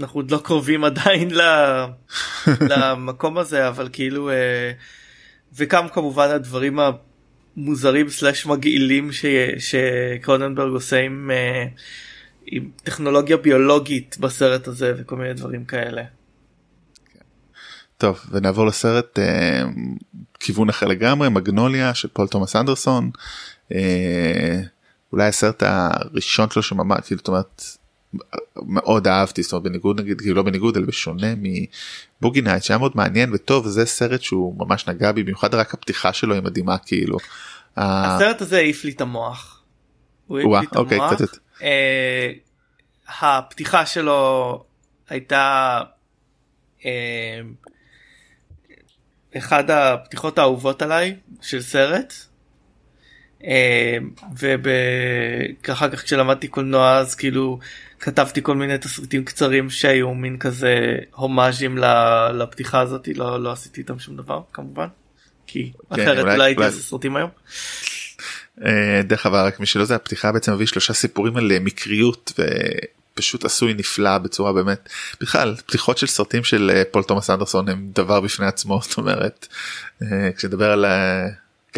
[0.00, 1.30] אנחנו עוד לא קרובים עדיין
[2.70, 4.30] למקום הזה אבל כאילו
[5.52, 6.78] וגם כמובן הדברים
[7.56, 9.10] המוזרים סלאש מגעילים
[9.58, 11.30] שקרוננברג עושה עם,
[12.46, 16.02] עם טכנולוגיה ביולוגית בסרט הזה וכל מיני דברים כאלה.
[17.98, 19.62] טוב ונעבור לסרט אה,
[20.40, 23.10] כיוון אחר לגמרי מגנוליה של פול תומאס אנדרסון
[23.72, 24.60] אה,
[25.12, 27.62] אולי הסרט הראשון שלו שממש כאילו זאת אומרת
[28.56, 31.26] מאוד אהבתי זאת אומרת בניגוד נגיד כאילו לא בניגוד אלא בשונה
[32.20, 36.12] מבוגי נייטס שהיה מאוד מעניין וטוב זה סרט שהוא ממש נגע בי במיוחד רק הפתיחה
[36.12, 37.18] שלו היא מדהימה כאילו.
[37.76, 39.62] הסרט הזה העיף לי את המוח.
[40.26, 41.20] הוא העיף לי את אוקיי, המוח.
[41.62, 42.30] אה,
[43.20, 44.64] הפתיחה שלו
[45.08, 45.80] הייתה
[46.84, 47.40] אה,
[49.36, 52.14] אחד הפתיחות האהובות עליי של סרט.
[53.44, 53.98] אה,
[54.36, 57.58] ואחר כך כשלמדתי קולנוע אז כאילו
[58.00, 60.74] כתבתי כל מיני תסריטים קצרים שהיו מין כזה
[61.14, 61.78] הומאז'ים
[62.34, 64.86] לפתיחה הזאת לא לא עשיתי איתם שום דבר כמובן
[65.46, 67.30] כי כן, אחרת אולי- אולי הייתי עושה סרטים היום.
[68.66, 72.32] אה, דרך אגב רק מי שלא זה הפתיחה בעצם מביא שלושה סיפורים על אה, מקריות
[73.14, 74.88] ופשוט עשוי נפלא בצורה באמת
[75.20, 79.46] בכלל פתיחות של סרטים של אה, פול תומאס אנדרסון הם דבר בפני עצמו זאת אומרת
[80.36, 80.84] כשנדבר על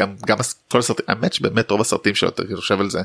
[0.00, 0.36] גם גם
[0.68, 3.00] כל הסרטים האמת שבאמת רוב הסרטים שלו אתה חושב על זה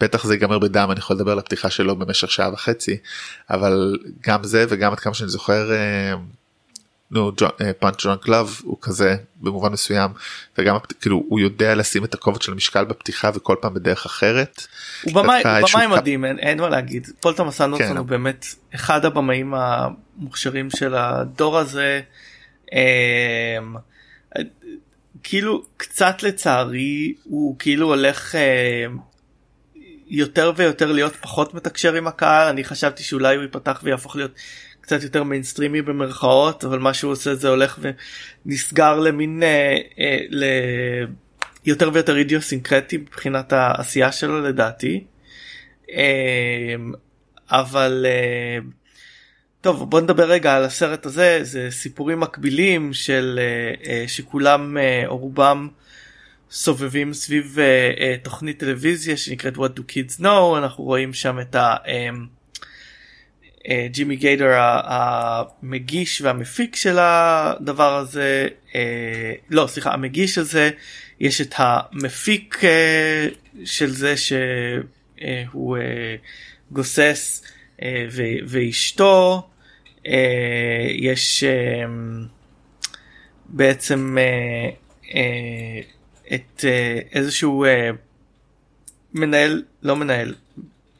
[0.00, 2.96] בטח זה ייגמר בדם אני יכול לדבר על הפתיחה שלו במשך שעה וחצי
[3.50, 5.72] אבל גם זה וגם עד כמה שאני זוכר.
[5.72, 6.14] אה,
[7.12, 7.32] נו
[7.78, 10.10] פאנץ' דרנק לאב הוא כזה במובן מסוים
[10.58, 14.66] וגם כאילו הוא יודע לשים את הכובד של המשקל בפתיחה וכל פעם בדרך אחרת.
[15.02, 17.96] הוא במאי הוא מדהים אין, אין מה להגיד פול תומאס אנדרסון כן.
[17.96, 22.00] הוא באמת אחד הבמאים המוכשרים של הדור הזה.
[22.72, 23.76] אמ,
[25.22, 28.98] כאילו קצת לצערי הוא כאילו הולך אמ,
[30.06, 34.32] יותר ויותר להיות פחות מתקשר עם הקהל אני חשבתי שאולי הוא ייפתח ויהפוך להיות
[34.80, 37.78] קצת יותר מיינסטרימי במרכאות אבל מה שהוא עושה זה הולך
[38.46, 40.44] ונסגר למין אה, אה, ל...
[41.64, 45.04] יותר ויותר אידיוסינקרטי מבחינת העשייה שלו לדעתי.
[45.92, 46.74] אה,
[47.50, 48.58] אבל אה,
[49.62, 55.02] טוב בוא נדבר רגע על הסרט הזה זה סיפורים מקבילים של אה, אה, שכולם אה,
[55.06, 55.68] או רובם
[56.50, 57.58] סובבים סביב
[58.22, 60.58] תוכנית טלוויזיה שנקראת What do kids know?
[60.58, 61.76] אנחנו רואים שם את ה...
[63.90, 64.50] ג'ימי גיידר
[64.84, 68.48] המגיש והמפיק של הדבר הזה
[69.50, 70.70] לא סליחה המגיש הזה
[71.20, 72.60] יש את המפיק
[73.64, 75.76] של זה שהוא
[76.70, 77.42] גוסס
[78.46, 79.48] ואשתו
[80.90, 81.84] יש אה,
[83.46, 84.70] בעצם אה,
[85.14, 85.80] אה,
[86.34, 87.90] את אה, איזשהו אה,
[89.14, 90.34] מנהל לא מנהל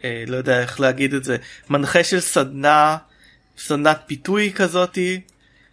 [0.05, 1.37] אה, לא יודע איך להגיד את זה
[1.71, 2.97] מנחה של סדנה
[3.59, 5.21] סדנת פיתוי כזאתי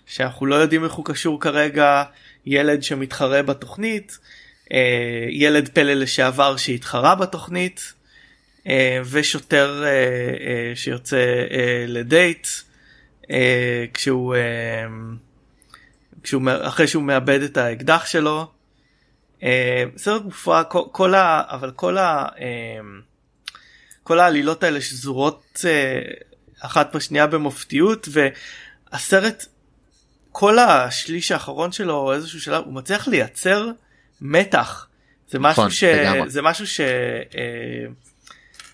[0.06, 2.04] שאנחנו לא יודעים איך הוא קשור כרגע
[2.46, 4.18] ילד שמתחרה בתוכנית
[4.74, 7.94] אה, ילד פלא לשעבר שהתחרה בתוכנית
[8.68, 11.18] אה, ושוטר אה, אה, שיוצא
[11.52, 12.48] אה, לדייט
[13.32, 14.88] אה, כשהוא אה,
[16.24, 18.48] כשהוא אחרי שהוא מאבד את האקדח שלו.
[19.44, 21.44] אה, סרט מופרע כל, כל ה...
[21.50, 22.28] אבל כל ה...
[22.40, 22.80] אה,
[24.04, 26.02] כל העלילות האלה שזורות אה,
[26.60, 29.46] אחת בשנייה במופתיות והסרט
[30.32, 33.68] כל השליש האחרון שלו או איזשהו שלב הוא מצליח לייצר
[34.22, 34.88] מתח
[35.30, 35.84] זה משהו נכון, ש...
[35.84, 36.30] לגמרי.
[36.30, 36.80] זה משהו ש...
[36.80, 37.86] אה,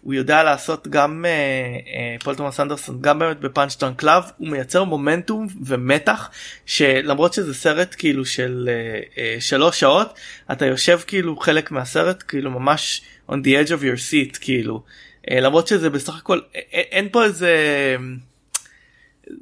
[0.05, 4.83] הוא יודע לעשות גם אה, אה, פול תומאס אנדרסון גם באמת דרנק לאב הוא מייצר
[4.83, 6.29] מומנטום ומתח
[6.65, 10.13] שלמרות שזה סרט כאילו של אה, אה, שלוש שעות
[10.51, 14.83] אתה יושב כאילו חלק מהסרט כאילו ממש on the edge of your seat כאילו.
[15.31, 16.39] אה, למרות שזה בסך הכל
[16.71, 17.55] אין פה איזה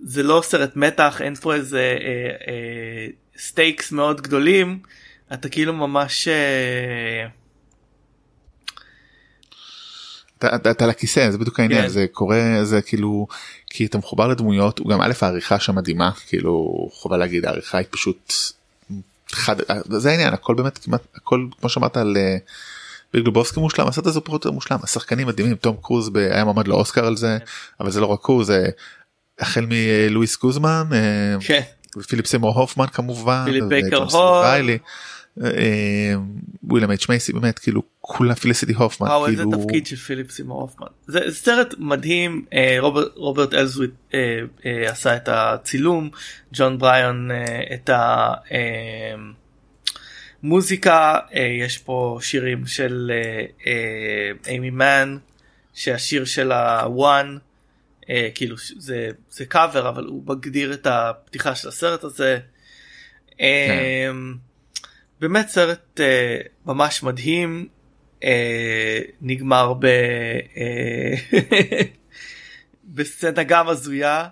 [0.04, 1.98] זה לא סרט מתח אין פה איזה
[3.38, 4.80] stakes מאוד גדולים
[5.34, 7.28] אתה כאילו ממש אה,
[10.46, 11.88] אתה, אתה, על הכיסא זה בדיוק העניין כן.
[11.88, 13.28] זה קורה זה כאילו
[13.70, 17.88] כי אתה מחובר לדמויות הוא גם א' העריכה שם מדהימה כאילו חובה להגיד העריכה היא
[17.90, 18.34] פשוט
[19.32, 19.56] חד
[19.90, 22.38] זה העניין הכל באמת כמעט הכל כמו שאמרת על אה,
[23.14, 26.44] ביג לובובסקי מושלם הסרט הזה פחות או יותר מושלם השחקנים מדהימים תום קרוז ב- היה
[26.44, 27.38] מועמד לאוסקר על זה
[27.80, 28.66] אבל זה לא רק הוא זה
[29.40, 31.62] החל מלואיס גוזמן אה, כן
[31.98, 33.44] ופיליפ סימור הופמן כמובן.
[33.46, 34.78] פיליפ בייקר הול.
[36.64, 40.62] וויליאם אייץ' מייסי באמת כאילו כולם פיליסיטי הופמן וואו איזה כאילו תפקיד של פיליפ סימור
[40.62, 44.20] הופמן זה סרט מדהים אה, רוברט רוברט אלזוויט אה,
[44.66, 46.10] אה, עשה את הצילום
[46.54, 47.30] ג'ון בריון
[47.74, 47.90] את
[50.44, 51.20] המוזיקה
[51.64, 53.12] יש פה שירים של
[54.48, 55.18] אימי מן
[55.74, 57.38] שהשיר של הוואן
[58.10, 62.40] אה, כאילו זה זה קאבר אבל הוא מגדיר את הפתיחה של הסרט הזה.
[63.42, 64.12] אה,
[65.24, 67.68] באמת סרט אה, ממש מדהים
[68.24, 69.86] אה, נגמר ב...
[69.86, 71.14] אה,
[72.96, 74.28] בסצנה גם הזויה.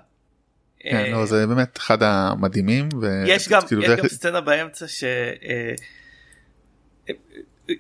[0.80, 2.90] כן, אה, לא, זה באמת אחד המדהימים.
[3.02, 5.04] ו- יש גם, כאילו יש זה- גם סצנה באמצע ש...
[5.04, 5.74] אה,
[7.10, 7.14] אה,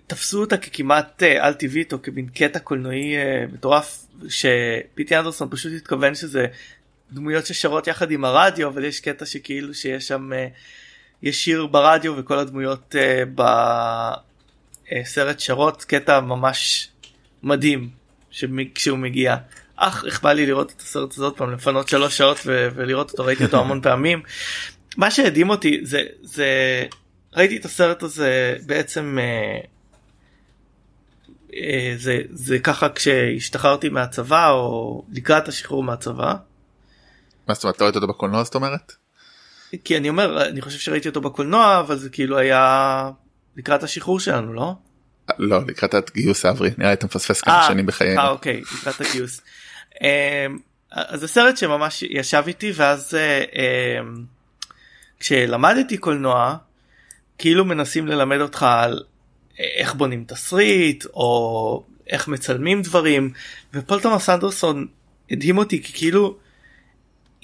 [0.08, 5.74] תפסו אותה ככמעט אה, על טבעית או כמין קטע קולנועי אה, מטורף שפיטי אנדרסון פשוט
[5.78, 6.46] התכוון שזה
[7.12, 10.48] דמויות ששרות יחד עם הרדיו אבל יש קטע שכאילו שיש שם אה,
[11.24, 13.24] יש שיר ברדיו וכל הדמויות אה,
[14.92, 16.90] בסרט שרות קטע ממש
[17.44, 17.90] מדהים
[18.76, 19.36] כשהוא מגיע.
[19.76, 23.12] אך איך בא לי לראות את הסרט הזה עוד פעם לפנות שלוש שעות ו- ולראות
[23.12, 24.22] אותו ראיתי אותו המון פעמים.
[24.98, 26.46] מה שהדהים אותי זה זה
[27.34, 29.60] ראיתי את הסרט הזה בעצם אה,
[31.54, 36.34] אה, זה זה ככה כשהשתחררתי מהצבא או לקראת השחרור מהצבא
[37.48, 39.01] מה זאת אומרת לא ראית אותו בקולנוע זאת אומרת?
[39.84, 43.10] כי אני אומר אני חושב שראיתי אותו בקולנוע אבל זה כאילו היה
[43.58, 44.74] לקראת השחרור שלנו לא?
[45.40, 48.22] לא לקראת הגיוס האברי נראה לי אתה מפספס כמה אה, שנים בחיינו.
[48.22, 49.42] אה אוקיי לקראת הגיוס.
[50.02, 50.58] אמ,
[50.92, 53.44] אז זה סרט שממש ישב איתי ואז אה,
[54.00, 54.24] אמ,
[55.20, 56.56] כשלמדתי קולנוע
[57.38, 59.04] כאילו מנסים ללמד אותך על
[59.60, 63.32] איך בונים תסריט או איך מצלמים דברים
[63.74, 64.88] ופול תומאס אנדרסון
[65.32, 66.38] הדהים אותי כי כאילו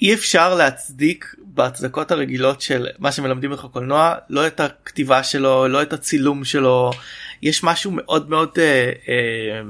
[0.00, 5.82] אי אפשר להצדיק בהצדקות הרגילות של מה שמלמדים לך קולנוע לא את הכתיבה שלו לא
[5.82, 6.90] את הצילום שלו
[7.42, 9.60] יש משהו מאוד מאוד אה, אה,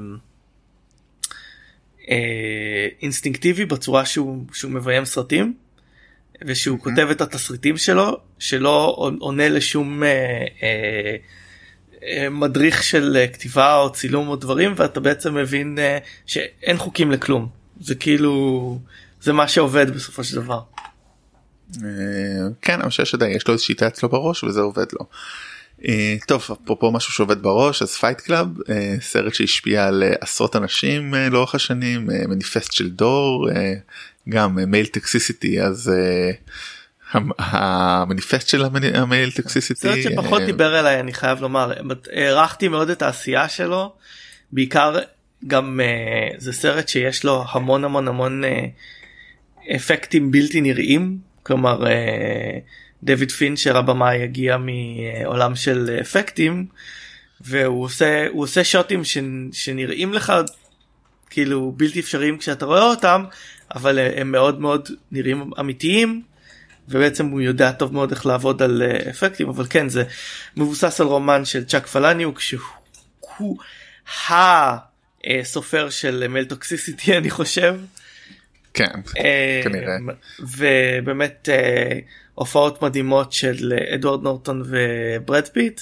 [2.09, 5.53] אה, אינסטינקטיבי בצורה שהוא, שהוא מביים סרטים
[6.45, 6.83] ושהוא mm-hmm.
[6.83, 11.15] כותב את התסריטים שלו שלא עונה לשום אה, אה,
[12.03, 17.47] אה, מדריך של כתיבה או צילום או דברים ואתה בעצם מבין אה, שאין חוקים לכלום
[17.79, 18.79] זה כאילו
[19.21, 20.59] זה מה שעובד בסופו של דבר.
[21.83, 21.89] אה,
[22.61, 25.05] כן אני חושב שדי יש לו איזו שיטה אצלו בראש וזה עובד לו.
[25.87, 31.13] אה, טוב אפרופו משהו שעובד בראש אז פייט קלאב אה, סרט שהשפיע על עשרות אנשים
[31.31, 33.49] לאורך השנים מניפסט של דור
[34.29, 35.91] גם male toxicity אז
[37.11, 38.63] המ- המניפסט של
[38.93, 41.73] המייל טקסיסיטי סרט שפחות דיבר אליי אני חייב לומר
[42.13, 43.93] הערכתי מאוד את העשייה שלו
[44.51, 44.95] בעיקר
[45.47, 45.79] גם
[46.37, 48.41] זה סרט שיש לו המון המון המון
[49.75, 51.89] אפקטים בלתי נראים כלומר uh,
[53.03, 56.65] דויד פינצ'ר הבמאי הגיע מעולם של אפקטים
[57.41, 59.01] והוא עושה הוא עושה שוטים
[59.51, 60.33] שנראים לך
[61.29, 63.23] כאילו בלתי אפשריים כשאתה רואה אותם
[63.75, 66.21] אבל הם מאוד מאוד נראים אמיתיים
[66.89, 70.03] ובעצם הוא יודע טוב מאוד איך לעבוד על אה, אפקטים אבל כן זה
[70.57, 73.57] מבוסס על רומן של צ'אק פלניוק שהוא
[75.25, 77.75] הסופר של male toxicity אני חושב.
[78.73, 79.97] כן אה, כנראה.
[80.39, 81.99] ובאמת אה,
[82.35, 85.81] הופעות מדהימות של אדוארד נורטון וברד פיט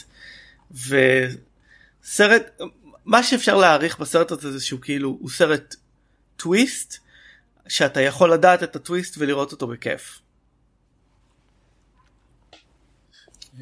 [0.71, 2.61] וסרט
[3.05, 5.75] מה שאפשר להעריך בסרט הזה זה שהוא כאילו הוא סרט
[6.37, 6.97] טוויסט
[7.67, 10.19] שאתה יכול לדעת את הטוויסט ולראות אותו בכיף.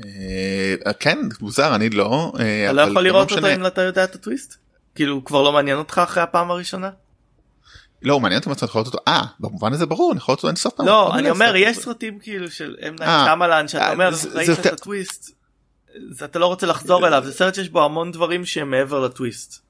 [0.05, 3.31] אה, כן מוזר אני לא אה, אתה לא יכול זה לראות.
[3.31, 4.55] אותו אם אתה יודע את הטוויסט?
[4.95, 6.89] כאילו כבר לא מעניין אותך אחרי הפעם הראשונה?
[8.05, 10.47] לא מעניין אותי מה צריך לראות אותו אה במובן הזה ברור אני יכול לראות אותו
[10.47, 10.85] אין סוף פעם.
[10.85, 14.49] לא אני אומר יש סרטים כאילו של אם אה, נייט שיאמלן שאתה אה, אומר ראית
[14.49, 15.35] את הטוויסט.
[16.25, 19.65] אתה לא רוצה לחזור אליו זה סרט שיש בו המון דברים שהם מעבר לטוויסט.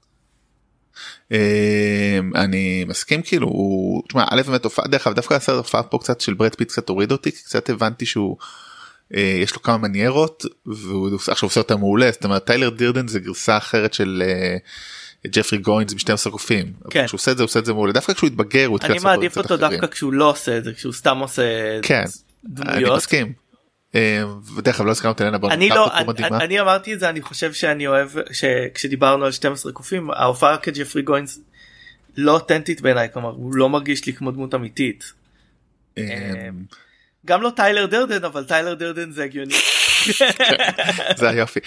[1.31, 5.97] אה, אני מסכים כאילו הוא תשמע א' באמת הופעה דרך אגב דווקא הסרט הופעה פה
[5.97, 8.37] קצת של ברד פיט קצת הוריד אותי קצת הבנתי שהוא
[9.15, 13.19] אה, יש לו כמה מניירות והוא עכשיו עושה אותה מעולה זאת אומרת טיילר דירדן זה
[13.19, 14.57] גרסה אחרת של אה,
[15.31, 17.05] ג'פרי גוינס מ-12 קופים כן.
[17.05, 18.95] כשהוא עושה את זה הוא עושה את זה מעולה דווקא כשהוא התבגר הוא התחיל אני
[18.95, 19.79] לעשות דברים מעדיף קצת אותו אחרים.
[19.79, 21.43] דווקא כשהוא לא עושה את זה כשהוא סתם עושה
[21.81, 22.03] כן
[22.57, 22.97] אני דמויות.
[22.97, 23.33] מסכים.
[23.95, 24.23] אה,
[24.57, 26.27] ודרך אגב לא הזכרנו את אלנה בונם אני לא אני-.
[26.41, 31.39] אני אמרתי את זה אני חושב שאני אוהב שכשדיברנו על 12 קופים ההופעה כג'פרי גוינס
[32.17, 35.13] לא אותנטית בעיניי כלומר הוא לא מרגיש לי כמו דמות אמיתית.
[35.97, 36.03] אה,
[37.25, 39.53] גם לא טיילר דרדן אבל טיילר דרדן זה הגיוני.
[41.17, 41.59] זה היופי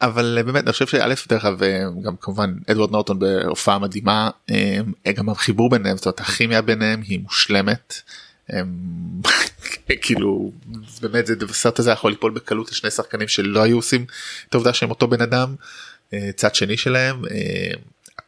[0.00, 4.30] אבל אה, באמת אני חושב שא' דרך אגב אה, גם כמובן אדוארד נורטון בהופעה מדהימה
[4.50, 7.94] אה, גם החיבור ביניהם זאת אומרת הכימיה ביניהם היא מושלמת.
[10.02, 10.52] כאילו
[11.00, 14.06] באמת זה הסרט הזה יכול ליפול בקלות לשני שחקנים שלא היו עושים
[14.48, 15.54] את העובדה שהם אותו בן אדם
[16.36, 17.22] צד שני שלהם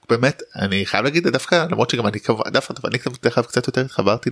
[0.09, 2.98] באמת אני חייב להגיד דווקא למרות שגם אני דווקא אני
[3.47, 4.30] קצת יותר התחברתי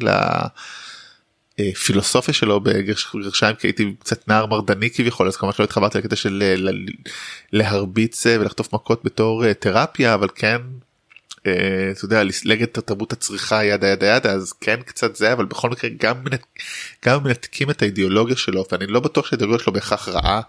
[1.58, 6.42] לפילוסופיה שלו בגרשיים כי הייתי קצת נער מרדני כביכול אז כמובן שלא התחברתי לקטע של
[7.52, 10.58] להרביץ ולחטוף מכות בתור תרפיה אבל כן
[11.92, 15.70] אתה יודע לסלג את תרבות הצריכה ידה ידה ידה אז כן קצת זה אבל בכל
[15.70, 16.24] מקרה גם
[17.04, 20.40] גם מנתקים את האידיאולוגיה שלו ואני לא בטוח שהאידיאולוגיה שלו בהכרח רעה.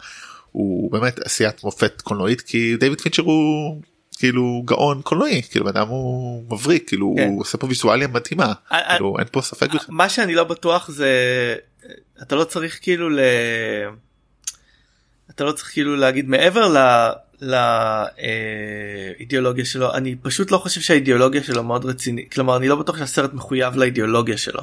[0.52, 3.82] הוא באמת עשיית מופת קולנועית כי דיוויד פינצ'ר הוא
[4.16, 7.28] כאילו גאון קולנועי כאילו אדם הוא מבריק כאילו כן.
[7.28, 9.96] הוא עושה פה ויזואליה מדהימה כאילו אין פה ספק בכלל.
[9.96, 11.10] מה שאני לא בטוח זה
[12.22, 13.20] אתה לא צריך כאילו ל...
[15.30, 16.78] אתה לא צריך כאילו להגיד מעבר ל...
[19.20, 23.34] לאידיאולוגיה שלו אני פשוט לא חושב שהאידיאולוגיה שלו מאוד רציני כלומר אני לא בטוח שהסרט
[23.34, 24.62] מחויב לאידיאולוגיה שלו.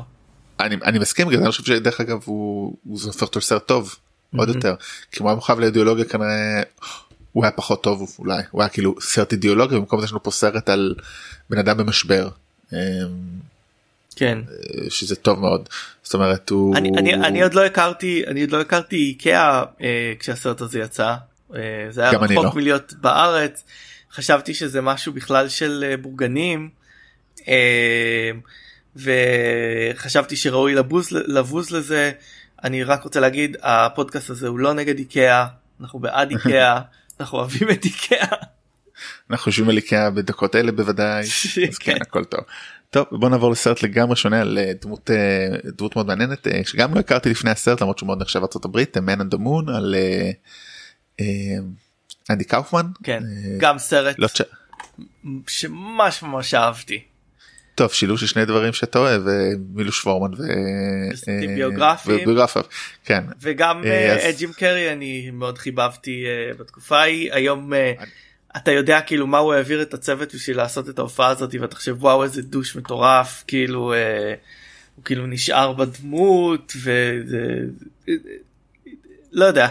[0.61, 4.39] אני, אני מסכים אני חושב שדרך אגב הוא, הוא הופך אותו לסרט טוב mm-hmm.
[4.39, 4.75] עוד יותר
[5.13, 6.63] כי הוא היה מחויב לאידיאולוגיה כנראה
[7.33, 8.43] הוא היה פחות טוב אולי.
[8.51, 10.95] הוא היה כאילו סרט אידיאולוגי במקום זה יש לנו פה סרט על
[11.51, 12.29] בן אדם במשבר.
[12.73, 12.79] אמ,
[14.17, 14.39] כן.
[14.89, 15.69] שזה טוב מאוד.
[16.03, 20.13] זאת אומרת הוא אני, אני, אני עוד לא הכרתי אני עוד לא הכרתי איקאה אה,
[20.19, 21.15] כשהסרט הזה יצא.
[21.55, 22.51] אה, זה היה רחוק לא.
[22.55, 23.65] מלהיות בארץ.
[24.13, 26.69] חשבתי שזה משהו בכלל של אה, בורגנים.
[27.49, 28.31] אה,
[28.97, 32.13] וחשבתי שראוי לבוז לבוז לזה.
[32.65, 35.47] אני רק רוצה להגיד הפודקאסט הזה הוא לא נגד איקאה
[35.81, 36.81] אנחנו בעד איקאה
[37.23, 38.37] אנחנו אוהבים את איקאה.
[39.31, 41.21] אנחנו יושבים על איקאה בדקות אלה בוודאי
[41.69, 42.41] אז כן, כן הכל טוב.
[42.91, 45.11] טוב בוא נעבור לסרט לגמרי שונה על דמות
[45.77, 49.21] דמות מאוד מעניינת שגם לא הכרתי לפני הסרט למרות שהוא מאוד נחשב ארצות הברית Man
[49.21, 49.95] on the Moon על
[52.31, 53.23] אנדי קאופמן כן
[53.59, 54.29] גם סרט לא
[55.47, 57.12] שממש ממש אהבתי.
[57.75, 59.23] טוב שילוב של שני דברים שאתה אוהב
[59.75, 60.31] מילוש פורמן
[62.07, 62.63] וביוגרפים
[63.05, 63.25] כן.
[63.41, 63.83] וגם
[64.31, 66.25] את ג'ים קרי אני מאוד חיבבתי
[66.59, 67.33] בתקופה ההיא.
[67.33, 67.73] היום
[68.57, 71.97] אתה יודע כאילו מה הוא העביר את הצוות בשביל לעשות את ההופעה הזאת ואתה חושב
[71.99, 73.95] וואו איזה דוש מטורף כאילו
[74.97, 77.47] הוא כאילו נשאר בדמות וזה
[79.33, 79.69] לא יודע.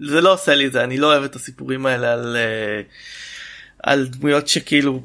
[0.00, 2.36] זה לא עושה לי את זה אני לא אוהב את הסיפורים האלה על
[3.82, 5.02] על דמויות שכאילו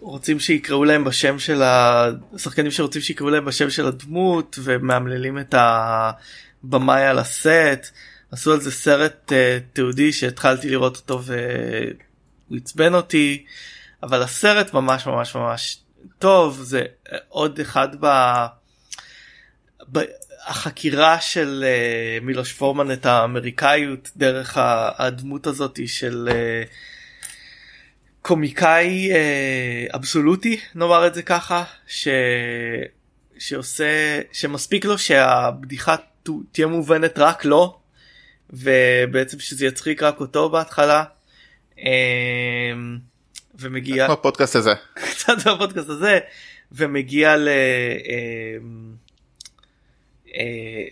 [0.00, 7.02] רוצים שיקראו להם בשם של השחקנים שרוצים שיקראו להם בשם של הדמות ומאמללים את הבמאי
[7.02, 7.90] על הסט.
[8.32, 9.32] עשו על זה סרט
[9.72, 13.44] תיעודי שהתחלתי לראות אותו והוא עצבן אותי.
[14.02, 15.78] אבל הסרט ממש ממש ממש
[16.18, 16.60] טוב.
[16.62, 16.82] זה
[17.28, 18.06] עוד אחד ב...
[19.92, 19.98] ב...
[20.46, 24.58] החקירה של uh, מילוש פורמן את האמריקאיות דרך
[24.98, 26.68] הדמות הזאת של uh,
[28.28, 32.08] קומיקאי uh, אבסולוטי נאמר את זה ככה ש...
[33.38, 35.96] שעושה שמספיק לו שהבדיחה
[36.52, 37.78] תהיה מובנת רק לו
[38.50, 41.04] ובעצם שזה יצחיק רק אותו בהתחלה.
[41.76, 41.80] Uh,
[43.54, 44.72] ומגיע כמו הפודקאסט הזה
[45.10, 46.18] קצת בפודקאסט הזה
[46.72, 47.48] ומגיע ל...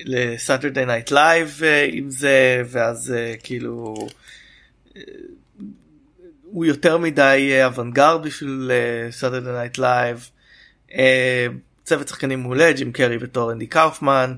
[0.05, 1.61] ל Saturday Night Live
[1.93, 4.09] עם זה ואז אה, כאילו
[4.97, 5.03] אה,
[6.57, 8.71] הוא יותר מדי אוונגרד בשביל
[9.11, 10.31] Saturday Night Live.
[11.85, 14.37] צוות שחקנים מעולה ג'ים קרי בתור אנדי קאופמן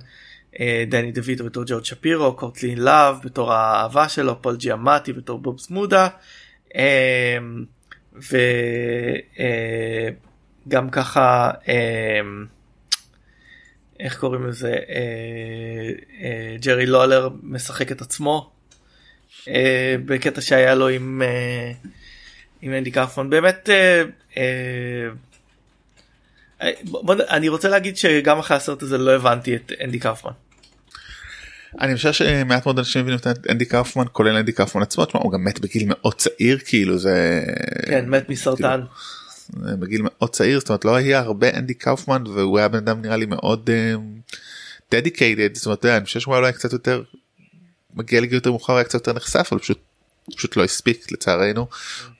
[0.89, 5.61] דני דה ויטו בתור ג'ורג' שפירו קורטני לאב בתור האהבה שלו פול ג'יאמטי בתור בוב
[5.61, 6.09] זמודה
[10.67, 11.51] וגם ככה
[14.01, 15.91] איך קוראים לזה אה,
[16.21, 18.51] אה, ג'רי לולר משחק את עצמו
[19.49, 21.73] אה, בקטע שהיה לו עם אה,
[22.63, 24.03] עם אנדי קרפון באמת אה,
[24.37, 25.09] אה,
[26.85, 30.33] בוא, אני רוצה להגיד שגם אחרי הסרט הזה לא הבנתי את אנדי קרפמן.
[31.81, 35.45] אני חושב שמעט מאוד אנשים מבינים את אנדי קרפמן כולל אנדי קרפמן עצמו הוא גם
[35.45, 37.45] מת בגיל מאוד צעיר כאילו זה
[37.87, 38.63] כן מת מסרטן.
[38.63, 38.87] כאילו,
[39.79, 43.17] בגיל מאוד צעיר זאת אומרת לא היה הרבה אנדי קאופמן והוא היה בן אדם נראה
[43.17, 43.71] לי מאוד
[44.93, 47.03] דדיקייטד זאת אומרת אני חושב שהוא היה קצת יותר
[47.95, 49.79] מגיע לגיל יותר מאוחר היה קצת יותר נחשף אבל פשוט
[50.37, 51.67] פשוט לא הספיק לצערנו.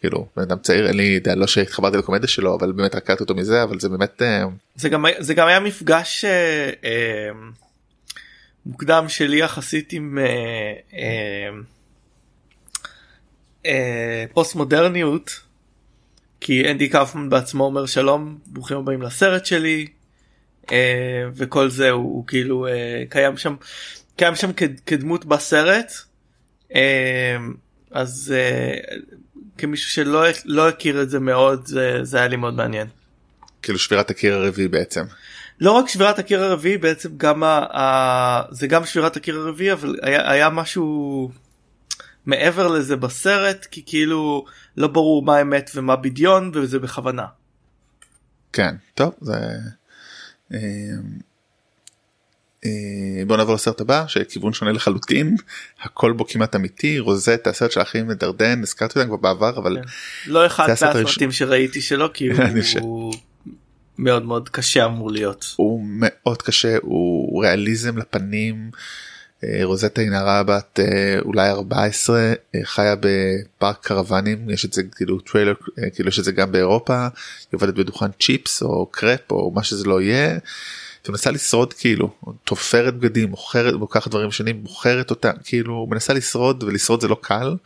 [0.01, 3.35] כאילו בן אדם צעיר אין לי ידע לא שהתחברתי לקומדיה שלו אבל באמת הכרתי אותו
[3.35, 4.23] מזה אבל זה באמת
[4.77, 7.31] זה גם זה גם היה מפגש אה, אה,
[8.67, 11.51] מוקדם שלי יחסית עם אה, אה,
[13.67, 15.41] אה, פוסט מודרניות
[16.41, 19.87] כי אנדי קאופמן בעצמו אומר שלום ברוכים הבאים לסרט שלי
[20.73, 23.57] אה, וכל זה הוא, הוא כאילו אה, קיים שם
[24.17, 24.51] קיים שם
[24.87, 25.93] כדמות בסרט
[26.75, 27.37] אה,
[27.91, 28.75] אז אה,
[29.59, 32.87] כמישהו שלא לא הכיר את זה מאוד זה, זה היה לי מאוד מעניין.
[33.63, 35.05] כאילו שבירת הקיר הרביעי בעצם.
[35.61, 39.97] לא רק שבירת הקיר הרביעי בעצם גם ה, ה, זה גם שבירת הקיר הרביעי אבל
[40.03, 41.31] היה, היה משהו
[42.27, 44.45] מעבר לזה בסרט כי כאילו
[44.77, 47.27] לא ברור מה אמת ומה בדיון וזה בכוונה.
[48.53, 49.35] כן טוב זה.
[52.65, 52.71] אה,
[53.27, 55.37] בוא נעבור לסרט הבא שכיוון שונה לחלוטין
[55.83, 59.89] הכל בו כמעט אמיתי רוזט הסרט של האחים מדרדן הזכרתי אותם כבר בעבר אבל כן.
[60.31, 62.29] לא אחד מהסרטים שראיתי שלו כי
[62.81, 63.15] הוא
[63.99, 68.71] מאוד מאוד קשה אמור להיות הוא מאוד קשה הוא ריאליזם לפנים.
[69.45, 72.33] אה, רוזטה היא נערה בת אה, אולי 14
[72.65, 75.55] חיה בפארק קרוונים יש את זה כאילו trailer
[75.95, 77.09] כאילו יש את זה גם באירופה היא
[77.53, 80.39] עובדת בדוכן צ'יפס או קרפ או מה שזה לא יהיה.
[81.09, 82.11] מנסה לשרוד כאילו
[82.45, 87.57] תופרת בגדים מוכרת לוקחת דברים שונים מוכרת אותה כאילו מנסה לשרוד ולשרוד זה לא קל.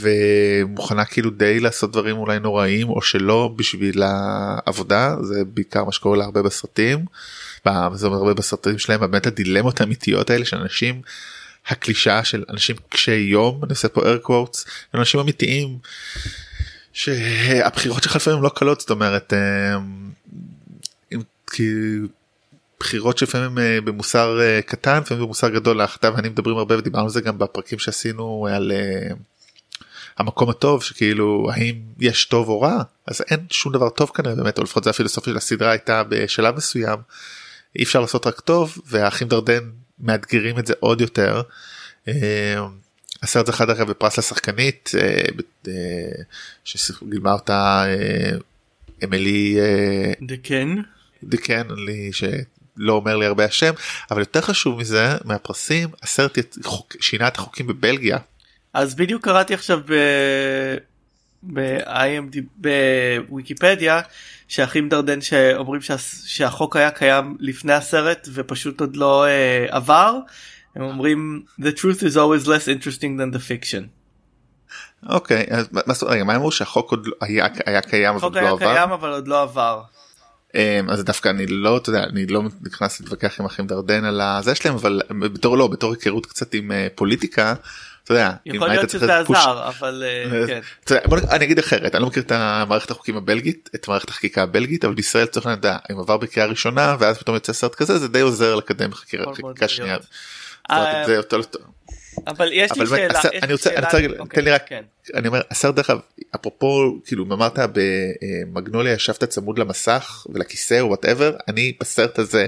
[0.00, 6.16] ומוכנה כאילו די לעשות דברים אולי נוראים או שלא בשביל העבודה זה בעיקר מה שקורה
[6.16, 7.04] לה הרבה בסרטים.
[7.94, 11.02] זה אומר הרבה בסרטים שלהם באמת הדילמות האמיתיות האלה של אנשים
[11.68, 15.78] הקלישה של אנשים קשי יום אני עושה פה air quotes אנשים אמיתיים
[16.92, 19.32] שהבחירות שלך לפעמים לא קלות זאת אומרת
[21.50, 21.72] כי
[22.80, 27.10] בחירות שלפעמים אה, במוסר אה, קטן לפעמים במוסר גדול אתה ואני מדברים הרבה ודיברנו על
[27.10, 29.14] זה גם בפרקים שעשינו על אה,
[30.18, 32.82] המקום הטוב שכאילו האם יש טוב או רע?
[33.06, 36.56] אז אין שום דבר טוב כנראה באמת או לפחות זה הפילוסופיה של הסדרה הייתה בשלב
[36.56, 36.98] מסוים.
[37.78, 39.70] אי אפשר לעשות רק טוב והאחים דרדן
[40.00, 41.42] מאתגרים את זה עוד יותר.
[43.22, 44.90] הסרט זכה דרך אגב בפרס לשחקנית
[46.64, 47.84] שגילמה אותה
[49.04, 49.58] אמילי
[50.22, 50.76] דקן
[51.26, 53.72] דקן לי שלא אומר לי הרבה השם
[54.10, 56.38] אבל יותר חשוב מזה מהפרסים הסרט
[57.00, 58.18] שינה את החוקים בבלגיה.
[58.74, 59.92] אז בדיוק קראתי עכשיו ב...
[61.42, 64.00] ב-IMD בוויקיפדיה
[64.48, 65.98] שאחים דרדן שאומרים שה...
[66.26, 70.18] שהחוק היה קיים לפני הסרט ופשוט עוד לא uh, עבר
[70.76, 73.82] הם אומרים the truth is always less interesting than the fiction.
[75.08, 78.40] אוקיי אז מה, רגע, מה אמרו שהחוק עוד לא- היה, היה קיים אבל עוד לא
[78.40, 78.48] עבר?
[78.48, 79.82] החוק היה קיים אבל עוד לא עבר.
[80.54, 84.20] אמ, אז דווקא אני לא אתה יודע אני לא נכנס להתווכח עם אחים דרדן על
[84.20, 87.54] הזה שלהם אבל בתור לא בתור היכרות קצת עם אה, פוליטיקה.
[88.04, 90.98] אתה יודע, יכול להיות שזה עזר אבל אה, כן.
[91.04, 94.84] בוא, אני אגיד אחרת אני לא מכיר את המערכת החוקים הבלגית את מערכת החקיקה הבלגית
[94.84, 98.20] אבל בישראל צריך לדעת אם עבר בקריאה ראשונה ואז פתאום יוצא סרט כזה זה די
[98.20, 99.96] עוזר לקדם חקיקה שנייה.
[102.18, 104.82] אה, אבל יש לי שאלה, אני רוצה, אני רוצה, אוקיי, תן לי רק, כן.
[105.14, 106.00] אני אומר, הסרט דרך אגב,
[106.34, 112.46] אפרופו, כאילו, אם אמרת במגנוליה ישבת צמוד למסך ולכיסא או whatever, אני בסרט הזה,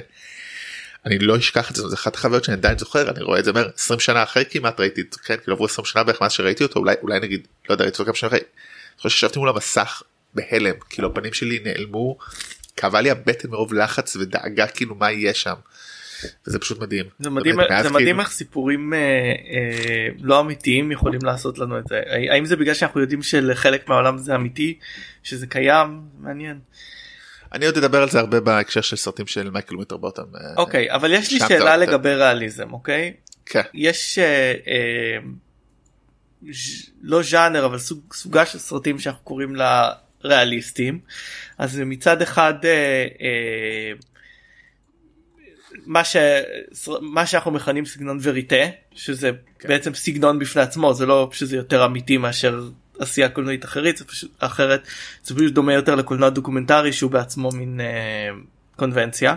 [1.06, 3.50] אני לא אשכח את זה, זה אחת החוויות שאני עדיין זוכר, אני רואה את זה,
[3.50, 6.32] אומר, 20 שנה אחרי כמעט ראיתי את זה, כן, כאילו עברו 20 שנה בערך מאז
[6.32, 10.02] שראיתי אותו, אולי, אולי נגיד, לא יודע, כמה שנה אחרי, אני חושב שישבתי מול המסך
[10.34, 12.18] בהלם, כאילו הפנים שלי נעלמו,
[12.76, 15.54] כאבה לי הבטן מרוב לחץ ודאגה כאילו מה יהיה שם.
[16.46, 17.04] וזה פשוט מדהים.
[17.18, 21.86] זה מדהים, זה מדהים כאילו- איך סיפורים אה, אה, לא אמיתיים יכולים לעשות לנו את
[21.86, 22.02] זה.
[22.30, 24.78] האם זה בגלל שאנחנו יודעים שלחלק מהעולם זה אמיתי,
[25.22, 26.58] שזה קיים, מעניין.
[27.52, 30.24] אני עוד אדבר על זה הרבה בהקשר של סרטים של מייקל ווינטר בוטום.
[30.34, 33.12] אה, אוקיי, אבל יש לי שאלה לגבי ריאליזם, אוקיי?
[33.46, 33.62] כן.
[33.74, 35.18] יש אה, אה,
[37.02, 39.90] לא ז'אנר אבל סוג, סוגה של סרטים שאנחנו קוראים לה
[40.24, 41.00] ריאליסטים.
[41.58, 43.92] אז מצד אחד אה, אה,
[45.86, 46.16] מה, ש...
[47.00, 48.56] מה שאנחנו מכנים סגנון וריטה
[48.94, 49.68] שזה כן.
[49.68, 52.68] בעצם סגנון בפני עצמו זה לא שזה יותר אמיתי מאשר
[52.98, 54.86] עשייה קולנועית אחרת זה פשוט אחרת
[55.24, 58.28] זה פשוט דומה יותר לקולנוע דוקומנטרי שהוא בעצמו מין אה,
[58.76, 59.34] קונבנציה.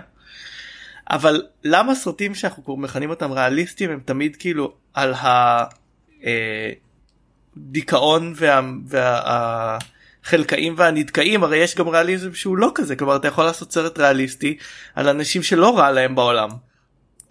[1.10, 5.14] אבל למה סרטים שאנחנו מכנים אותם ריאליסטים הם תמיד כאילו על
[7.58, 8.62] הדיכאון אה, וה...
[8.88, 9.78] וה...
[10.26, 14.58] החלקאים והנדכאים הרי יש גם ריאליזם שהוא לא כזה כלומר אתה יכול לעשות סרט ריאליסטי
[14.96, 16.50] על אנשים שלא רע להם בעולם.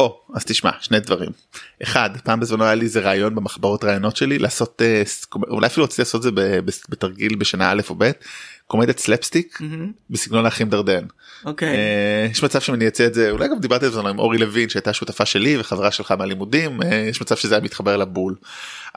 [0.00, 1.30] או אז תשמע שני דברים
[1.82, 5.02] אחד פעם בזמנו היה לי איזה רעיון במחברות רעיונות שלי לעשות אה,
[5.48, 6.30] אולי אפילו רציתי לעשות את זה
[6.88, 8.10] בתרגיל בשנה א' או ב'
[8.66, 9.58] קומדיית סלפסטיק.
[10.10, 11.04] בסגנון האחים דרדן.
[11.44, 11.68] אוקיי.
[11.68, 14.68] Uh, יש מצב שאני אצא את זה אולי גם דיברתי על זה עם אורי לוין
[14.68, 18.34] שהייתה שותפה שלי וחברה שלך מהלימודים uh, יש מצב שזה היה מתחבר לבול.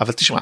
[0.02, 0.40] אבל תשמע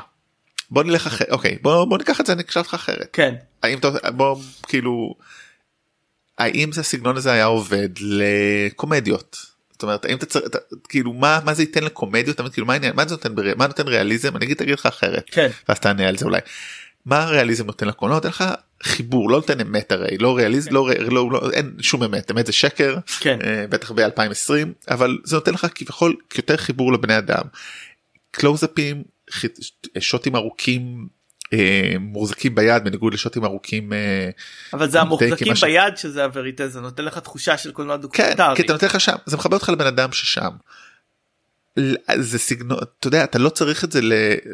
[0.71, 3.77] בוא נלך אחרי אוקיי בוא בוא ניקח את זה אני אקשור אותך אחרת כן האם
[3.77, 4.35] אתה בוא
[4.67, 5.15] כאילו
[6.37, 10.45] האם זה הסגנון הזה היה עובד לקומדיות זאת אומרת האם אתה צריך
[10.89, 13.87] כאילו מה מה זה ייתן לקומדיות אתה כאילו מה העניין מה זה נותן מה נותן
[13.87, 16.39] ריאליזם אני אגיד תגיד לך אחרת כן ואז תענה על זה אולי.
[17.05, 18.43] מה הריאליזם נותן לקולנוע נותן לך
[18.83, 20.75] חיבור לא נותן אמת הרי לא ריאליזם כן.
[20.75, 23.39] לא, לא, לא אין שום אמת אמת זה שקר כן.
[23.43, 24.53] אה, בטח ב2020
[24.89, 27.43] אבל זה נותן לך כביכול יותר חיבור לבני אדם.
[28.31, 29.03] קלוזאפים
[29.99, 31.07] שוטים ארוכים
[31.53, 34.29] אה, מוחזקים ביד בניגוד לשוטים ארוכים אה,
[34.73, 38.55] אבל זה המוחזקים ש- ביד שזה הווריטה זה נותן לך תחושה של קולנוע כן דוקומנטרי.
[38.55, 40.49] כי אתה נותן לך שם זה מחבר אותך לבן אדם ששם.
[42.15, 43.99] זה סגנון אתה יודע אתה לא צריך את זה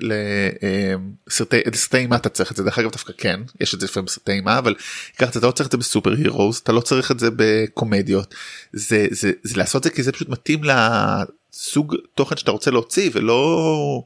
[0.01, 4.05] לסרטי סרטי אימה אתה צריך את זה דרך אגב דווקא כן יש את זה לפעמים
[4.05, 4.75] בסרטי אימה אבל
[5.17, 8.35] ככה אתה לא צריך את זה ב super heroes אתה לא צריך את זה בקומדיות
[8.73, 14.03] זה זה זה לעשות זה כי זה פשוט מתאים לסוג תוכן שאתה רוצה להוציא ולא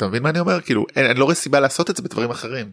[0.00, 2.30] אתה מבין מה אני אומר כאילו אין, אני לא רואה סיבה לעשות את זה בדברים
[2.30, 2.70] אחרים.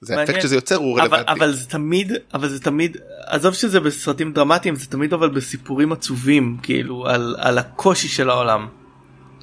[0.00, 0.28] זה מעניין.
[0.30, 1.32] האפקט שזה יוצר הוא אבל, רלוונטי.
[1.32, 2.96] אבל זה תמיד אבל זה תמיד
[3.26, 8.68] עזוב שזה בסרטים דרמטיים זה תמיד אבל בסיפורים עצובים כאילו על, על הקושי של העולם.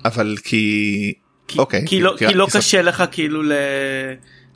[0.05, 1.13] אבל כי
[1.47, 3.51] כי, אוקיי כי, לא, כי לא כי- קשה לך כאילו ל...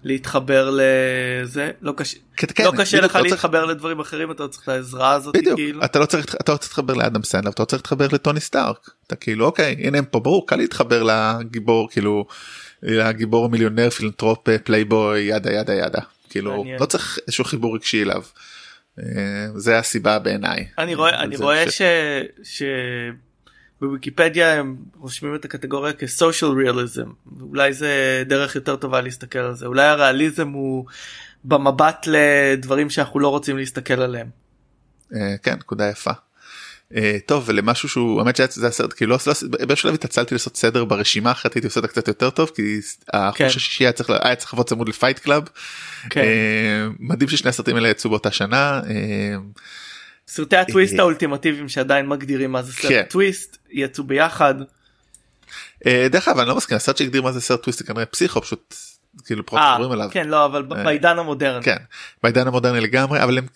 [0.04, 4.32] להתחבר לזה לא קשה כן, כן, לא קשה בדיוק, לך לא צריך- להתחבר לדברים אחרים
[4.32, 5.84] אתה צריך את העזרה הזאת בדיוק כאילו.
[5.86, 8.90] אתה לא צריך אתה לא צריך להתחבר לאדם סנדלר אתה לא צריך להתחבר לטוני סטארק
[9.08, 12.26] אתה כאילו אוקיי הנה הם פה ברור קל להתחבר לגיבור כאילו
[12.84, 16.00] לגיבור המיליונר פילנטרופ פלייבוי yada yada yada
[16.30, 16.80] כאילו מעניין.
[16.80, 18.24] לא צריך איזשהו חיבור רגשי אליו.
[19.00, 19.06] אה,
[19.56, 20.68] זה הסיבה בעיניי.
[20.78, 21.82] אני רואה אני רואה ש-
[22.44, 22.64] ש...
[23.82, 29.66] שבוויקיפדיה הם רושמים את הקטגוריה כ-social realism אולי זה דרך יותר טובה להסתכל על זה
[29.66, 30.86] אולי הריאליזם הוא
[31.44, 34.28] במבט לדברים שאנחנו לא רוצים להסתכל עליהם.
[35.16, 36.12] אה, כן נקודה יפה.
[36.96, 40.86] אה, טוב ולמשהו שהוא האמת שזה הסרט כאילו לא לא- באיזשהו שלב התעצלתי לעשות סדר
[40.86, 42.80] ברשימה אחרת הייתי עושה אותה קצת יותר טוב כי
[43.14, 43.46] החוש כן.
[43.46, 45.44] השישי היה צריך היה צריך לבוא צמוד ל Fight Club.
[46.10, 46.22] כן.
[46.22, 48.82] אה, מדהים ששני הסרטים האלה יצאו באותה שנה.
[50.32, 52.88] אה, סרטי הטוויסט אה, האולטימטיביים שעדיין מגדירים מה זה כן.
[52.88, 54.56] סרט טוויסט יצאו ביחד.
[55.86, 58.42] אה, דרך אגב אני לא מסכים הסרט שהגדיר מה זה סרט טוויסט זה כנראה פסיכו
[58.42, 58.76] פשוט
[59.26, 60.10] כאילו פחות אה, מדברים עליו.
[60.12, 61.66] כן לא אבל אה, בעידן המודרני.
[61.66, 61.78] כן.
[62.24, 63.48] בעידן המודרני לגמרי אבל הם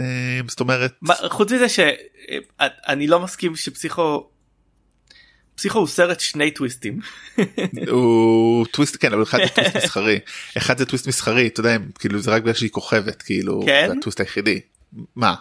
[0.00, 0.92] אה, זאת אומרת
[1.28, 4.30] חוץ מזה שאני לא מסכים שפסיכו
[5.54, 7.00] פסיכו הוא סרט שני טוויסטים.
[7.90, 10.18] הוא טוויסט כן אבל אחד זה טוויסט מסחרי
[10.56, 13.86] אחד זה טוויסט מסחרי אתה יודע כאילו זה רק בגלל שהיא כוכבת כאילו כן?
[13.88, 14.60] זה הטוויסט היחידי.
[15.16, 15.34] מה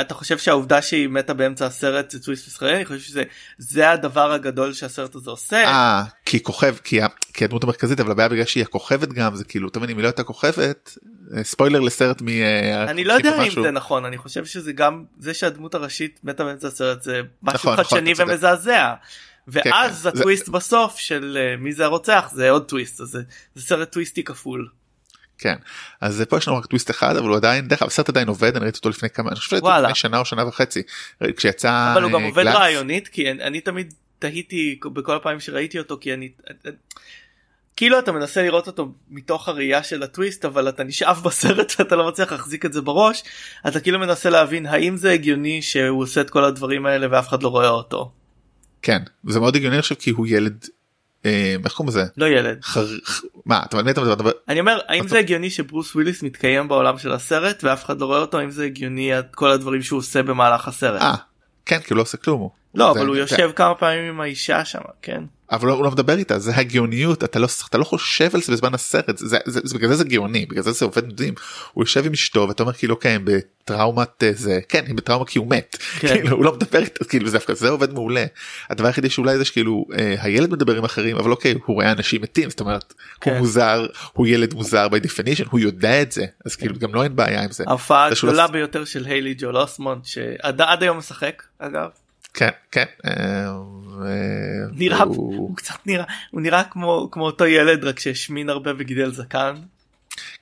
[0.00, 2.76] אתה חושב שהעובדה שהיא מתה באמצע הסרט זה טוויסט מסחרי?
[2.76, 3.22] אני חושב שזה
[3.58, 5.64] זה הדבר הגדול שהסרט הזה עושה.
[5.64, 7.00] אה כי כוכב כי
[7.32, 10.08] כי הדמות המרכזית אבל הבעיה בגלל שהיא הכוכבת גם זה כאילו מבין אם היא לא
[10.08, 10.98] הייתה כוכבת
[11.36, 12.28] אה, ספוילר לסרט מ...
[12.28, 13.62] אה, אני לא יודע אם.
[13.62, 17.72] זה נכון אני חושב שזה גם זה שהדמות הראשית מתה באמצע הסרט זה משהו נכון,
[17.72, 18.28] נכון, חדשני צודק.
[18.28, 18.94] ומזעזע.
[19.48, 20.08] ואז כן.
[20.08, 23.20] הטוויסט בסוף של אה, מי זה הרוצח זה עוד טוויסט זה,
[23.54, 24.68] זה סרט טוויסטי כפול.
[25.42, 25.54] כן
[26.00, 28.56] אז פה יש לנו רק טוויסט אחד אבל הוא עדיין דרך אגב הסרט עדיין עובד
[28.56, 29.56] אני ראיתי אותו לפני כמה אני חושב.
[29.56, 30.82] לפני שנה או שנה וחצי
[31.36, 32.54] כשיצא אבל הוא גם אה, עובד גלאץ.
[32.54, 36.28] רעיונית כי אני, אני תמיד תהיתי בכל הפעמים שראיתי אותו כי אני
[37.76, 42.08] כאילו אתה מנסה לראות אותו מתוך הראייה של הטוויסט אבל אתה נשאב בסרט ואתה לא
[42.08, 43.22] מצליח להחזיק את זה בראש
[43.68, 47.42] אתה כאילו מנסה להבין האם זה הגיוני שהוא עושה את כל הדברים האלה ואף אחד
[47.42, 48.12] לא רואה אותו
[48.82, 50.81] כן זה מאוד הגיוני עכשיו כי הוא ילד אה,
[51.24, 52.04] איך קוראים לזה?
[52.16, 52.58] לא ילד.
[52.62, 52.86] חר...
[53.46, 57.12] מה אתה מבין אתה מדבר אני אומר האם זה הגיוני שברוס וויליס מתקיים בעולם של
[57.12, 58.38] הסרט ואף אחד לא רואה אותו?
[58.38, 61.02] האם זה הגיוני כל הדברים שהוא עושה במהלך הסרט?
[61.02, 61.14] אה
[61.66, 62.50] כן כי הוא לא עושה כלום הוא.
[62.74, 65.22] לא אבל הוא יושב כמה פעמים עם האישה שם כן
[65.52, 68.74] אבל הוא לא מדבר איתה זה הגאוניות אתה לא אתה לא חושב על זה בזמן
[68.74, 71.34] הסרט זה, זה, זה בגלל זה זה גאוני בגלל זה זה עובד מדהים
[71.72, 75.38] הוא יושב עם אשתו ואתה אומר כאילו כן בטראומת אה, זה כן היא בטראומה כי
[75.38, 76.08] הוא מת כן.
[76.14, 78.24] כאילו הוא לא מדבר איתה כאילו זה דווקא זה עובד מעולה
[78.70, 82.22] הדבר היחידי שאולי זה שכאילו אה, הילד מדבר עם אחרים אבל אוקיי הוא רואה אנשים
[82.22, 83.30] מתים זאת אומרת כן.
[83.30, 87.04] הוא מוזר הוא ילד מוזר by definition הוא יודע את זה אז כאילו גם לא
[87.04, 87.64] אין בעיה עם זה.
[87.66, 91.88] ההופעה הגדולה ביותר של היילי ג'ול אוסמונד שעד עד היום משחק אגב
[92.34, 92.84] כן כן.
[93.06, 93.52] אה, אה,
[94.72, 99.12] נראה הוא- הוא קצת נראה הוא נראה כמו כמו אותו ילד רק שהשמין הרבה וגידל
[99.12, 99.54] זקן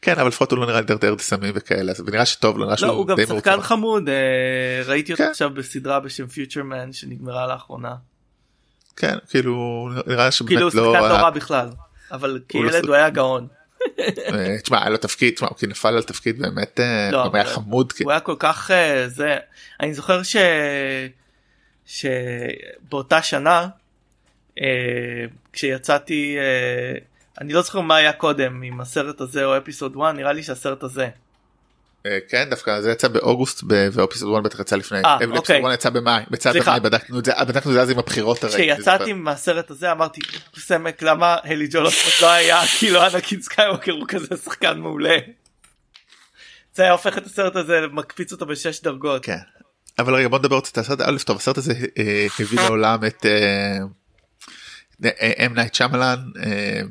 [0.03, 2.77] כן אבל לפחות הוא לא נראה דרדר סמים וכאלה אז נראה שטוב לו נראה לא
[2.77, 3.61] שהוא הוא גם שחקן.
[3.61, 4.15] חמוד אה,
[4.87, 5.31] ראיתי אותו כן.
[5.31, 7.95] עכשיו בסדרה בשם פיוטרמן שנגמרה לאחרונה
[8.97, 11.69] כן כאילו נראה שבאמת כאילו הוא לא שחקן לא היה- רע בכלל
[12.13, 13.47] אבל הוא לא כילד הוא היה גאון
[14.01, 16.81] אה, תשמע היה לו תפקיד תשמע הוא כאילו נפל על תפקיד באמת
[17.13, 17.93] לא, היה חמוד.
[18.03, 18.71] הוא היה כל כך
[19.07, 19.37] זה
[19.81, 20.37] אני זוכר ש...
[21.91, 23.69] שבאותה שנה
[24.61, 26.99] אה, כשיצאתי אה,
[27.41, 30.83] אני לא זוכר מה היה קודם עם הסרט הזה או אפיסוד 1 נראה לי שהסרט
[30.83, 31.09] הזה
[32.07, 33.63] אה, כן דווקא זה יצא באוגוסט
[33.93, 35.63] ואפיסוד 1 בטח יצא לפני אה, אפיסוד אוקיי.
[35.65, 36.71] 1 יצא במאי סליחה.
[36.71, 38.53] במאי בדקנו את זה בדקנו את זה אז עם הבחירות הרי.
[38.53, 40.21] כשיצאתי מהסרט הזה אמרתי
[40.57, 45.17] סמק למה היילי ג'ואל אוסמנט לא היה כאילו אנקין סקייווקר הוא כזה שחקן מעולה.
[46.75, 49.25] זה היה הופך את הסרט הזה מקפיץ אותו בשש דרגות.
[49.25, 49.39] כן.
[50.01, 53.27] אבל רגע בוא נדבר קצת על הסרט א' טוב הסרט הזה אה, הביא לעולם את
[55.47, 56.19] אם נייט שיאמלן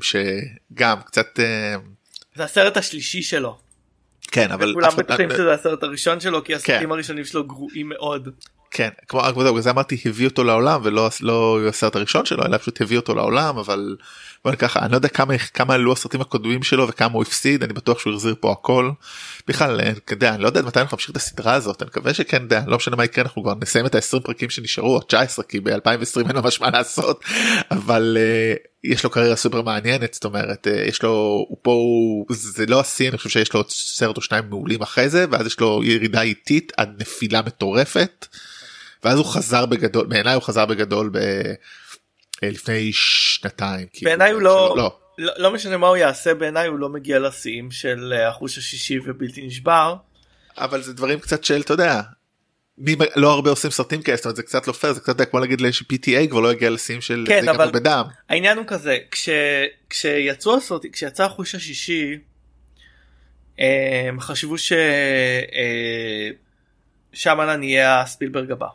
[0.02, 1.76] שגם קצת אה,
[2.36, 3.58] זה הסרט השלישי שלו.
[4.32, 6.92] כן אבל כולם בטוחים שזה הסרט הראשון שלו כי הסרטים כן.
[6.92, 8.30] הראשונים שלו גרועים מאוד.
[8.72, 12.82] כן כמו בגלל זה אמרתי הביא אותו לעולם ולא לא הסרט הראשון שלו אלא פשוט
[12.82, 13.96] הביא אותו לעולם אבל
[14.44, 17.74] בוא נקרא אני לא יודע כמה כמה עלו הסרטים הקודמים שלו וכמה הוא הפסיד אני
[17.74, 18.92] בטוח שהוא החזיר פה הכל.
[19.48, 22.42] בכלל אני יודע, אני לא יודע מתי אנחנו נמשיך את הסדרה הזאת אני מקווה שכן
[22.42, 25.60] יודע, לא משנה מה יקרה אנחנו כבר נסיים את ה-20 פרקים שנשארו או 19 כי
[25.60, 27.24] ב-2020 אין ממש מה לעשות
[27.72, 32.26] אבל uh, יש לו קריירה סופר מעניינת זאת אומרת uh, יש לו הוא פה הוא
[32.30, 35.60] זה לא השיא אני חושב שיש לו סרט או שניים מעולים אחרי זה ואז יש
[35.60, 38.26] לו ירידה איטית עד נפילה מטורפת.
[39.04, 41.18] ואז הוא חזר בגדול בעיניי הוא חזר בגדול ב...
[42.44, 43.88] אה, לפני שנתיים.
[43.94, 47.20] כאילו, בעיניי הוא לא, לא לא לא משנה מה הוא יעשה בעיניי הוא לא מגיע
[47.20, 49.96] לשיאים של אה, החוש השישי ובלתי נשבר.
[50.58, 52.02] אבל זה דברים קצת של אתה יודע.
[52.78, 55.40] מי לא הרבה עושים סרטים כאלה זאת אומרת זה קצת לא פייר זה קצת כמו
[55.40, 58.04] להגיד ש-PTA כבר לא יגיע לשיאים של כן אבל בדם.
[58.30, 59.30] העניין הוא כזה כש,
[59.90, 62.18] כשיצאו הסרטים כשיצא החוש השישי
[64.08, 64.56] הם חשבו
[67.14, 68.68] ששיאמלן אה, יהיה הספילברג הבא.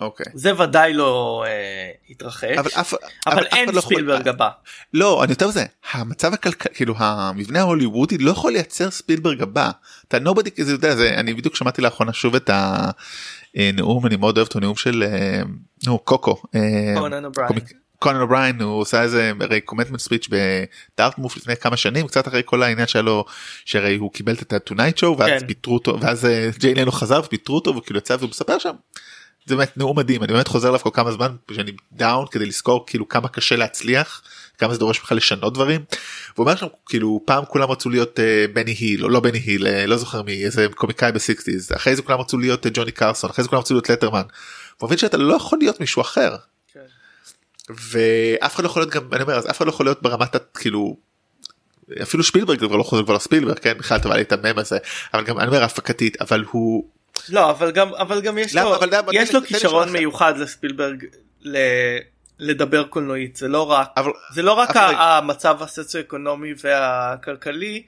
[0.00, 0.26] אוקיי.
[0.34, 4.28] זה ודאי לא אה, התרחש אבל, אף, אבל, אבל אין לא ספילברג יכול...
[4.28, 4.48] הבא.
[4.94, 9.70] לא אני יותר מזה המצב הכלכלי כאילו המבנה ההוליוודי לא יכול לייצר ספילברג הבא
[10.08, 12.50] אתה nobody כזה יודע זה אני בדיוק שמעתי לאחרונה שוב את
[13.54, 15.42] הנאום אני מאוד אוהב את הנאום של אה,
[15.86, 16.42] נו קוקו.
[16.54, 16.94] אה,
[17.98, 22.62] קונן אובריין הוא עושה איזה הרי commencement speech בדארטמות' לפני כמה שנים קצת אחרי כל
[22.62, 23.24] העניין שלו
[23.64, 25.46] שהרי הוא קיבל את ה-Tonight Show ואז כן.
[25.46, 28.74] פיטרו אותו ואז אה, ג'יי לנו חזר ופיטרו אותו וכאילו יצא והוא מספר שם
[29.48, 32.84] זה באמת נאום מדהים אני באמת חוזר אליו כל כמה זמן שאני down כדי לזכור
[32.86, 34.22] כאילו כמה קשה להצליח
[34.58, 35.80] כמה זה דורש ממך לשנות דברים.
[36.34, 39.66] הוא אומר שם כאילו פעם כולם רצו להיות אה, בני היל או לא בני היל
[39.66, 43.30] אה, לא זוכר מי איזה קומיקאי ב-sixties אחרי זה כולם רצו להיות אה, ג'וני קרסון
[43.30, 44.22] אחרי זה כולם רצו להיות לטרמן.
[44.78, 46.36] הוא מבין שאתה לא יכול להיות מישהו אחר.
[46.72, 46.80] כן.
[47.70, 50.36] ואף אחד לא יכול להיות גם אני אומר אז אף אחד לא יכול להיות ברמת
[50.54, 50.96] כאילו
[52.02, 54.78] אפילו שפילברג כבר לא חוזר כבר לספילברג כן בכלל טבע לי את המם הזה
[55.14, 56.84] אבל גם אני אומר הפקתית אבל הוא
[57.28, 61.04] לא אבל גם אבל גם יש למה, לו אבל יש לו כישרון מיוחד לספילברג
[61.42, 61.58] ל...
[62.38, 64.94] לדבר קולנועית זה לא רק אבל, זה לא רק אבל...
[64.98, 67.82] המצב הסוציו-אקונומי והכלכלי.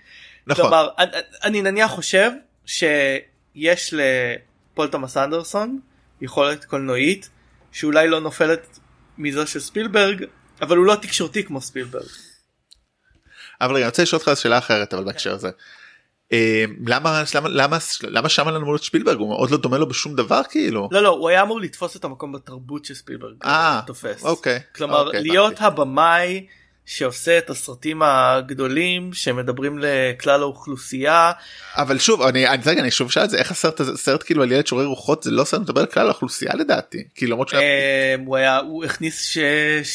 [0.46, 0.64] נכון.
[0.64, 1.10] כלומר אני,
[1.44, 2.30] אני נניח חושב
[2.66, 5.80] שיש לפול תומאס אנדרסון
[6.20, 7.30] יכולת קולנועית
[7.72, 8.78] שאולי לא נופלת
[9.18, 10.24] מזו של ספילברג
[10.62, 12.08] אבל הוא לא תקשורתי כמו ספילברג.
[13.60, 15.50] אבל אני רוצה לשאול אותך שאלה אחרת אבל בהקשר הזה.
[16.32, 19.18] אה, למה למה למה למה שם לנו מול שפילברג?
[19.18, 20.88] הוא מאוד לא דומה לו בשום דבר כאילו.
[20.92, 24.24] לא לא הוא היה אמור לתפוס את המקום בתרבות שספילברג אה, תופס.
[24.24, 25.54] אוקיי כלומר אוקיי, להיות.
[25.58, 26.46] הבמאי
[26.86, 31.32] שעושה את הסרטים הגדולים שמדברים לכלל האוכלוסייה.
[31.76, 34.42] אבל שוב אני אני, אני, אני שוב שאל את זה איך הסרט הזה סרט כאילו
[34.42, 37.60] על ילד שורר רוחות זה לא סרט מדבר על כלל האוכלוסייה לדעתי כאילו למרות שהוא
[38.18, 39.36] אמ, היה הוא הכניס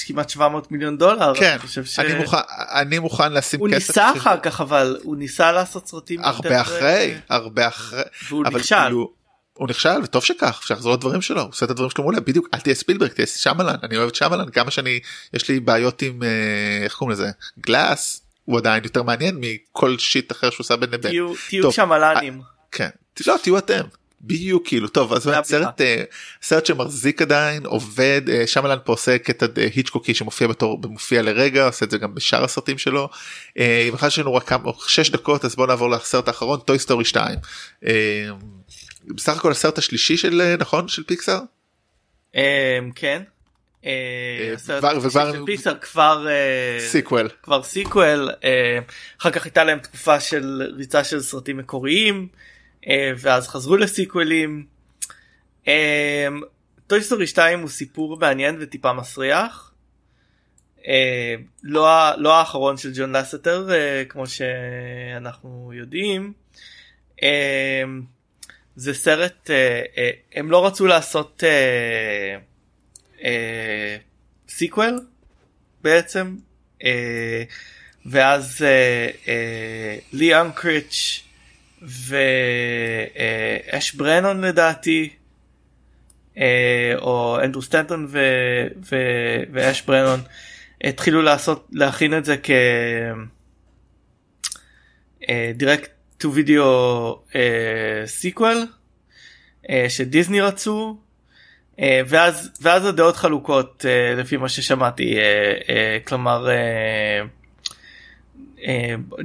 [0.07, 1.57] כמעט 700 מיליון דולר כן
[1.97, 2.37] אני מוכן
[2.81, 7.67] אני מוכן לשים הוא ניסה אחר כך אבל הוא ניסה לעשות סרטים הרבה אחרי הרבה
[7.67, 8.75] אחרי והוא נכשל.
[9.57, 12.59] הוא נכשל וטוב שכך שיחזור לדברים שלו הוא עושה את הדברים שלו מעולה בדיוק אל
[12.59, 14.99] תהיה ספילברג תהיה שמלן אני אוהב את שמלן כמה שאני
[15.33, 20.31] יש לי בעיות עם אה, איך קוראים לזה גלאס הוא עדיין יותר מעניין מכל שיט
[20.31, 21.11] אחר שהוא עושה בין לבין.
[21.49, 22.39] תהיו שמלנים.
[22.39, 22.89] אה, כן
[23.27, 23.81] לא תהיו אתם.
[24.21, 26.03] בדיוק כאילו טוב אז סרט אה,
[26.41, 29.45] סרט שמחזיק עדיין עובד שמלן פה עושה קטע
[29.75, 33.09] היצ'קוקי שמופיע בתור מופיע לרגע עושה את זה גם בשאר הסרטים שלו.
[33.93, 37.37] בכלל יש לנו רק כמה 6 דקות אז בוא נעבור לסרט האחרון Toy Story 2.
[39.07, 41.39] בסך הכל הסרט השלישי של אה, נכון של פיקסאר?
[42.35, 42.41] אמ,
[42.95, 43.21] כן.
[43.85, 44.53] אה,
[45.45, 46.27] פיקסאר כבר
[46.79, 48.29] sequel כבר sequel
[49.21, 52.27] אחר כך הייתה להם תקופה של ריצה של סרטים מקוריים
[52.87, 54.65] אה, ואז חזרו ל-sequelים.
[56.87, 59.71] Toy Story 2 הוא סיפור מעניין וטיפה מסריח.
[61.63, 63.69] לא, לא האחרון של ג'ון לסטר
[64.09, 66.33] כמו שאנחנו יודעים.
[68.75, 72.37] זה סרט אה, אה, הם לא רצו לעשות אה,
[73.23, 73.97] אה,
[74.49, 75.05] sequel
[75.81, 76.35] בעצם
[76.83, 77.43] אה,
[78.05, 81.23] ואז אה, אה, לי אנקריץ'
[81.81, 82.13] ואש
[83.93, 85.09] אה, ברנון לדעתי
[86.37, 88.07] אה, או אנדרו סטנטון
[89.51, 90.19] ואש ברנון
[90.83, 92.35] התחילו לעשות להכין את זה
[95.27, 95.94] כ-direct
[96.25, 96.63] to video
[97.31, 98.07] אה,
[99.69, 100.97] uh, שדיסני רצו
[101.77, 105.19] uh, ואז ואז הדעות חלוקות uh, לפי מה ששמעתי uh,
[105.63, 106.47] uh, כלומר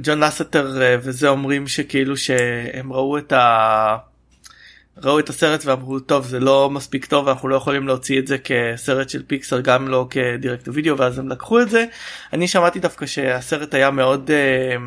[0.03, 3.97] ג'ון uh, לסטר uh, וזה אומרים שכאילו שהם ראו את ה...
[4.97, 8.37] ראו את הסרט ואמרו טוב זה לא מספיק טוב אנחנו לא יכולים להוציא את זה
[8.37, 11.85] כסרט של פיקסר גם לא כדירקט וידאו ואז הם לקחו את זה.
[12.33, 14.81] אני שמעתי דווקא שהסרט היה מאוד uh,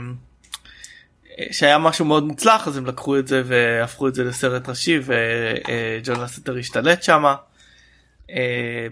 [1.50, 6.20] שהיה משהו מאוד מוצלח אז הם לקחו את זה והפכו את זה לסרט ראשי וג'ון
[6.20, 7.34] לסטר השתלט שמה.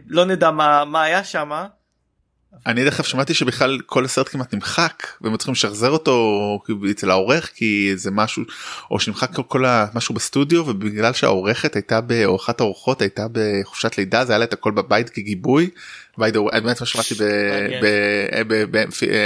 [0.07, 1.67] לא נדע מה מה היה שמה
[2.67, 6.59] אני דרך אגב שמעתי שבכלל כל הסרט כמעט נמחק והם צריכים לשחזר אותו
[6.91, 8.43] אצל העורך כי זה משהו
[8.91, 9.65] או שנמחק כל,
[9.95, 14.53] משהו בסטודיו ובגלל שהעורכת הייתה או אחת האורחות הייתה בחופשת לידה זה היה לה את
[14.53, 15.71] הכל בבית כגיבוי.
[16.19, 17.15] way, באמת מה שמעתי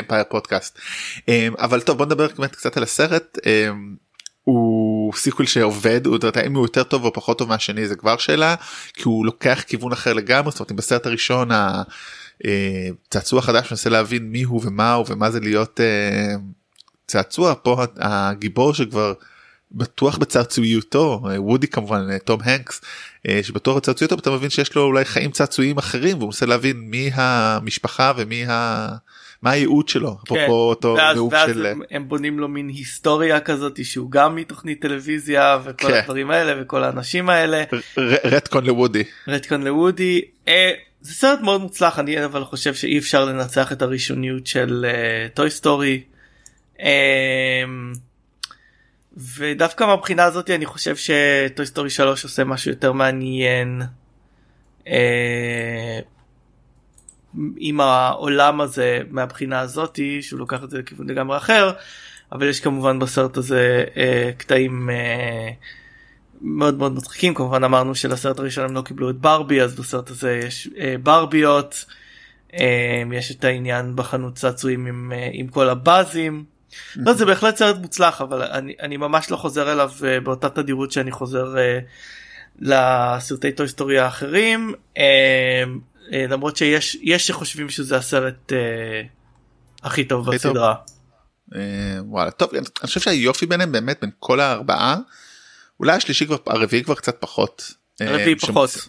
[0.09, 0.79] בפודקאסט
[1.59, 3.39] אבל טוב בוא נדבר קצת על הסרט
[4.45, 8.17] הוא sequel שעובד הוא יודע אם הוא יותר טוב או פחות טוב מהשני זה כבר
[8.17, 8.55] שאלה
[8.95, 11.49] כי הוא לוקח כיוון אחר לגמרי זאת אומרת בסרט הראשון.
[12.45, 16.35] אה, צעצוע חדש מנסה להבין מי הוא ומה הוא ומה זה להיות אה,
[17.07, 19.13] צעצוע פה הגיבור שכבר
[19.73, 22.81] בטוח בצעצועיותו אה, וודי כמובן תום הנקס
[23.43, 28.13] שבטוח בצעצועיותו אתה מבין שיש לו אולי חיים צעצועיים אחרים והוא מנסה להבין מי המשפחה
[28.17, 28.89] ומי ה...
[29.43, 30.47] מה הייעוד שלו כן.
[30.49, 31.67] אותו ואז, ואז של...
[31.67, 35.95] הם, הם בונים לו מין היסטוריה כזאת שהוא גם מתוכנית טלוויזיה וכל כן.
[35.95, 37.65] הדברים האלה וכל האנשים האלה.
[38.25, 39.05] רטקון לוודי.
[39.29, 40.21] רטקון לוודי.
[40.49, 40.71] אה,
[41.01, 44.87] זה סרט מאוד מוצלח אני אבל חושב שאי אפשר לנצח את הראשוניות של
[45.35, 46.03] Toy אה, Story.
[46.77, 46.81] אמ,
[49.17, 53.83] ודווקא מהבחינה הזאת אני חושב ש Toy Story 3 עושה משהו יותר מעניין
[54.85, 54.89] uh,
[57.57, 61.73] עם העולם הזה מהבחינה הזאתי שהוא לוקח את זה לכיוון לגמרי אחר
[62.33, 63.99] אבל יש כמובן בסרט הזה uh,
[64.39, 64.91] קטעים.
[64.91, 65.86] Uh,
[66.41, 70.41] מאוד מאוד מצחיקים כמובן אמרנו שלסרט הראשון הם לא קיבלו את ברבי אז בסרט הזה
[70.45, 71.85] יש אה, ברביות
[72.55, 76.45] אה, יש את העניין בחנות צעצועים עם, אה, עם כל הבאזים.
[76.97, 80.93] לא זה בהחלט סרט מוצלח אבל אני, אני ממש לא חוזר אליו אה, באותה תדירות
[80.93, 81.79] שאני חוזר אה,
[82.59, 85.65] לסרטי Toy Story האחרים אה,
[86.13, 89.03] אה, למרות שיש יש שחושבים שזה הסרט אה,
[89.83, 90.75] הכי טוב הכי בסדרה.
[90.75, 90.97] טוב.
[91.55, 94.97] אה, וואלה טוב אני חושב שהיופי ביניהם באמת בין כל הארבעה.
[95.81, 97.73] אולי השלישי כבר הרביעי כבר קצת פחות.
[98.01, 98.89] אה, הרביעי פחות.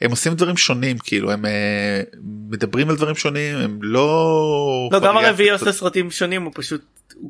[0.00, 2.02] הם עושים דברים שונים כאילו הם אה,
[2.50, 6.84] מדברים על דברים שונים הם לא לא גם הרביעי עושה סרטים שונים הוא פשוט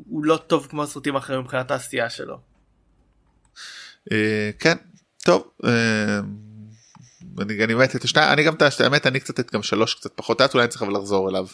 [0.09, 2.39] הוא לא טוב כמו הסרטים האחרים מבחינת העשייה שלו.
[4.11, 4.75] אה, כן
[5.23, 5.43] טוב
[7.39, 10.63] אני מת את השניים אני גם את האמת אני קצת גם שלוש קצת פחות אולי
[10.63, 11.47] אני צריך לחזור אליו.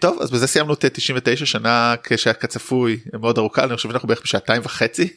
[0.00, 4.22] טוב אז בזה סיימנו את 99 שנה כשהיה כצפוי מאוד ארוכה אני חושב שאנחנו בערך
[4.22, 5.08] בשעתיים וחצי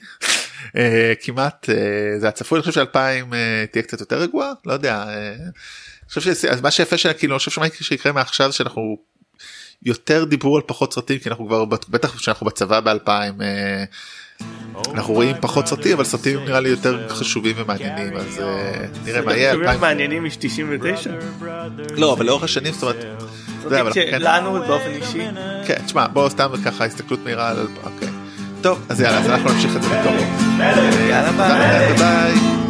[1.21, 5.03] כמעט אה, זה הצפוי אני חושב שאלפיים אה, תהיה קצת יותר רגועה לא יודע.
[5.03, 8.97] אני חושב שמה שיפה שכאילו אני חושב שמה שיקרה מעכשיו שאנחנו
[9.83, 13.33] יותר דיברו על פחות סרטים כי אנחנו כבר בטח שאנחנו בצבא באלפיים
[14.93, 18.41] אנחנו רואים פחות סרטים אבל סרטים נראה לי יותר חשובים ומעניינים אז
[19.05, 19.77] נראה מה יהיה.
[19.77, 21.11] מעניינים יש 99?
[21.97, 23.93] לא אבל לאורך השנים זאת אומרת.
[23.93, 25.27] כן- לנו באופן אישי.
[25.67, 27.67] כן תשמע בוא סתם ככה הסתכלות מהירה על.
[28.61, 30.59] טוב אז יאללה אז אנחנו נמשיך את זה בקרוב.
[31.09, 31.31] יאללה
[31.97, 32.68] ביי.